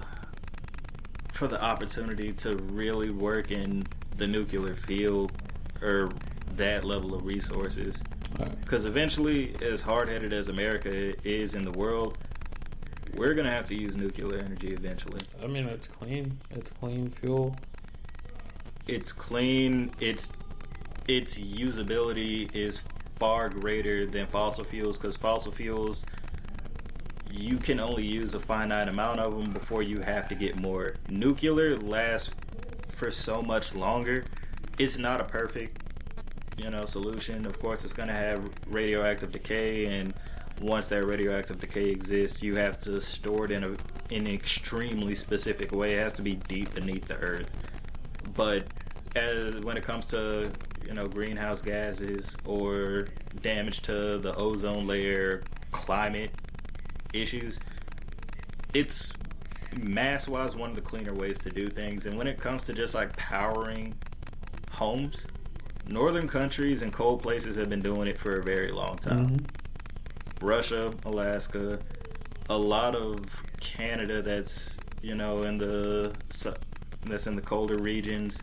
for 1.33 1.49
the 1.49 1.61
opportunity 1.61 2.31
to 2.31 2.55
really 2.71 3.09
work 3.09 3.51
in 3.51 3.83
the 4.15 4.25
nuclear 4.25 4.75
field 4.75 5.33
or 5.81 6.11
that 6.55 6.85
level 6.85 7.13
of 7.13 7.25
resources 7.25 8.01
Because 8.61 8.85
eventually 8.85 9.55
as 9.61 9.81
hard-headed 9.81 10.33
as 10.33 10.49
america 10.49 11.13
is 11.27 11.53
in 11.55 11.63
the 11.65 11.71
world 11.71 12.17
we're 13.15 13.33
gonna 13.33 13.51
have 13.51 13.65
to 13.67 13.75
use 13.75 13.95
nuclear 13.95 14.39
energy 14.39 14.73
eventually. 14.73 15.21
I 15.41 15.47
mean, 15.47 15.65
it's 15.65 15.87
clean. 15.87 16.37
It's 16.51 16.71
clean 16.71 17.09
fuel. 17.09 17.55
it's 18.87 19.11
clean. 19.11 19.91
It's 19.99 20.37
its 21.07 21.37
usability 21.37 22.53
is 22.55 22.81
far 23.19 23.49
greater 23.49 24.05
than 24.05 24.25
fossil 24.27 24.63
fuels 24.63 24.97
because 24.97 25.15
fossil 25.15 25.51
fuels 25.51 26.05
you 27.31 27.57
can 27.57 27.79
only 27.79 28.05
use 28.05 28.33
a 28.35 28.39
finite 28.39 28.87
amount 28.87 29.19
of 29.19 29.35
them 29.37 29.51
before 29.53 29.81
you 29.83 29.99
have 30.01 30.27
to 30.29 30.35
get 30.35 30.55
more. 30.59 30.95
Nuclear 31.09 31.77
lasts 31.77 32.29
for 32.89 33.11
so 33.11 33.41
much 33.41 33.73
longer. 33.73 34.25
It's 34.77 34.97
not 34.97 35.19
a 35.19 35.23
perfect 35.23 35.72
you 36.63 36.69
know 36.69 36.85
solution. 36.85 37.45
Of 37.45 37.59
course 37.59 37.83
it's 37.83 37.93
going 37.93 38.07
to 38.07 38.15
have 38.15 38.49
radioactive 38.67 39.31
decay 39.31 39.85
and 39.85 40.13
once 40.61 40.89
that 40.89 41.05
radioactive 41.05 41.59
decay 41.59 41.89
exists 41.89 42.43
you 42.43 42.55
have 42.55 42.79
to 42.79 43.01
store 43.01 43.45
it 43.45 43.51
in 43.51 43.63
a 43.63 43.69
in 44.13 44.27
an 44.27 44.33
extremely 44.33 45.15
specific 45.15 45.71
way. 45.71 45.95
It 45.95 45.99
has 45.99 46.13
to 46.13 46.21
be 46.21 46.35
deep 46.35 46.73
beneath 46.73 47.05
the 47.05 47.17
earth. 47.17 47.53
But 48.35 48.67
as 49.15 49.55
when 49.59 49.77
it 49.77 49.83
comes 49.83 50.05
to 50.07 50.51
you 50.85 50.93
know 50.93 51.07
greenhouse 51.07 51.61
gases 51.61 52.37
or 52.45 53.07
damage 53.41 53.81
to 53.83 54.17
the 54.17 54.33
ozone 54.35 54.87
layer 54.87 55.43
climate 55.71 56.31
issues 57.13 57.59
it's 58.73 59.13
mass 59.81 60.27
wise 60.27 60.55
one 60.55 60.69
of 60.69 60.75
the 60.75 60.81
cleaner 60.81 61.13
ways 61.13 61.37
to 61.39 61.49
do 61.49 61.67
things. 61.67 62.05
And 62.05 62.17
when 62.17 62.27
it 62.27 62.39
comes 62.39 62.63
to 62.63 62.73
just 62.73 62.95
like 62.95 63.15
powering 63.15 63.95
homes 64.71 65.27
northern 65.87 66.27
countries 66.27 66.81
and 66.81 66.91
cold 66.93 67.21
places 67.21 67.55
have 67.55 67.69
been 67.69 67.81
doing 67.81 68.07
it 68.07 68.17
for 68.17 68.37
a 68.37 68.43
very 68.43 68.71
long 68.71 68.97
time 68.97 69.29
Mhm. 69.37 69.45
Russia, 70.41 70.93
Alaska, 71.05 71.79
a 72.49 72.57
lot 72.57 72.95
of 72.95 73.17
Canada 73.61 74.21
that's 74.21 74.77
you 75.01 75.15
know 75.15 75.43
in 75.43 75.57
the 75.57 76.13
that's 77.05 77.27
in 77.27 77.35
the 77.35 77.41
colder 77.41 77.77
regions. 77.77 78.41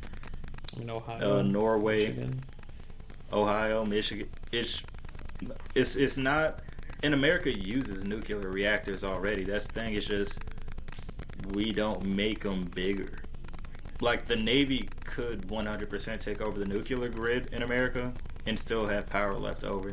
I 0.74 0.78
mean, 0.78 0.90
Ohio. 0.90 1.38
Uh, 1.38 1.42
Norway. 1.42 2.06
Michigan. 2.08 2.40
Ohio, 3.32 3.84
Michigan. 3.84 4.28
It's 4.52 4.82
it's 5.74 5.96
it's 5.96 6.16
not. 6.16 6.60
And 7.02 7.14
America 7.14 7.50
uses 7.50 8.04
nuclear 8.04 8.38
reactors 8.38 9.04
already. 9.04 9.44
That's 9.44 9.66
the 9.66 9.72
thing. 9.72 9.94
It's 9.94 10.06
just 10.06 10.38
we 11.54 11.72
don't 11.72 12.04
make 12.04 12.40
them 12.40 12.64
bigger. 12.74 13.10
Like 14.00 14.26
the 14.26 14.36
Navy 14.36 14.88
could 15.04 15.46
100% 15.48 16.20
take 16.20 16.40
over 16.40 16.58
the 16.58 16.64
nuclear 16.64 17.08
grid 17.08 17.50
in 17.52 17.62
America 17.62 18.12
and 18.46 18.58
still 18.58 18.86
have 18.86 19.06
power 19.06 19.34
left 19.34 19.64
over. 19.64 19.92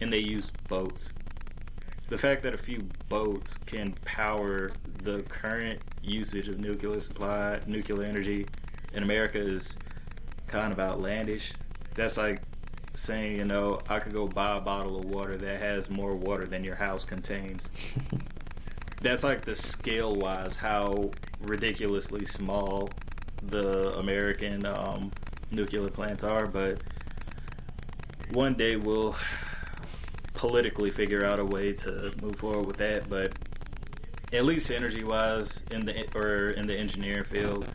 And 0.00 0.12
they 0.12 0.18
use 0.18 0.50
boats. 0.68 1.12
The 2.08 2.18
fact 2.18 2.42
that 2.42 2.54
a 2.54 2.58
few 2.58 2.86
boats 3.08 3.54
can 3.66 3.92
power 4.04 4.72
the 5.02 5.22
current 5.24 5.80
usage 6.02 6.48
of 6.48 6.58
nuclear 6.58 7.00
supply, 7.00 7.60
nuclear 7.66 8.06
energy 8.06 8.46
in 8.92 9.02
America 9.02 9.38
is 9.38 9.78
kind 10.46 10.72
of 10.72 10.78
outlandish. 10.78 11.52
That's 11.94 12.16
like 12.16 12.42
saying, 12.94 13.36
you 13.36 13.44
know, 13.44 13.80
I 13.88 13.98
could 13.98 14.12
go 14.12 14.26
buy 14.26 14.56
a 14.56 14.60
bottle 14.60 14.98
of 14.98 15.06
water 15.06 15.36
that 15.36 15.60
has 15.60 15.88
more 15.88 16.14
water 16.14 16.46
than 16.46 16.64
your 16.64 16.74
house 16.74 17.04
contains. 17.04 17.70
That's 19.00 19.24
like 19.24 19.42
the 19.42 19.56
scale 19.56 20.14
wise 20.14 20.56
how 20.56 21.10
ridiculously 21.40 22.26
small 22.26 22.88
the 23.42 23.96
American 23.98 24.66
um, 24.66 25.10
nuclear 25.50 25.88
plants 25.88 26.24
are, 26.24 26.46
but 26.46 26.80
one 28.30 28.54
day 28.54 28.76
we'll 28.76 29.14
politically 30.34 30.90
figure 30.90 31.24
out 31.24 31.38
a 31.38 31.44
way 31.44 31.72
to 31.72 32.12
move 32.20 32.36
forward 32.36 32.66
with 32.66 32.76
that. 32.78 33.08
But 33.08 33.32
at 34.32 34.44
least 34.44 34.70
energy 34.70 35.04
wise, 35.04 35.64
in 35.70 35.84
the 35.84 36.06
or 36.16 36.50
in 36.50 36.66
the 36.66 36.76
engineering 36.76 37.24
field, 37.24 37.66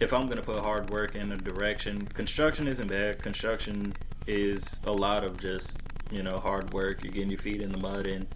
if 0.00 0.12
I'm 0.12 0.28
gonna 0.28 0.42
put 0.42 0.58
hard 0.58 0.90
work 0.90 1.14
in 1.14 1.32
a 1.32 1.36
direction, 1.36 2.06
construction 2.08 2.66
isn't 2.66 2.88
bad. 2.88 3.22
Construction 3.22 3.94
is 4.26 4.80
a 4.84 4.92
lot 4.92 5.24
of 5.24 5.38
just 5.38 5.78
you 6.10 6.22
know 6.22 6.38
hard 6.38 6.72
work. 6.72 7.04
You're 7.04 7.12
getting 7.12 7.30
your 7.30 7.38
feet 7.38 7.60
in 7.60 7.70
the 7.72 7.78
mud 7.78 8.06
and 8.06 8.26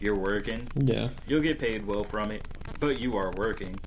you're 0.00 0.16
working. 0.16 0.68
Yeah. 0.74 1.10
You'll 1.26 1.42
get 1.42 1.58
paid 1.58 1.86
well 1.86 2.04
from 2.04 2.30
it, 2.30 2.46
but 2.80 2.98
you 2.98 3.16
are 3.16 3.30
working. 3.36 3.78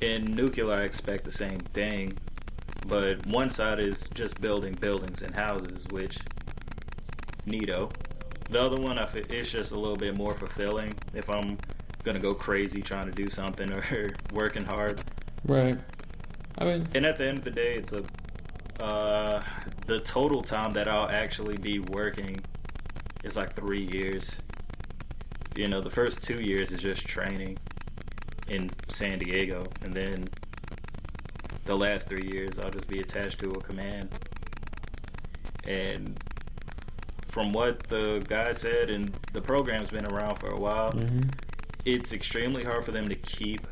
In 0.00 0.26
nuclear, 0.26 0.72
I 0.72 0.82
expect 0.82 1.24
the 1.24 1.32
same 1.32 1.58
thing, 1.58 2.16
but 2.86 3.26
one 3.26 3.50
side 3.50 3.80
is 3.80 4.08
just 4.14 4.40
building 4.40 4.74
buildings 4.74 5.22
and 5.22 5.34
houses, 5.34 5.86
which 5.90 6.18
neato. 7.46 7.92
The 8.50 8.62
other 8.62 8.76
one, 8.80 8.98
I 8.98 9.08
it's 9.28 9.50
just 9.50 9.72
a 9.72 9.78
little 9.78 9.96
bit 9.96 10.16
more 10.16 10.34
fulfilling 10.34 10.94
if 11.14 11.28
I'm 11.28 11.58
gonna 12.04 12.20
go 12.20 12.32
crazy 12.32 12.80
trying 12.80 13.06
to 13.06 13.12
do 13.12 13.28
something 13.28 13.72
or 13.92 14.10
working 14.32 14.64
hard. 14.64 15.00
Right. 15.44 15.78
I 16.58 16.64
mean, 16.64 16.88
And 16.94 17.04
at 17.04 17.18
the 17.18 17.26
end 17.26 17.38
of 17.38 17.44
the 17.44 17.50
day, 17.50 17.74
it's 17.74 17.92
a 17.92 18.04
uh, 18.80 19.42
the 19.86 20.00
total 20.00 20.42
time 20.42 20.72
that 20.74 20.86
I'll 20.86 21.08
actually 21.08 21.56
be 21.56 21.80
working 21.80 22.40
is 23.24 23.36
like 23.36 23.56
three 23.56 23.88
years. 23.92 24.36
You 25.56 25.66
know, 25.66 25.80
the 25.80 25.90
first 25.90 26.22
two 26.22 26.40
years 26.40 26.70
is 26.70 26.80
just 26.80 27.04
training 27.04 27.58
in 28.48 28.70
San 28.88 29.18
Diego, 29.18 29.66
and 29.82 29.92
then 29.94 30.28
the 31.64 31.76
last 31.76 32.08
three 32.08 32.26
years 32.32 32.58
I'll 32.58 32.70
just 32.70 32.88
be 32.88 33.00
attached 33.00 33.40
to 33.40 33.50
a 33.50 33.60
command. 33.60 34.08
And 35.66 36.18
from 37.30 37.52
what 37.52 37.82
the 37.88 38.24
guy 38.26 38.52
said, 38.52 38.90
and 38.90 39.12
the 39.32 39.42
program's 39.42 39.90
been 39.90 40.06
around 40.06 40.36
for 40.36 40.48
a 40.50 40.58
while, 40.58 40.92
mhm. 40.92 41.30
it's 41.84 42.12
extremely 42.12 42.64
hard 42.64 42.84
for 42.84 42.92
them 42.92 43.08
to 43.08 43.14
keep 43.14 43.66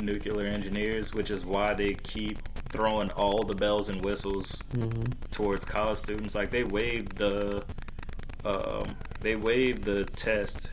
nuclear 0.00 0.48
engineers, 0.48 1.14
which 1.14 1.30
is 1.30 1.44
why 1.44 1.74
they 1.74 1.94
keep 1.94 2.38
throwing 2.70 3.10
all 3.12 3.44
the 3.44 3.54
bells 3.54 3.88
and 3.88 4.04
whistles 4.04 4.50
Mhm. 4.74 5.14
towards 5.30 5.64
college 5.64 5.98
students. 5.98 6.34
Like 6.34 6.50
they 6.50 6.64
waived 6.64 7.16
the, 7.18 7.62
um, 8.44 8.96
they 9.20 9.36
waived 9.36 9.84
the 9.84 10.04
test, 10.06 10.70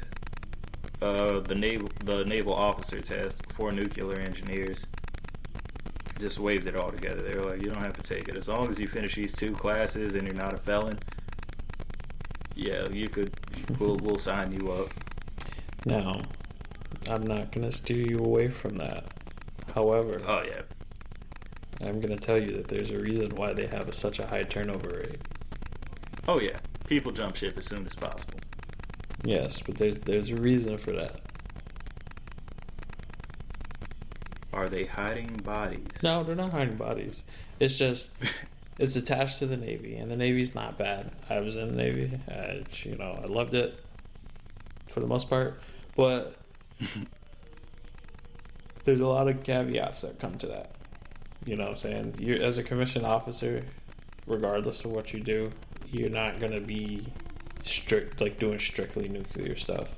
uh, 1.02 1.40
the 1.40 1.56
naval 1.56 1.90
the 2.04 2.26
naval 2.26 2.54
officer 2.54 3.00
test 3.02 3.42
for 3.54 3.72
nuclear 3.72 4.20
engineers. 4.20 4.86
Just 6.20 6.40
waived 6.40 6.68
it 6.68 6.76
all 6.76 6.92
together. 6.92 7.22
They 7.22 7.36
were 7.38 7.52
like, 7.52 7.62
you 7.62 7.70
don't 7.70 7.82
have 7.82 7.94
to 7.94 8.04
take 8.04 8.28
it 8.28 8.36
as 8.36 8.50
long 8.50 8.68
as 8.68 8.80
you 8.80 8.88
finish 8.88 9.16
these 9.16 9.34
two 9.34 9.54
classes 9.54 10.16
and 10.16 10.24
you're 10.28 10.36
not 10.36 10.54
a 10.54 10.58
felon. 10.58 11.00
Yeah, 12.56 12.90
you 12.90 13.08
could. 13.08 13.34
We'll 13.80 13.96
we'll 13.98 14.18
sign 14.18 14.52
you 14.52 14.72
up. 14.72 14.90
Now, 15.86 16.22
I'm 17.10 17.26
not 17.26 17.52
going 17.54 17.66
to 17.70 17.72
steer 17.72 18.06
you 18.06 18.20
away 18.20 18.50
from 18.50 18.76
that. 18.78 19.06
However, 19.74 20.22
Oh 20.28 20.44
yeah. 20.44 20.62
I'm 21.82 22.02
going 22.02 22.16
to 22.16 22.22
tell 22.22 22.42
you 22.42 22.50
that 22.58 22.68
there's 22.68 22.92
a 22.92 23.00
reason 23.00 23.30
why 23.36 23.54
they 23.54 23.68
have 23.68 23.88
a, 23.88 23.94
such 23.94 24.20
a 24.20 24.28
high 24.28 24.44
turnover 24.44 24.90
rate. 24.98 25.22
Oh 26.28 26.42
yeah. 26.42 26.58
People 26.88 27.14
jump 27.14 27.36
ship 27.38 27.58
as 27.58 27.66
soon 27.66 27.86
as 27.88 27.96
possible. 27.96 28.40
Yes, 29.24 29.62
but 29.62 29.76
there's 29.76 29.98
there's 30.00 30.30
a 30.30 30.36
reason 30.36 30.78
for 30.78 30.92
that. 30.92 31.20
Are 34.54 34.68
they 34.70 34.86
hiding 34.86 35.38
bodies? 35.38 35.88
No, 36.04 36.24
they're 36.24 36.36
not 36.36 36.52
hiding 36.52 36.76
bodies. 36.76 37.24
It's 37.60 37.78
just 37.78 38.12
it's 38.80 38.96
attached 38.96 39.40
to 39.40 39.46
the 39.46 39.58
Navy, 39.58 39.96
and 39.96 40.10
the 40.10 40.16
Navy's 40.16 40.56
not 40.56 40.78
bad. 40.78 41.12
I 41.30 41.40
was 41.40 41.56
in 41.56 41.72
the 41.72 41.78
Navy. 41.78 42.20
I, 42.28 42.64
you 42.84 42.98
know, 42.98 43.20
I 43.24 43.26
loved 43.28 43.54
it 43.54 43.80
for 44.88 45.02
the 45.02 45.08
most 45.08 45.30
part, 45.30 45.60
but 45.96 46.36
there's 48.86 49.02
a 49.02 49.08
lot 49.08 49.28
of 49.28 49.44
caveats 49.44 50.02
that 50.02 50.20
come 50.20 50.36
to 50.40 50.48
that. 50.48 50.72
You 51.46 51.56
know 51.56 51.64
what 51.64 51.72
I'm 51.72 51.76
saying? 51.78 52.16
You 52.20 52.36
as 52.36 52.58
a 52.58 52.64
commissioned 52.64 53.06
officer, 53.06 53.64
regardless 54.26 54.84
of 54.86 54.92
what 54.92 55.14
you 55.14 55.20
do, 55.20 55.52
you're 55.92 56.10
not 56.10 56.40
gonna 56.40 56.62
be 56.62 57.08
strict 57.64 58.22
like 58.22 58.40
doing 58.40 58.60
strictly 58.60 59.10
nuclear 59.10 59.56
stuff. 59.56 59.90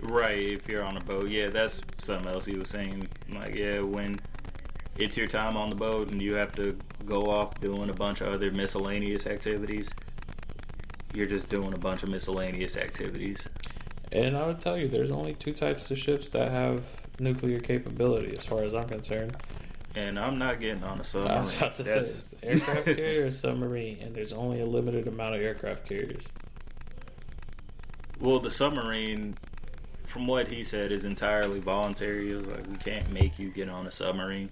Right, 0.00 0.38
if 0.38 0.68
you're 0.68 0.84
on 0.84 0.96
a 0.96 1.00
boat. 1.00 1.28
Yeah, 1.28 1.48
that's 1.50 1.82
something 1.98 2.28
else 2.28 2.44
he 2.44 2.56
was 2.56 2.68
saying. 2.68 3.08
Like, 3.30 3.54
yeah, 3.54 3.80
when 3.80 4.20
it's 4.96 5.16
your 5.16 5.26
time 5.26 5.56
on 5.56 5.70
the 5.70 5.76
boat 5.76 6.10
and 6.10 6.22
you 6.22 6.34
have 6.34 6.52
to 6.52 6.76
go 7.04 7.22
off 7.22 7.60
doing 7.60 7.90
a 7.90 7.94
bunch 7.94 8.20
of 8.20 8.28
other 8.28 8.50
miscellaneous 8.50 9.26
activities, 9.26 9.92
you're 11.14 11.26
just 11.26 11.48
doing 11.48 11.72
a 11.72 11.78
bunch 11.78 12.02
of 12.02 12.10
miscellaneous 12.10 12.76
activities. 12.76 13.48
And 14.12 14.36
I 14.36 14.46
would 14.46 14.60
tell 14.60 14.76
you, 14.76 14.88
there's 14.88 15.10
only 15.10 15.34
two 15.34 15.52
types 15.52 15.90
of 15.90 15.98
ships 15.98 16.28
that 16.30 16.50
have 16.50 16.82
nuclear 17.18 17.58
capability, 17.58 18.36
as 18.36 18.44
far 18.44 18.62
as 18.62 18.74
I'm 18.74 18.88
concerned. 18.88 19.36
And 19.98 20.16
I'm 20.16 20.38
not 20.38 20.60
getting 20.60 20.84
on 20.84 21.00
a 21.00 21.04
submarine. 21.04 21.36
I 21.36 21.40
was 21.40 21.56
about 21.56 21.72
to 21.72 21.84
say 21.84 21.90
That's- 21.90 22.10
it's 22.10 22.34
aircraft 22.40 22.84
carrier 22.96 23.26
or 23.26 23.30
submarine, 23.32 23.98
and 24.00 24.14
there's 24.14 24.32
only 24.32 24.60
a 24.60 24.64
limited 24.66 25.08
amount 25.08 25.34
of 25.34 25.40
aircraft 25.40 25.86
carriers. 25.88 26.24
Well, 28.20 28.38
the 28.38 28.50
submarine, 28.50 29.36
from 30.06 30.28
what 30.28 30.46
he 30.46 30.62
said, 30.62 30.92
is 30.92 31.04
entirely 31.04 31.58
voluntary. 31.58 32.30
It 32.30 32.36
was 32.36 32.46
like, 32.46 32.66
we 32.68 32.76
can't 32.76 33.10
make 33.12 33.40
you 33.40 33.50
get 33.50 33.68
on 33.68 33.88
a 33.88 33.90
submarine. 33.90 34.50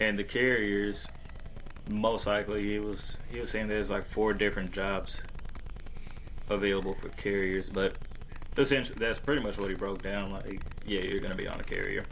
And 0.00 0.18
the 0.18 0.24
carriers, 0.24 1.06
most 1.90 2.26
likely, 2.26 2.62
he 2.62 2.78
was 2.78 3.18
he 3.30 3.38
was 3.38 3.50
saying 3.50 3.68
there's 3.68 3.90
like 3.90 4.06
four 4.06 4.32
different 4.32 4.72
jobs 4.72 5.22
available 6.48 6.94
for 6.94 7.10
carriers, 7.10 7.68
but 7.68 7.98
essentially 8.56 8.96
that's 8.98 9.18
pretty 9.18 9.42
much 9.42 9.58
what 9.58 9.68
he 9.68 9.76
broke 9.76 10.00
down. 10.00 10.32
Like, 10.32 10.62
yeah, 10.86 11.02
you're 11.02 11.20
gonna 11.20 11.34
be 11.34 11.46
on 11.48 11.60
a 11.60 11.64
carrier, 11.64 12.02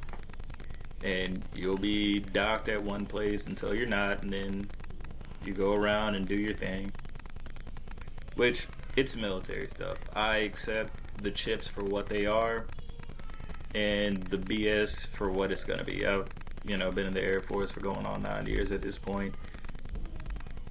and 1.03 1.45
you'll 1.55 1.79
be 1.79 2.21
docked 2.21 2.69
at 2.69 2.83
one 2.83 3.07
place 3.07 3.47
until 3.47 3.75
you're 3.75 3.87
not, 3.87 4.23
and 4.23 4.33
then 4.33 4.69
you 5.45 5.55
go 5.55 5.75
around 5.75 6.15
and 6.15 6.27
do 6.27 6.35
your 6.35 6.55
thing 6.55 6.93
which 8.39 8.69
it's 8.95 9.17
military 9.17 9.69
stuff. 9.69 9.99
I 10.15 10.39
accept 10.39 10.93
the 11.23 11.31
chips 11.31 11.67
for 11.67 11.83
what 11.83 12.09
they 12.09 12.25
are, 12.25 12.67
and 13.75 14.23
the 14.29 14.39
BS 14.39 15.09
for 15.09 15.29
what 15.29 15.51
it's 15.51 15.65
gonna 15.65 15.85
be. 15.85 16.07
I've 16.07 16.29
you 16.65 16.77
know 16.77 16.93
been 16.93 17.07
in 17.07 17.13
the 17.13 17.21
Air 17.21 17.41
Force 17.41 17.73
for 17.73 17.81
going 17.81 18.07
on 18.07 18.23
nine 18.23 18.47
years 18.47 18.71
at 18.71 18.81
this 18.81 18.97
point. 18.97 19.35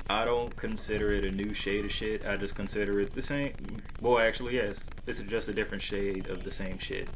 I 0.10 0.24
don't 0.24 0.56
consider 0.56 1.12
it 1.12 1.26
a 1.26 1.32
new 1.32 1.54
shade 1.54 1.84
of 1.84 1.92
shit. 1.92 2.26
I 2.26 2.38
just 2.38 2.56
consider 2.56 3.02
it 3.02 3.14
the 3.14 3.22
same. 3.22 3.52
Well, 4.00 4.18
actually, 4.20 4.56
yes, 4.56 4.90
it's 5.06 5.20
just 5.20 5.50
a 5.50 5.54
different 5.54 5.84
shade 5.84 6.30
of 6.30 6.46
the 6.46 6.52
same 6.52 6.78
shit. 6.78 7.10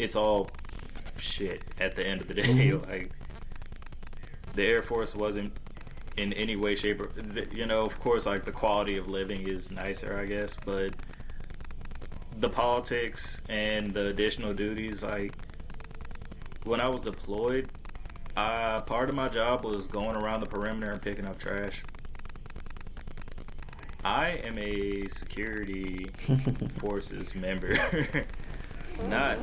It's 0.00 0.16
all 0.16 0.50
shit 1.18 1.64
at 1.80 1.96
the 1.96 2.06
end 2.06 2.20
of 2.20 2.28
the 2.28 2.34
day. 2.34 2.42
Mhm. 2.42 2.86
like 2.88 3.10
the 4.54 4.64
Air 4.66 4.82
Force 4.82 5.14
wasn't 5.14 5.52
in 6.16 6.32
any 6.32 6.56
way, 6.56 6.74
shape, 6.74 7.00
or 7.00 7.10
you 7.52 7.66
know, 7.66 7.84
of 7.84 7.98
course, 8.00 8.24
like 8.26 8.44
the 8.44 8.52
quality 8.52 8.96
of 8.96 9.06
living 9.08 9.46
is 9.46 9.70
nicer, 9.70 10.18
I 10.18 10.24
guess, 10.24 10.56
but 10.64 10.94
the 12.38 12.48
politics 12.48 13.42
and 13.48 13.92
the 13.92 14.06
additional 14.06 14.54
duties, 14.54 15.02
like 15.02 15.32
when 16.64 16.80
I 16.80 16.88
was 16.88 17.00
deployed, 17.02 17.68
uh, 18.36 18.80
part 18.82 19.08
of 19.08 19.14
my 19.14 19.28
job 19.28 19.64
was 19.64 19.86
going 19.86 20.16
around 20.16 20.40
the 20.40 20.46
perimeter 20.46 20.90
and 20.92 21.00
picking 21.00 21.26
up 21.26 21.38
trash. 21.38 21.82
I 24.04 24.40
am 24.44 24.56
a 24.58 25.08
security 25.08 26.06
forces 26.78 27.34
member, 27.34 27.74
not 29.08 29.38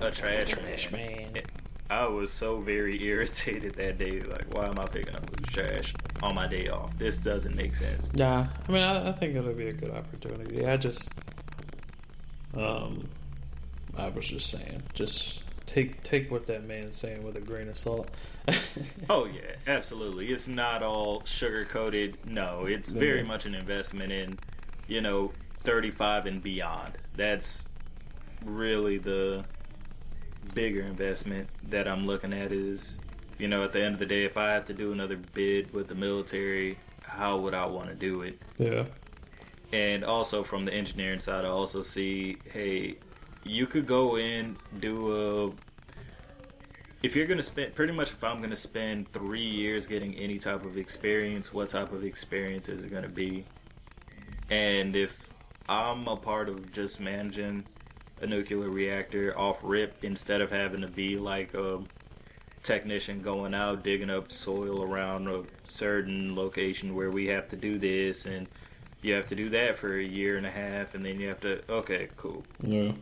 a 0.00 0.10
trash, 0.10 0.50
Trash 0.50 0.90
man. 0.92 1.32
man. 1.34 1.42
I 1.90 2.06
was 2.06 2.32
so 2.32 2.60
very 2.60 3.02
irritated 3.06 3.74
that 3.74 3.98
day. 3.98 4.20
Like, 4.20 4.52
why 4.54 4.66
am 4.66 4.78
I 4.78 4.86
picking 4.86 5.14
up 5.14 5.28
this 5.30 5.52
trash 5.52 5.94
on 6.22 6.34
my 6.34 6.46
day 6.46 6.68
off. 6.68 6.96
This 6.98 7.18
doesn't 7.18 7.54
make 7.54 7.74
sense. 7.74 8.12
Nah, 8.14 8.46
I 8.68 8.72
mean, 8.72 8.82
I, 8.82 9.10
I 9.10 9.12
think 9.12 9.36
it'll 9.36 9.52
be 9.52 9.68
a 9.68 9.72
good 9.72 9.90
opportunity. 9.90 10.66
I 10.66 10.76
just, 10.76 11.06
um, 12.56 13.08
I 13.96 14.08
was 14.08 14.26
just 14.28 14.50
saying, 14.50 14.82
just 14.94 15.42
take 15.66 16.02
take 16.02 16.30
what 16.30 16.46
that 16.46 16.64
man's 16.64 16.96
saying 16.96 17.22
with 17.22 17.36
a 17.36 17.40
grain 17.40 17.68
of 17.68 17.78
salt. 17.78 18.10
Oh 19.08 19.24
yeah, 19.26 19.40
absolutely. 19.66 20.26
It's 20.32 20.48
not 20.48 20.82
all 20.82 21.24
sugar 21.24 21.64
coated. 21.64 22.16
No, 22.26 22.66
it's 22.66 22.90
very 22.90 23.22
much 23.22 23.46
an 23.46 23.54
investment 23.54 24.12
in, 24.12 24.38
you 24.88 25.00
know, 25.00 25.32
35 25.60 26.26
and 26.26 26.42
beyond. 26.42 26.98
That's 27.16 27.66
really 28.44 28.98
the 28.98 29.44
bigger 30.54 30.82
investment 30.82 31.48
that 31.64 31.88
I'm 31.88 32.06
looking 32.06 32.32
at 32.32 32.52
is, 32.52 33.00
you 33.38 33.48
know, 33.48 33.64
at 33.64 33.72
the 33.72 33.82
end 33.82 33.94
of 33.94 33.98
the 34.00 34.06
day, 34.06 34.24
if 34.24 34.36
I 34.36 34.52
have 34.52 34.66
to 34.66 34.74
do 34.74 34.92
another 34.92 35.16
bid 35.16 35.72
with 35.72 35.88
the 35.88 35.94
military, 35.94 36.78
how 37.02 37.38
would 37.38 37.54
I 37.54 37.66
want 37.66 37.88
to 37.88 37.94
do 37.94 38.22
it? 38.22 38.38
yeah, 38.58 38.84
And 39.72 40.04
also 40.04 40.44
from 40.44 40.64
the 40.64 40.72
engineering 40.74 41.20
side, 41.20 41.44
I 41.44 41.48
also 41.48 41.82
see, 41.82 42.38
hey, 42.52 42.96
you 43.44 43.66
could 43.66 43.86
go 43.86 44.16
in, 44.18 44.56
do 44.80 45.48
a. 45.50 45.52
If 47.02 47.14
you're 47.14 47.26
going 47.26 47.38
to 47.38 47.42
spend, 47.42 47.74
pretty 47.74 47.92
much 47.92 48.12
if 48.12 48.24
I'm 48.24 48.38
going 48.38 48.50
to 48.50 48.56
spend 48.56 49.12
three 49.12 49.44
years 49.44 49.86
getting 49.86 50.14
any 50.14 50.38
type 50.38 50.64
of 50.64 50.78
experience, 50.78 51.52
what 51.52 51.68
type 51.68 51.92
of 51.92 52.02
experience 52.04 52.68
is 52.68 52.82
it 52.82 52.90
going 52.90 53.02
to 53.02 53.08
be? 53.10 53.44
And 54.50 54.96
if 54.96 55.34
I'm 55.68 56.06
a 56.08 56.16
part 56.16 56.48
of 56.48 56.72
just 56.72 57.00
managing 57.00 57.66
a 58.24 58.26
nuclear 58.26 58.68
reactor 58.68 59.38
off 59.38 59.58
rip 59.62 60.02
instead 60.02 60.40
of 60.40 60.50
having 60.50 60.80
to 60.80 60.88
be 60.88 61.16
like 61.16 61.54
a 61.54 61.80
technician 62.62 63.20
going 63.20 63.54
out 63.54 63.84
digging 63.84 64.08
up 64.08 64.32
soil 64.32 64.82
around 64.82 65.28
a 65.28 65.44
certain 65.66 66.34
location 66.34 66.94
where 66.94 67.10
we 67.10 67.28
have 67.28 67.46
to 67.50 67.56
do 67.56 67.78
this 67.78 68.24
and 68.24 68.48
you 69.02 69.12
have 69.12 69.26
to 69.26 69.34
do 69.34 69.50
that 69.50 69.76
for 69.76 69.94
a 69.94 70.02
year 70.02 70.38
and 70.38 70.46
a 70.46 70.50
half 70.50 70.94
and 70.94 71.04
then 71.04 71.20
you 71.20 71.28
have 71.28 71.40
to 71.40 71.60
okay 71.70 72.08
cool. 72.16 72.42
Yeah, 72.62 72.92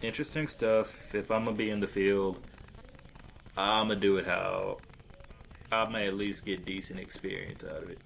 interesting 0.00 0.46
stuff. 0.46 1.14
If 1.14 1.30
i'm 1.30 1.44
gonna 1.44 1.56
be 1.56 1.70
in 1.70 1.80
the 1.80 1.88
field 1.88 2.38
i'm 3.56 3.88
gonna 3.88 4.00
do 4.00 4.18
it 4.18 4.26
how 4.26 4.78
i 5.72 5.88
may 5.88 6.06
at 6.06 6.14
least 6.14 6.46
get 6.46 6.64
decent 6.64 7.00
experience 7.00 7.64
out 7.64 7.82
of 7.82 7.90
it. 7.90 7.98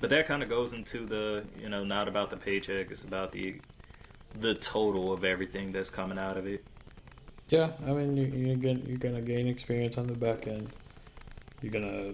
But 0.00 0.10
that 0.10 0.26
kind 0.26 0.42
of 0.42 0.48
goes 0.50 0.74
into 0.74 1.06
the 1.06 1.46
you 1.58 1.70
know 1.70 1.84
not 1.84 2.06
about 2.06 2.28
the 2.28 2.36
paycheck 2.36 2.90
it's 2.90 3.04
about 3.04 3.32
the 3.32 3.60
the 4.38 4.54
total 4.54 5.12
of 5.12 5.24
everything 5.24 5.72
that's 5.72 5.90
coming 5.90 6.18
out 6.18 6.36
of 6.36 6.46
it 6.46 6.64
yeah. 7.50 7.72
I 7.84 7.90
mean, 7.90 8.16
you, 8.16 8.26
you're 8.26 8.56
gonna 8.56 8.80
you're 8.86 8.98
gonna 8.98 9.20
gain 9.20 9.48
experience 9.48 9.98
on 9.98 10.06
the 10.06 10.14
back 10.14 10.46
end. 10.46 10.70
You're 11.60 11.72
gonna 11.72 12.12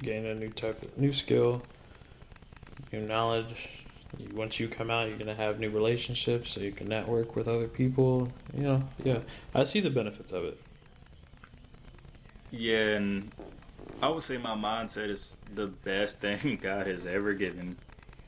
gain 0.00 0.24
a 0.24 0.34
new 0.34 0.48
type 0.50 0.80
of 0.80 0.96
new 0.96 1.12
skill, 1.12 1.60
new 2.92 3.00
knowledge. 3.00 3.68
Once 4.32 4.60
you 4.60 4.68
come 4.68 4.90
out, 4.90 5.08
you're 5.08 5.18
gonna 5.18 5.34
have 5.34 5.58
new 5.58 5.70
relationships, 5.70 6.52
so 6.52 6.60
you 6.60 6.70
can 6.70 6.88
network 6.88 7.34
with 7.34 7.48
other 7.48 7.66
people. 7.66 8.28
You 8.56 8.62
know, 8.62 8.88
yeah. 9.02 9.18
I 9.54 9.64
see 9.64 9.80
the 9.80 9.90
benefits 9.90 10.30
of 10.30 10.44
it. 10.44 10.60
Yeah, 12.52 12.94
and 12.94 13.32
I 14.00 14.08
would 14.08 14.22
say 14.22 14.38
my 14.38 14.54
mindset 14.54 15.10
is 15.10 15.36
the 15.52 15.66
best 15.66 16.20
thing 16.20 16.60
God 16.62 16.86
has 16.86 17.06
ever 17.06 17.34
given 17.34 17.76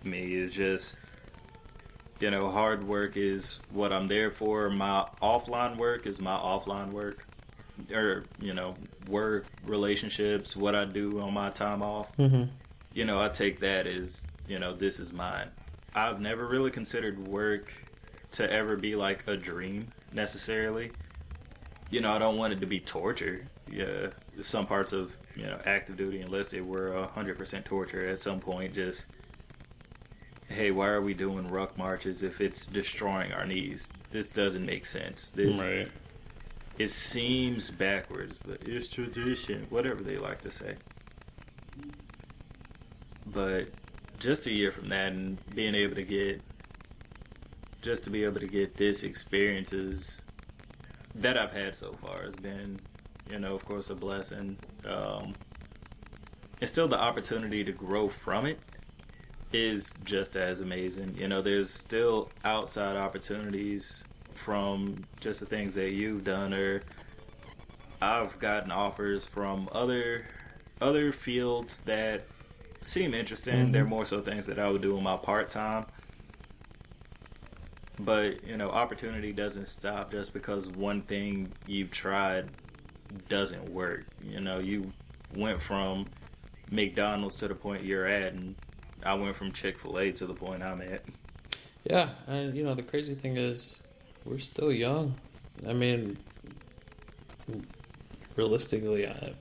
me 0.02 0.34
is 0.34 0.50
just 0.50 0.96
you 2.20 2.30
know, 2.30 2.50
hard 2.50 2.84
work 2.84 3.16
is 3.16 3.60
what 3.70 3.92
I'm 3.92 4.08
there 4.08 4.30
for. 4.30 4.70
My 4.70 5.06
offline 5.22 5.76
work 5.76 6.06
is 6.06 6.20
my 6.20 6.36
offline 6.36 6.92
work. 6.92 7.24
Or, 7.92 8.24
you 8.40 8.54
know, 8.54 8.74
work, 9.08 9.46
relationships, 9.64 10.56
what 10.56 10.74
I 10.74 10.84
do 10.84 11.20
on 11.20 11.32
my 11.32 11.50
time 11.50 11.80
off. 11.80 12.14
Mm-hmm. 12.16 12.50
You 12.92 13.04
know, 13.04 13.22
I 13.22 13.28
take 13.28 13.60
that 13.60 13.86
as, 13.86 14.26
you 14.48 14.58
know, 14.58 14.72
this 14.72 14.98
is 14.98 15.12
mine. 15.12 15.48
I've 15.94 16.20
never 16.20 16.46
really 16.46 16.72
considered 16.72 17.28
work 17.28 17.72
to 18.32 18.50
ever 18.50 18.76
be 18.76 18.96
like 18.96 19.26
a 19.26 19.36
dream 19.36 19.88
necessarily. 20.12 20.90
You 21.90 22.00
know, 22.00 22.12
I 22.12 22.18
don't 22.18 22.36
want 22.36 22.52
it 22.52 22.60
to 22.60 22.66
be 22.66 22.80
torture. 22.80 23.46
Yeah, 23.70 24.08
some 24.40 24.66
parts 24.66 24.92
of 24.92 25.16
you 25.36 25.44
know 25.44 25.58
active 25.64 25.96
duty 25.96 26.20
enlisted 26.20 26.66
were 26.66 27.06
hundred 27.14 27.38
percent 27.38 27.64
torture 27.64 28.06
at 28.06 28.18
some 28.18 28.40
point. 28.40 28.74
Just 28.74 29.06
hey, 30.48 30.70
why 30.70 30.88
are 30.88 31.02
we 31.02 31.14
doing 31.14 31.48
ruck 31.48 31.76
marches 31.76 32.22
if 32.22 32.40
it's 32.40 32.66
destroying 32.66 33.32
our 33.32 33.46
knees? 33.46 33.88
This 34.10 34.28
doesn't 34.30 34.64
make 34.64 34.86
sense. 34.86 35.30
This 35.30 35.58
Right. 35.58 35.88
it 36.78 36.88
seems 36.88 37.70
backwards, 37.70 38.38
but 38.38 38.66
it's 38.66 38.88
tradition, 38.88 39.66
whatever 39.68 40.02
they 40.02 40.16
like 40.18 40.40
to 40.42 40.50
say. 40.50 40.76
But 43.26 43.68
just 44.18 44.46
a 44.46 44.50
year 44.50 44.72
from 44.72 44.88
that 44.88 45.12
and 45.12 45.38
being 45.54 45.74
able 45.74 45.94
to 45.96 46.02
get 46.02 46.40
just 47.80 48.02
to 48.04 48.10
be 48.10 48.24
able 48.24 48.40
to 48.40 48.46
get 48.48 48.74
this 48.76 49.04
experiences 49.04 50.22
that 51.14 51.38
I've 51.38 51.52
had 51.52 51.76
so 51.76 51.92
far 51.92 52.22
has 52.22 52.34
been, 52.34 52.80
you 53.30 53.38
know, 53.38 53.54
of 53.54 53.64
course 53.64 53.90
a 53.90 53.94
blessing. 53.94 54.56
Um 54.84 55.34
and 56.60 56.68
still 56.68 56.88
the 56.88 56.98
opportunity 56.98 57.62
to 57.62 57.70
grow 57.72 58.08
from 58.08 58.46
it 58.46 58.58
is 59.52 59.92
just 60.04 60.36
as 60.36 60.60
amazing. 60.60 61.14
You 61.16 61.28
know, 61.28 61.42
there's 61.42 61.70
still 61.70 62.30
outside 62.44 62.96
opportunities 62.96 64.04
from 64.34 65.04
just 65.20 65.40
the 65.40 65.46
things 65.46 65.74
that 65.74 65.90
you've 65.90 66.24
done 66.24 66.54
or 66.54 66.82
I've 68.00 68.38
gotten 68.38 68.70
offers 68.70 69.24
from 69.24 69.68
other 69.72 70.26
other 70.80 71.10
fields 71.10 71.80
that 71.82 72.24
seem 72.82 73.12
interesting. 73.14 73.68
Mhm. 73.68 73.72
They're 73.72 73.84
more 73.84 74.06
so 74.06 74.20
things 74.20 74.46
that 74.46 74.58
I 74.60 74.68
would 74.68 74.82
do 74.82 74.96
in 74.96 75.02
my 75.02 75.16
part 75.16 75.50
time. 75.50 75.86
But, 77.98 78.44
you 78.46 78.56
know, 78.56 78.70
opportunity 78.70 79.32
doesn't 79.32 79.66
stop 79.66 80.12
just 80.12 80.32
because 80.32 80.68
one 80.68 81.02
thing 81.02 81.52
you've 81.66 81.90
tried 81.90 82.48
doesn't 83.28 83.70
work. 83.70 84.04
You 84.22 84.40
know, 84.40 84.60
you 84.60 84.92
went 85.34 85.60
from 85.60 86.06
McDonald's 86.70 87.36
to 87.36 87.48
the 87.48 87.56
point 87.56 87.82
you're 87.82 88.06
at 88.06 88.34
and 88.34 88.54
I 89.04 89.14
went 89.14 89.36
from 89.36 89.52
Chick 89.52 89.78
fil 89.78 89.98
A 89.98 90.12
to 90.12 90.26
the 90.26 90.34
point 90.34 90.62
I'm 90.62 90.80
at. 90.82 91.02
Yeah, 91.84 92.10
and 92.26 92.54
you 92.56 92.64
know 92.64 92.74
the 92.74 92.82
crazy 92.82 93.14
thing 93.14 93.36
is, 93.36 93.76
we're 94.24 94.38
still 94.38 94.72
young. 94.72 95.14
I 95.66 95.72
mean, 95.72 96.18
realistically, 98.36 99.06
I, 99.06 99.32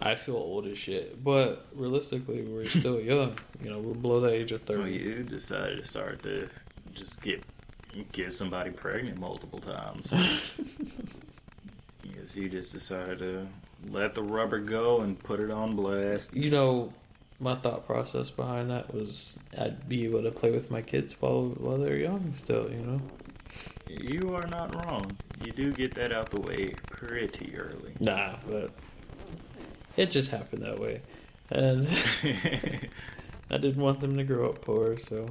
I 0.00 0.14
feel 0.14 0.36
old 0.36 0.66
as 0.66 0.78
shit, 0.78 1.22
but 1.22 1.66
realistically, 1.74 2.42
we're 2.42 2.64
still 2.64 3.00
young. 3.00 3.38
You 3.62 3.70
know, 3.70 3.78
we're 3.78 3.94
below 3.94 4.20
the 4.20 4.30
age 4.30 4.52
of 4.52 4.68
Well, 4.68 4.82
thirty. 4.82 4.92
you 4.94 5.22
decided 5.22 5.78
to 5.82 5.88
start 5.88 6.22
to 6.22 6.48
just 6.94 7.22
get 7.22 7.42
get 8.12 8.32
somebody 8.32 8.70
pregnant 8.70 9.18
multiple 9.18 9.58
times. 9.60 10.12
Yes, 12.16 12.36
you 12.36 12.48
just 12.48 12.72
decided 12.72 13.18
to 13.20 13.46
let 13.90 14.14
the 14.14 14.22
rubber 14.22 14.58
go 14.58 15.00
and 15.00 15.18
put 15.18 15.40
it 15.40 15.50
on 15.50 15.74
blast. 15.74 16.34
You 16.34 16.50
know, 16.50 16.92
my 17.44 17.54
thought 17.54 17.86
process 17.86 18.30
behind 18.30 18.70
that 18.70 18.92
was 18.94 19.38
I'd 19.60 19.86
be 19.86 20.06
able 20.06 20.22
to 20.22 20.30
play 20.30 20.50
with 20.50 20.70
my 20.70 20.80
kids 20.80 21.12
while 21.20 21.50
while 21.58 21.76
they're 21.76 21.98
young. 21.98 22.32
Still, 22.36 22.70
you 22.70 22.78
know. 22.78 23.00
You 23.86 24.34
are 24.34 24.46
not 24.46 24.74
wrong. 24.74 25.16
You 25.44 25.52
do 25.52 25.70
get 25.70 25.94
that 25.94 26.10
out 26.10 26.30
the 26.30 26.40
way 26.40 26.74
pretty 26.90 27.54
early. 27.54 27.92
Nah, 28.00 28.36
but 28.48 28.70
it 29.96 30.10
just 30.10 30.30
happened 30.30 30.62
that 30.62 30.80
way, 30.80 31.02
and 31.50 31.86
I 33.50 33.58
didn't 33.58 33.82
want 33.82 34.00
them 34.00 34.16
to 34.16 34.24
grow 34.24 34.48
up 34.48 34.62
poor, 34.62 34.98
so 34.98 35.26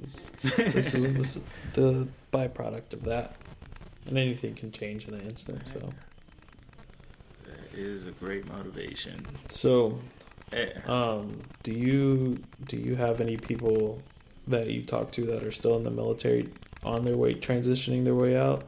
was 0.00 0.30
this 0.42 0.94
was 0.94 1.34
the, 1.34 1.42
the 1.80 2.08
byproduct 2.32 2.92
of 2.92 3.04
that. 3.04 3.34
And 4.06 4.18
anything 4.18 4.54
can 4.54 4.72
change 4.72 5.06
in 5.06 5.14
an 5.14 5.20
instant. 5.22 5.66
So, 5.68 5.92
that 7.44 7.78
is 7.78 8.04
a 8.04 8.10
great 8.10 8.48
motivation. 8.48 9.24
so 9.48 10.00
Eh, 10.52 10.68
um, 10.86 11.38
do 11.62 11.72
you 11.72 12.38
do 12.66 12.76
you 12.76 12.94
have 12.96 13.20
any 13.20 13.36
people 13.36 14.02
that 14.46 14.68
you 14.68 14.82
talk 14.82 15.10
to 15.12 15.24
that 15.26 15.42
are 15.44 15.52
still 15.52 15.76
in 15.76 15.84
the 15.84 15.90
military 15.90 16.48
on 16.84 17.04
their 17.04 17.16
way 17.16 17.34
transitioning 17.34 18.04
their 18.04 18.14
way 18.14 18.36
out? 18.36 18.64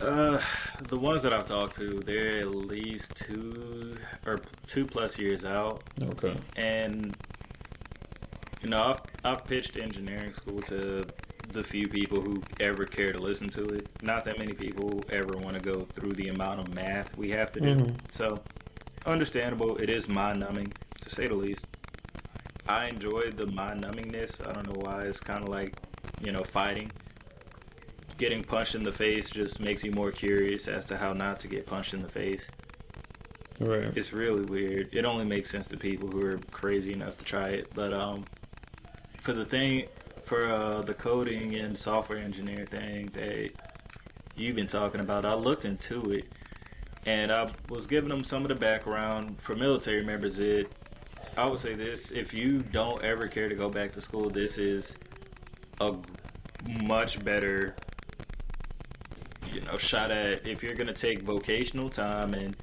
Uh, 0.00 0.40
the 0.88 0.98
ones 0.98 1.22
that 1.22 1.32
I've 1.32 1.46
talked 1.46 1.76
to, 1.76 2.00
they're 2.00 2.38
at 2.40 2.48
least 2.54 3.14
two 3.16 3.96
or 4.26 4.40
two 4.66 4.84
plus 4.84 5.18
years 5.18 5.44
out. 5.44 5.84
Okay. 6.02 6.34
and 6.56 7.16
you 8.62 8.68
know 8.68 8.82
I've 8.82 9.00
I've 9.24 9.44
pitched 9.44 9.76
engineering 9.76 10.32
school 10.32 10.60
to 10.62 11.04
the 11.52 11.62
few 11.62 11.86
people 11.86 12.20
who 12.20 12.42
ever 12.60 12.86
care 12.86 13.12
to 13.12 13.18
listen 13.20 13.48
to 13.50 13.64
it. 13.66 13.86
Not 14.02 14.24
that 14.24 14.38
many 14.38 14.54
people 14.54 15.04
ever 15.10 15.36
want 15.36 15.54
to 15.54 15.60
go 15.60 15.82
through 15.94 16.12
the 16.14 16.28
amount 16.28 16.60
of 16.60 16.74
math 16.74 17.16
we 17.16 17.30
have 17.30 17.52
to 17.52 17.60
do. 17.60 17.74
Mhm. 17.76 17.94
So 18.10 18.40
understandable. 19.06 19.76
It 19.76 19.88
is 19.88 20.08
mind 20.08 20.40
numbing 20.40 20.72
to 21.00 21.10
say 21.10 21.26
the 21.26 21.34
least. 21.34 21.66
I 22.68 22.86
enjoy 22.86 23.30
the 23.30 23.46
mind 23.46 23.84
numbingness. 23.84 24.46
I 24.46 24.52
don't 24.52 24.66
know 24.66 24.80
why. 24.80 25.02
It's 25.02 25.20
kind 25.20 25.42
of 25.42 25.48
like 25.48 25.74
you 26.20 26.32
know 26.32 26.44
fighting. 26.44 26.90
Getting 28.18 28.44
punched 28.44 28.74
in 28.74 28.82
the 28.82 28.92
face 28.92 29.30
just 29.30 29.58
makes 29.58 29.82
you 29.82 29.90
more 29.92 30.12
curious 30.12 30.68
as 30.68 30.86
to 30.86 30.96
how 30.96 31.12
not 31.12 31.40
to 31.40 31.48
get 31.48 31.66
punched 31.66 31.94
in 31.94 32.02
the 32.02 32.08
face. 32.08 32.48
Right. 33.58 33.92
It's 33.96 34.12
really 34.12 34.44
weird. 34.44 34.88
It 34.92 35.04
only 35.04 35.24
makes 35.24 35.50
sense 35.50 35.66
to 35.68 35.76
people 35.76 36.08
who 36.08 36.24
are 36.26 36.38
crazy 36.50 36.92
enough 36.92 37.16
to 37.18 37.24
try 37.24 37.48
it. 37.50 37.74
But 37.74 37.92
um, 37.92 38.24
for 39.18 39.32
the 39.32 39.44
thing, 39.44 39.86
for 40.24 40.46
uh, 40.46 40.82
the 40.82 40.94
coding 40.94 41.54
and 41.56 41.76
software 41.76 42.18
engineer 42.18 42.66
thing 42.66 43.06
that 43.14 43.50
you've 44.36 44.56
been 44.56 44.66
talking 44.66 45.00
about, 45.00 45.24
I 45.24 45.34
looked 45.34 45.64
into 45.64 46.12
it 46.12 46.26
and 47.06 47.32
I 47.32 47.50
was 47.68 47.86
giving 47.86 48.08
them 48.08 48.24
some 48.24 48.42
of 48.42 48.48
the 48.48 48.54
background 48.54 49.40
for 49.40 49.56
military 49.56 50.04
members. 50.04 50.38
It, 50.38 50.70
I 51.36 51.46
would 51.46 51.60
say 51.60 51.74
this: 51.74 52.10
if 52.10 52.32
you 52.32 52.58
don't 52.60 53.02
ever 53.02 53.26
care 53.28 53.48
to 53.48 53.54
go 53.54 53.68
back 53.68 53.92
to 53.92 54.00
school, 54.00 54.30
this 54.30 54.58
is 54.58 54.96
a 55.80 55.94
much 56.84 57.24
better, 57.24 57.74
you 59.52 59.60
know, 59.62 59.76
shot 59.78 60.10
at 60.10 60.46
if 60.46 60.62
you're 60.62 60.74
gonna 60.74 60.92
take 60.92 61.22
vocational 61.22 61.90
time. 61.90 62.34
And 62.34 62.56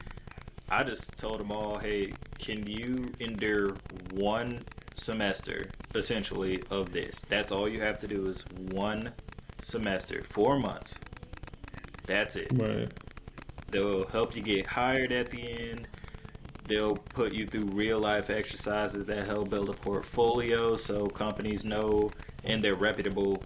I 0.69 0.83
just 0.83 1.17
told 1.17 1.39
them 1.39 1.51
all, 1.51 1.77
hey, 1.77 2.13
can 2.37 2.65
you 2.65 3.11
endure 3.19 3.75
one 4.13 4.63
semester 4.95 5.65
essentially 5.95 6.61
of 6.69 6.91
this? 6.91 7.25
That's 7.27 7.51
all 7.51 7.67
you 7.67 7.81
have 7.81 7.99
to 7.99 8.07
do 8.07 8.27
is 8.27 8.43
one 8.71 9.11
semester, 9.61 10.23
four 10.29 10.59
months. 10.59 10.97
That's 12.05 12.35
it. 12.35 12.47
Right. 12.53 12.91
They'll 13.72 14.07
help 14.07 14.36
you 14.36 14.41
get 14.41 14.65
hired 14.65 15.11
at 15.11 15.30
the 15.30 15.41
end. 15.41 15.88
They'll 16.67 16.95
put 16.95 17.34
you 17.34 17.47
through 17.47 17.65
real 17.65 17.99
life 17.99 18.30
exercises 18.30 19.05
that 19.07 19.26
help 19.26 19.49
build 19.49 19.70
a 19.70 19.74
portfolio 19.74 20.76
so 20.76 21.07
companies 21.07 21.65
know 21.65 22.11
in 22.43 22.61
their 22.61 22.76
reputable 22.76 23.43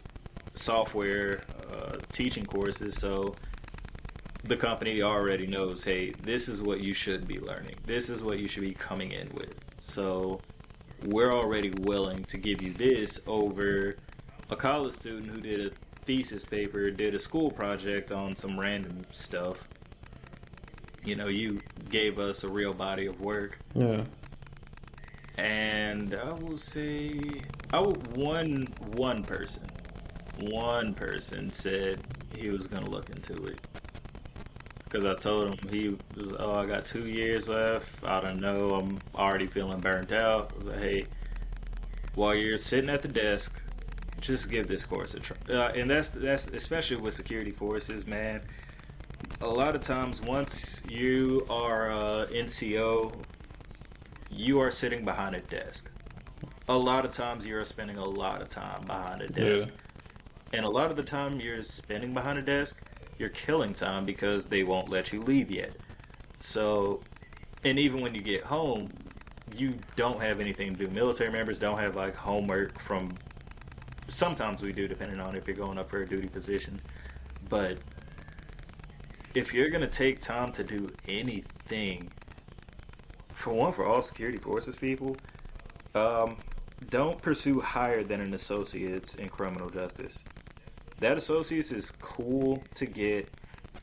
software 0.53 1.43
uh, 1.71 1.97
teaching 2.11 2.45
courses. 2.45 2.97
So 2.97 3.35
the 4.43 4.57
company 4.57 5.01
already 5.01 5.47
knows 5.47 5.83
hey, 5.83 6.11
this 6.21 6.49
is 6.49 6.61
what 6.61 6.81
you 6.81 6.93
should 6.93 7.27
be 7.27 7.39
learning, 7.39 7.75
this 7.85 8.09
is 8.09 8.21
what 8.23 8.39
you 8.39 8.47
should 8.47 8.63
be 8.63 8.73
coming 8.73 9.11
in 9.11 9.29
with. 9.33 9.63
So 9.79 10.41
we're 11.05 11.33
already 11.33 11.71
willing 11.81 12.23
to 12.25 12.37
give 12.37 12.61
you 12.61 12.73
this 12.73 13.21
over 13.25 13.95
a 14.49 14.55
college 14.55 14.93
student 14.93 15.29
who 15.29 15.41
did 15.41 15.67
a 15.67 15.71
thesis 16.05 16.43
paper, 16.43 16.91
did 16.91 17.15
a 17.15 17.19
school 17.19 17.49
project 17.49 18.11
on 18.11 18.35
some 18.35 18.59
random 18.59 19.05
stuff 19.11 19.67
you 21.05 21.15
know, 21.15 21.27
you 21.27 21.59
gave 21.89 22.19
us 22.19 22.43
a 22.43 22.49
real 22.49 22.73
body 22.73 23.05
of 23.05 23.19
work. 23.19 23.59
Yeah. 23.73 24.03
And 25.37 26.15
I 26.15 26.31
will 26.31 26.57
say, 26.57 27.19
I 27.71 27.79
would 27.79 28.15
one 28.15 28.67
one 28.93 29.23
person, 29.23 29.63
one 30.39 30.93
person 30.93 31.51
said 31.51 31.99
he 32.35 32.49
was 32.49 32.67
gonna 32.67 32.89
look 32.89 33.09
into 33.09 33.33
it 33.45 33.59
because 34.83 35.05
I 35.05 35.15
told 35.15 35.49
him 35.49 35.69
he 35.69 35.97
was, 36.15 36.33
oh, 36.37 36.53
I 36.53 36.67
got 36.67 36.85
two 36.85 37.07
years 37.07 37.49
left. 37.49 38.03
I 38.03 38.21
don't 38.21 38.39
know. 38.39 38.75
I'm 38.75 38.99
already 39.15 39.47
feeling 39.47 39.79
burnt 39.79 40.11
out. 40.11 40.51
I 40.53 40.57
was 40.57 40.67
like, 40.67 40.79
hey, 40.79 41.05
while 42.13 42.35
you're 42.35 42.59
sitting 42.59 42.91
at 42.91 43.01
the 43.01 43.07
desk, 43.07 43.59
just 44.21 44.51
give 44.51 44.67
this 44.67 44.85
course 44.85 45.15
a 45.15 45.19
try. 45.19 45.37
Uh, 45.49 45.69
and 45.69 45.89
that's 45.89 46.09
that's 46.09 46.47
especially 46.47 46.97
with 46.97 47.15
security 47.15 47.51
forces, 47.51 48.05
man 48.05 48.41
a 49.43 49.49
lot 49.49 49.75
of 49.75 49.81
times 49.81 50.21
once 50.21 50.81
you 50.89 51.45
are 51.49 51.91
uh, 51.91 52.27
NCO, 52.27 53.13
you 54.31 54.59
are 54.61 54.71
sitting 54.71 55.03
behind 55.03 55.35
a 55.35 55.41
desk. 55.41 55.91
A 56.69 56.77
lot 56.77 57.03
of 57.03 57.11
times 57.11 57.45
you're 57.45 57.65
spending 57.65 57.97
a 57.97 58.05
lot 58.05 58.41
of 58.41 58.47
time 58.47 58.85
behind 58.85 59.21
a 59.21 59.27
desk. 59.27 59.67
Yeah. 59.67 60.57
And 60.57 60.65
a 60.65 60.69
lot 60.69 60.91
of 60.91 60.97
the 60.97 61.03
time 61.03 61.41
you're 61.41 61.61
spending 61.61 62.13
behind 62.13 62.39
a 62.39 62.41
desk, 62.41 62.79
you're 63.19 63.29
killing 63.29 63.73
time 63.73 64.05
because 64.05 64.45
they 64.45 64.63
won't 64.63 64.87
let 64.87 65.11
you 65.11 65.21
leave 65.21 65.51
yet. 65.51 65.75
So, 66.39 67.01
and 67.65 67.77
even 67.77 67.99
when 68.01 68.15
you 68.15 68.21
get 68.21 68.43
home, 68.43 68.91
you 69.57 69.77
don't 69.97 70.21
have 70.21 70.39
anything 70.39 70.73
to 70.73 70.85
do. 70.85 70.91
Military 70.91 71.31
members 71.31 71.59
don't 71.59 71.79
have 71.79 71.97
like 71.97 72.15
homework 72.15 72.79
from. 72.79 73.11
Sometimes 74.07 74.61
we 74.61 74.71
do, 74.71 74.87
depending 74.87 75.19
on 75.19 75.35
if 75.35 75.47
you're 75.47 75.57
going 75.57 75.77
up 75.77 75.89
for 75.89 76.01
a 76.01 76.07
duty 76.07 76.29
position. 76.29 76.79
But 77.49 77.79
if 79.33 79.53
you're 79.53 79.69
gonna 79.69 79.87
take 79.87 80.19
time 80.19 80.51
to 80.53 80.63
do 80.63 80.89
anything, 81.07 82.11
for 83.33 83.53
one, 83.53 83.73
for 83.73 83.85
all 83.85 84.01
security 84.01 84.37
forces 84.37 84.75
people, 84.75 85.15
um, 85.95 86.37
don't 86.89 87.21
pursue 87.21 87.59
higher 87.59 88.03
than 88.03 88.21
an 88.21 88.33
associate's 88.33 89.15
in 89.15 89.29
criminal 89.29 89.69
justice. 89.69 90.23
That 90.99 91.17
associate's 91.17 91.71
is 91.71 91.91
cool 92.01 92.63
to 92.75 92.85
get 92.85 93.29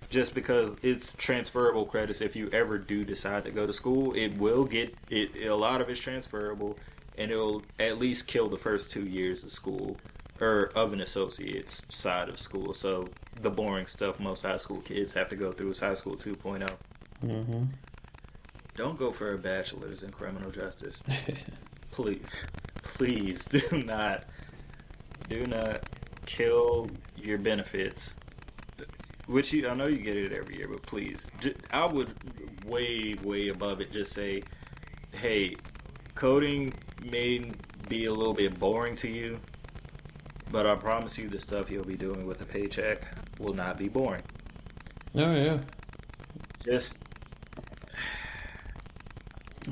just 0.09 0.35
because 0.35 0.75
it's 0.83 1.15
transferable 1.15 1.87
credits 1.87 2.21
if 2.21 2.35
you 2.35 2.49
ever 2.53 2.79
do 2.79 3.05
decide 3.05 3.45
to 3.45 3.51
go 3.51 3.65
to 3.65 3.73
school 3.73 4.13
it 4.15 4.37
will 4.37 4.65
get 4.65 4.95
it 5.09 5.47
a 5.47 5.55
lot 5.55 5.81
of 5.81 5.89
it's 5.89 6.01
transferable 6.01 6.77
and 7.17 7.31
it'll 7.31 7.63
at 7.79 7.99
least 7.99 8.27
kill 8.27 8.49
the 8.49 8.57
first 8.57 8.91
two 8.91 9.07
years 9.07 9.45
of 9.45 9.53
school 9.53 9.97
or 10.41 10.71
of 10.75 10.93
an 10.93 11.01
associate's 11.01 11.83
side 11.95 12.29
of 12.29 12.39
school. 12.39 12.73
So 12.73 13.09
the 13.41 13.51
boring 13.51 13.87
stuff 13.87 14.19
most 14.19 14.43
high 14.43 14.57
school 14.57 14.81
kids 14.81 15.13
have 15.13 15.29
to 15.29 15.37
go 15.37 15.53
through 15.53 15.73
is 15.73 15.81
high 15.81 15.95
school 15.95 16.17
2.0. 16.17 16.69
Mm-hmm. 17.25 17.65
Don't 18.77 18.99
go 18.99 19.13
for 19.13 19.35
a 19.35 19.39
bachelor's 19.39 20.03
in 20.03 20.11
criminal 20.11 20.51
justice. 20.51 21.03
please, 21.91 22.23
please 22.83 23.45
do 23.47 23.83
not, 23.85 24.25
do 25.29 25.45
not 25.47 25.81
kill 26.25 26.89
your 27.17 27.39
benefits. 27.39 28.17
Which 29.27 29.53
you, 29.53 29.69
I 29.69 29.75
know 29.75 29.87
you 29.87 29.99
get 29.99 30.17
it 30.17 30.33
every 30.33 30.57
year, 30.57 30.67
but 30.69 30.83
please, 30.83 31.31
I 31.71 31.87
would 31.87 32.15
way, 32.65 33.17
way 33.23 33.49
above 33.49 33.81
it. 33.81 33.93
Just 33.93 34.13
say, 34.13 34.43
hey, 35.13 35.55
coding 36.15 36.73
may 37.05 37.51
be 37.89 38.07
a 38.07 38.13
little 38.13 38.35
bit 38.35 38.59
boring 38.59 38.95
to 38.97 39.09
you, 39.09 39.39
but 40.51 40.67
I 40.67 40.75
promise 40.75 41.19
you, 41.19 41.29
the 41.29 41.41
stuff 41.41 41.71
you'll 41.71 41.85
be 41.85 41.97
doing 41.97 42.27
with 42.27 42.41
a 42.41 42.45
paycheck 42.45 43.05
will 43.39 43.55
not 43.55 43.79
be 43.79 43.89
boring. 43.89 44.23
Oh 45.15 45.35
yeah. 45.35 45.59
Just, 46.65 46.99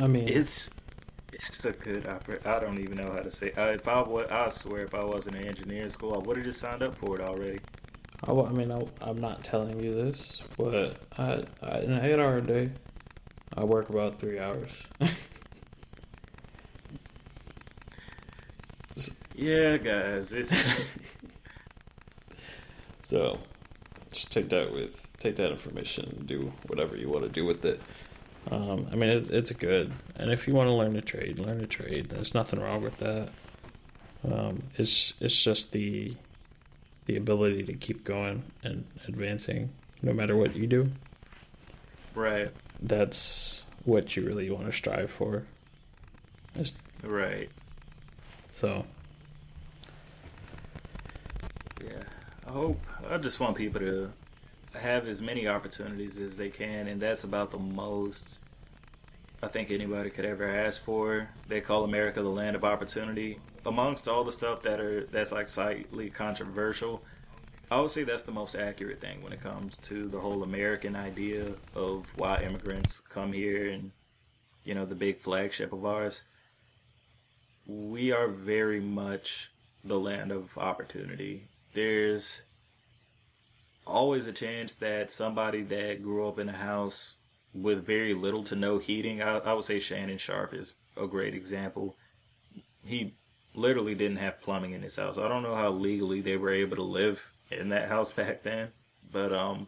I 0.01 0.07
mean, 0.07 0.29
it's 0.29 0.71
it's 1.33 1.65
a 1.65 1.73
good 1.73 2.07
opera. 2.07 2.39
I 2.45 2.61
don't 2.61 2.79
even 2.79 2.97
know 2.97 3.13
how 3.13 3.21
to 3.21 3.31
say. 3.31 3.53
Uh, 3.53 3.67
if 3.67 3.87
I 3.87 4.03
was, 4.03 4.27
I 4.31 4.51
swear, 4.51 4.85
if 4.85 4.95
I 4.95 5.05
wasn't 5.05 5.37
in 5.37 5.47
engineering 5.47 5.89
school, 5.89 6.15
I 6.15 6.19
would 6.19 6.37
have 6.37 6.47
just 6.47 6.61
signed 6.61 6.83
up 6.83 6.97
for 6.97 7.21
it 7.21 7.21
already. 7.21 7.61
I, 8.27 8.33
I 8.33 8.51
mean, 8.51 8.73
I, 8.73 9.09
am 9.09 9.21
not 9.21 9.45
telling 9.45 9.79
you 9.83 9.95
this, 9.95 10.43
but 10.57 10.97
I, 11.17 11.45
I 11.63 11.81
in 11.81 11.93
an 11.93 12.05
eight-hour 12.05 12.41
day, 12.41 12.73
I 13.57 13.65
work 13.65 13.91
about 13.91 14.19
three 14.19 14.39
hours. 14.39 14.71
Yeah, 19.39 19.77
guys, 19.77 20.31
so 23.09 23.39
just 24.11 24.33
take 24.33 24.49
that 24.49 24.73
with 24.73 25.17
take 25.21 25.37
that 25.37 25.53
information 25.53 26.13
and 26.19 26.27
do 26.27 26.53
whatever 26.67 26.97
you 26.97 27.09
want 27.09 27.23
to 27.23 27.29
do 27.29 27.45
with 27.45 27.65
it. 27.65 27.81
Um, 28.51 28.89
I 28.91 28.97
mean, 28.97 29.11
it, 29.11 29.31
it's 29.31 29.53
good, 29.53 29.93
and 30.17 30.33
if 30.33 30.49
you 30.49 30.55
want 30.55 30.71
to 30.71 30.75
learn 30.75 30.97
a 30.97 31.01
trade, 31.01 31.39
learn 31.39 31.61
a 31.61 31.69
trade. 31.69 32.09
There's 32.09 32.35
nothing 32.35 32.59
wrong 32.59 32.83
with 32.83 32.97
that. 32.97 33.29
Um, 34.29 34.65
it's 34.77 35.15
it's 35.21 35.41
just 35.41 35.71
the 35.71 36.17
the 37.07 37.17
ability 37.17 37.63
to 37.63 37.75
keep 37.75 38.03
going 38.03 38.43
and 38.65 38.87
advancing, 39.07 39.71
no 40.03 40.13
matter 40.13 40.37
what 40.37 40.57
you 40.57 40.67
do. 40.67 40.91
Right. 42.13 42.51
That's 42.83 43.63
what 43.85 44.17
you 44.17 44.27
really 44.27 44.51
want 44.51 44.67
to 44.67 44.73
strive 44.73 45.13
for. 45.13 45.45
It's, 46.57 46.75
right. 47.05 47.51
So 48.51 48.85
I 52.49 52.51
hope 52.51 52.81
I 53.11 53.19
just 53.19 53.41
want 53.41 53.59
people 53.59 53.81
to 53.81 54.11
have 54.73 55.07
as 55.07 55.21
many 55.21 55.47
opportunities 55.47 56.17
as 56.17 56.39
they 56.39 56.49
can, 56.49 56.89
and 56.89 56.99
that's 56.99 57.25
about 57.25 57.51
the 57.51 57.59
most 57.59 58.39
I 59.43 59.49
think 59.49 59.71
anybody 59.71 60.09
could 60.09 60.25
ever 60.25 60.49
ask 60.49 60.83
for. 60.83 61.29
They 61.47 61.61
call 61.61 61.85
America 61.85 62.23
the 62.23 62.31
land 62.31 62.57
of 62.57 62.65
opportunity. 62.65 63.39
Amongst 63.67 64.09
all 64.09 64.25
the 64.25 64.33
stuff 64.33 64.63
that 64.63 64.81
are 64.81 65.05
that's 65.05 65.31
like 65.31 65.51
slightly 65.51 66.09
controversial, 66.09 67.03
I 67.71 67.83
would 67.83 67.91
say 67.91 68.05
that's 68.05 68.23
the 68.23 68.33
most 68.33 68.55
accurate 68.55 69.03
thing 69.03 69.23
when 69.23 69.35
it 69.35 69.43
comes 69.43 69.77
to 69.89 70.09
the 70.09 70.19
whole 70.19 70.43
American 70.43 70.97
idea 70.97 71.53
of 71.75 72.07
why 72.17 72.41
immigrants 72.41 73.01
come 73.11 73.31
here 73.31 73.69
and 73.73 73.91
you 74.65 74.75
know 74.75 74.87
the 74.87 74.95
big 74.95 75.21
flagship 75.21 75.75
of 75.75 75.85
ours. 75.85 76.23
We 77.67 78.11
are 78.13 78.29
very 78.29 78.81
much 78.81 79.51
the 79.85 80.01
land 80.01 80.33
of 80.33 80.57
opportunity 80.57 81.47
there's 81.75 82.43
always 83.87 84.27
a 84.27 84.33
chance 84.33 84.77
that 84.77 85.11
somebody 85.11 85.63
that 85.63 86.03
grew 86.03 86.29
up 86.29 86.39
in 86.39 86.49
a 86.49 86.57
house 86.57 87.15
with 87.55 87.87
very 87.87 88.15
little 88.15 88.45
to 88.45 88.57
no 88.57 88.79
heating, 88.79 89.23
I, 89.23 89.39
I 89.39 89.53
would 89.53 89.65
say 89.65 89.81
Shannon 89.81 90.19
Sharpe 90.19 90.55
is 90.55 90.75
a 90.97 91.07
great 91.07 91.35
example. 91.35 91.97
He 92.85 93.15
literally 93.55 93.95
didn't 93.95 94.19
have 94.19 94.41
plumbing 94.41 94.73
in 94.73 94.83
his 94.83 94.97
house. 94.97 95.19
I 95.19 95.29
don't 95.29 95.43
know 95.43 95.55
how 95.55 95.71
legally 95.71 96.21
they 96.21 96.37
were 96.37 96.53
able 96.53 96.77
to 96.77 96.83
live 96.83 97.33
in 97.51 97.71
that 97.71 97.89
house 97.89 98.13
back 98.21 98.43
then, 98.43 98.69
but 99.11 99.33
um, 99.33 99.67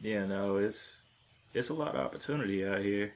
yeah, 0.00 0.26
no, 0.26 0.56
it's 0.56 1.02
it's 1.52 1.68
a 1.70 1.74
lot 1.74 1.94
of 1.94 2.06
opportunity 2.06 2.66
out 2.66 2.80
here. 2.80 3.12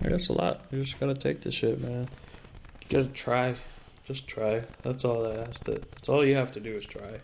That's 0.00 0.28
a 0.28 0.32
lot. 0.32 0.62
You 0.70 0.82
just 0.82 0.98
gotta 0.98 1.14
take 1.14 1.40
the 1.40 1.52
shit, 1.52 1.80
man. 1.80 2.08
You 2.82 2.98
gotta 2.98 3.12
try. 3.12 3.56
Just 4.04 4.28
try. 4.28 4.62
That's 4.82 5.04
all 5.04 5.22
that 5.22 5.46
has 5.46 5.58
to. 5.60 5.72
That's 5.72 6.08
all 6.08 6.24
you 6.24 6.34
have 6.34 6.52
to 6.52 6.60
do 6.60 6.74
is 6.74 6.84
try. 6.84 7.20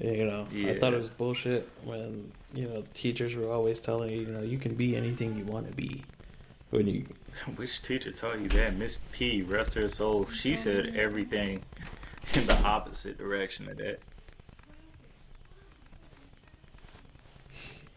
You 0.00 0.24
know, 0.24 0.46
yeah. 0.52 0.70
I 0.70 0.76
thought 0.76 0.94
it 0.94 0.98
was 0.98 1.10
bullshit 1.10 1.68
when 1.84 2.32
you 2.54 2.68
know 2.68 2.80
the 2.80 2.90
teachers 2.90 3.34
were 3.34 3.50
always 3.50 3.80
telling 3.80 4.10
you, 4.10 4.20
you 4.20 4.26
know, 4.32 4.42
you 4.42 4.58
can 4.58 4.74
be 4.74 4.96
anything 4.96 5.36
you 5.36 5.44
want 5.44 5.68
to 5.68 5.74
be. 5.74 6.04
When 6.70 6.86
you, 6.86 7.06
Which 7.56 7.82
teacher 7.82 8.12
taught 8.12 8.40
you 8.40 8.48
that? 8.50 8.76
Miss 8.76 8.98
P, 9.12 9.42
rest 9.42 9.74
her 9.74 9.88
soul. 9.88 10.26
She 10.28 10.56
said 10.56 10.86
mm-hmm. 10.86 11.00
everything 11.00 11.62
in 12.34 12.46
the 12.46 12.56
opposite 12.62 13.18
direction 13.18 13.68
of 13.68 13.76
that. 13.78 14.00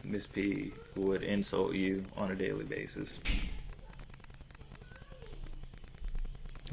Miss 0.04 0.28
P 0.28 0.74
would 0.96 1.24
insult 1.24 1.74
you 1.74 2.04
on 2.18 2.32
a 2.32 2.36
daily 2.36 2.66
basis. 2.66 3.22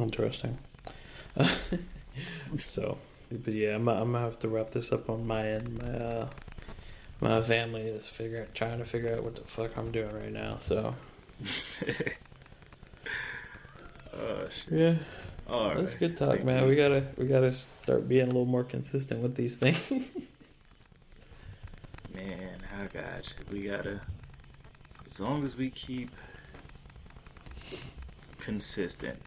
Interesting. 0.03 0.59
so, 2.59 2.99
but 3.31 3.55
yeah, 3.55 3.75
I'm, 3.75 3.89
I'm 3.89 4.13
gonna 4.13 4.25
have 4.25 4.39
to 4.41 4.49
wrap 4.49 4.71
this 4.71 4.93
up 4.93 5.09
on 5.09 5.27
my 5.27 5.47
end. 5.47 5.83
My 5.83 5.89
uh, 5.89 6.29
my 7.21 7.41
family 7.43 7.83
is 7.83 8.09
figuring, 8.09 8.47
trying 8.55 8.79
to 8.79 8.85
figure 8.85 9.15
out 9.15 9.23
what 9.23 9.37
the 9.37 9.43
fuck 9.43 9.77
I'm 9.77 9.93
doing 9.93 10.13
right 10.15 10.33
now. 10.33 10.57
So, 10.59 10.95
oh 14.15 14.49
shit. 14.49 14.73
yeah. 14.73 14.95
All 15.49 15.69
right. 15.69 15.79
That's 15.79 15.95
good 15.95 16.17
talk, 16.17 16.37
Thank 16.37 16.45
man. 16.45 16.63
you. 16.63 16.69
We 16.69 16.77
gotta 16.77 17.05
we 17.17 17.27
gotta 17.27 17.51
start 17.51 18.09
being 18.09 18.23
a 18.23 18.27
little 18.27 18.47
more 18.47 18.63
consistent 18.65 19.21
with 19.21 19.35
these 19.35 19.57
things. 19.57 19.91
Man, 22.15 22.59
I 22.81 22.87
got 22.87 23.29
you. 23.29 23.35
We 23.53 23.63
gotta. 23.67 24.01
As 25.07 25.21
long 25.21 25.43
as 25.43 25.57
we 25.57 25.71
keep 25.71 26.11
consistent, 28.39 29.19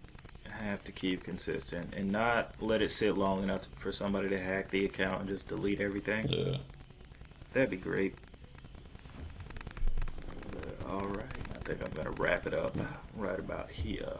have 0.64 0.84
to 0.86 0.92
keep 0.92 1.24
consistent 1.24 1.94
and 1.96 2.12
not 2.12 2.54
let 2.60 2.82
it 2.82 2.92
sit 2.92 3.18
long 3.18 3.44
enough 3.44 3.62
for 3.76 3.92
somebody 3.92 4.30
to 4.30 4.40
hack 4.40 4.70
the 4.70 4.86
account 4.86 5.22
and 5.22 5.30
just 5.30 5.48
delete 5.48 5.82
everything. 5.82 6.28
yeah. 6.30 6.58
That'd 7.54 7.70
be 7.70 7.78
great. 7.78 8.16
But, 10.52 10.90
all 10.90 11.06
right, 11.08 11.26
I 11.54 11.58
think 11.64 11.84
I'm 11.84 11.92
gonna 11.92 12.12
wrap 12.12 12.48
it 12.48 12.54
up 12.54 12.76
right 13.16 13.38
about 13.40 13.70
here. 13.70 14.14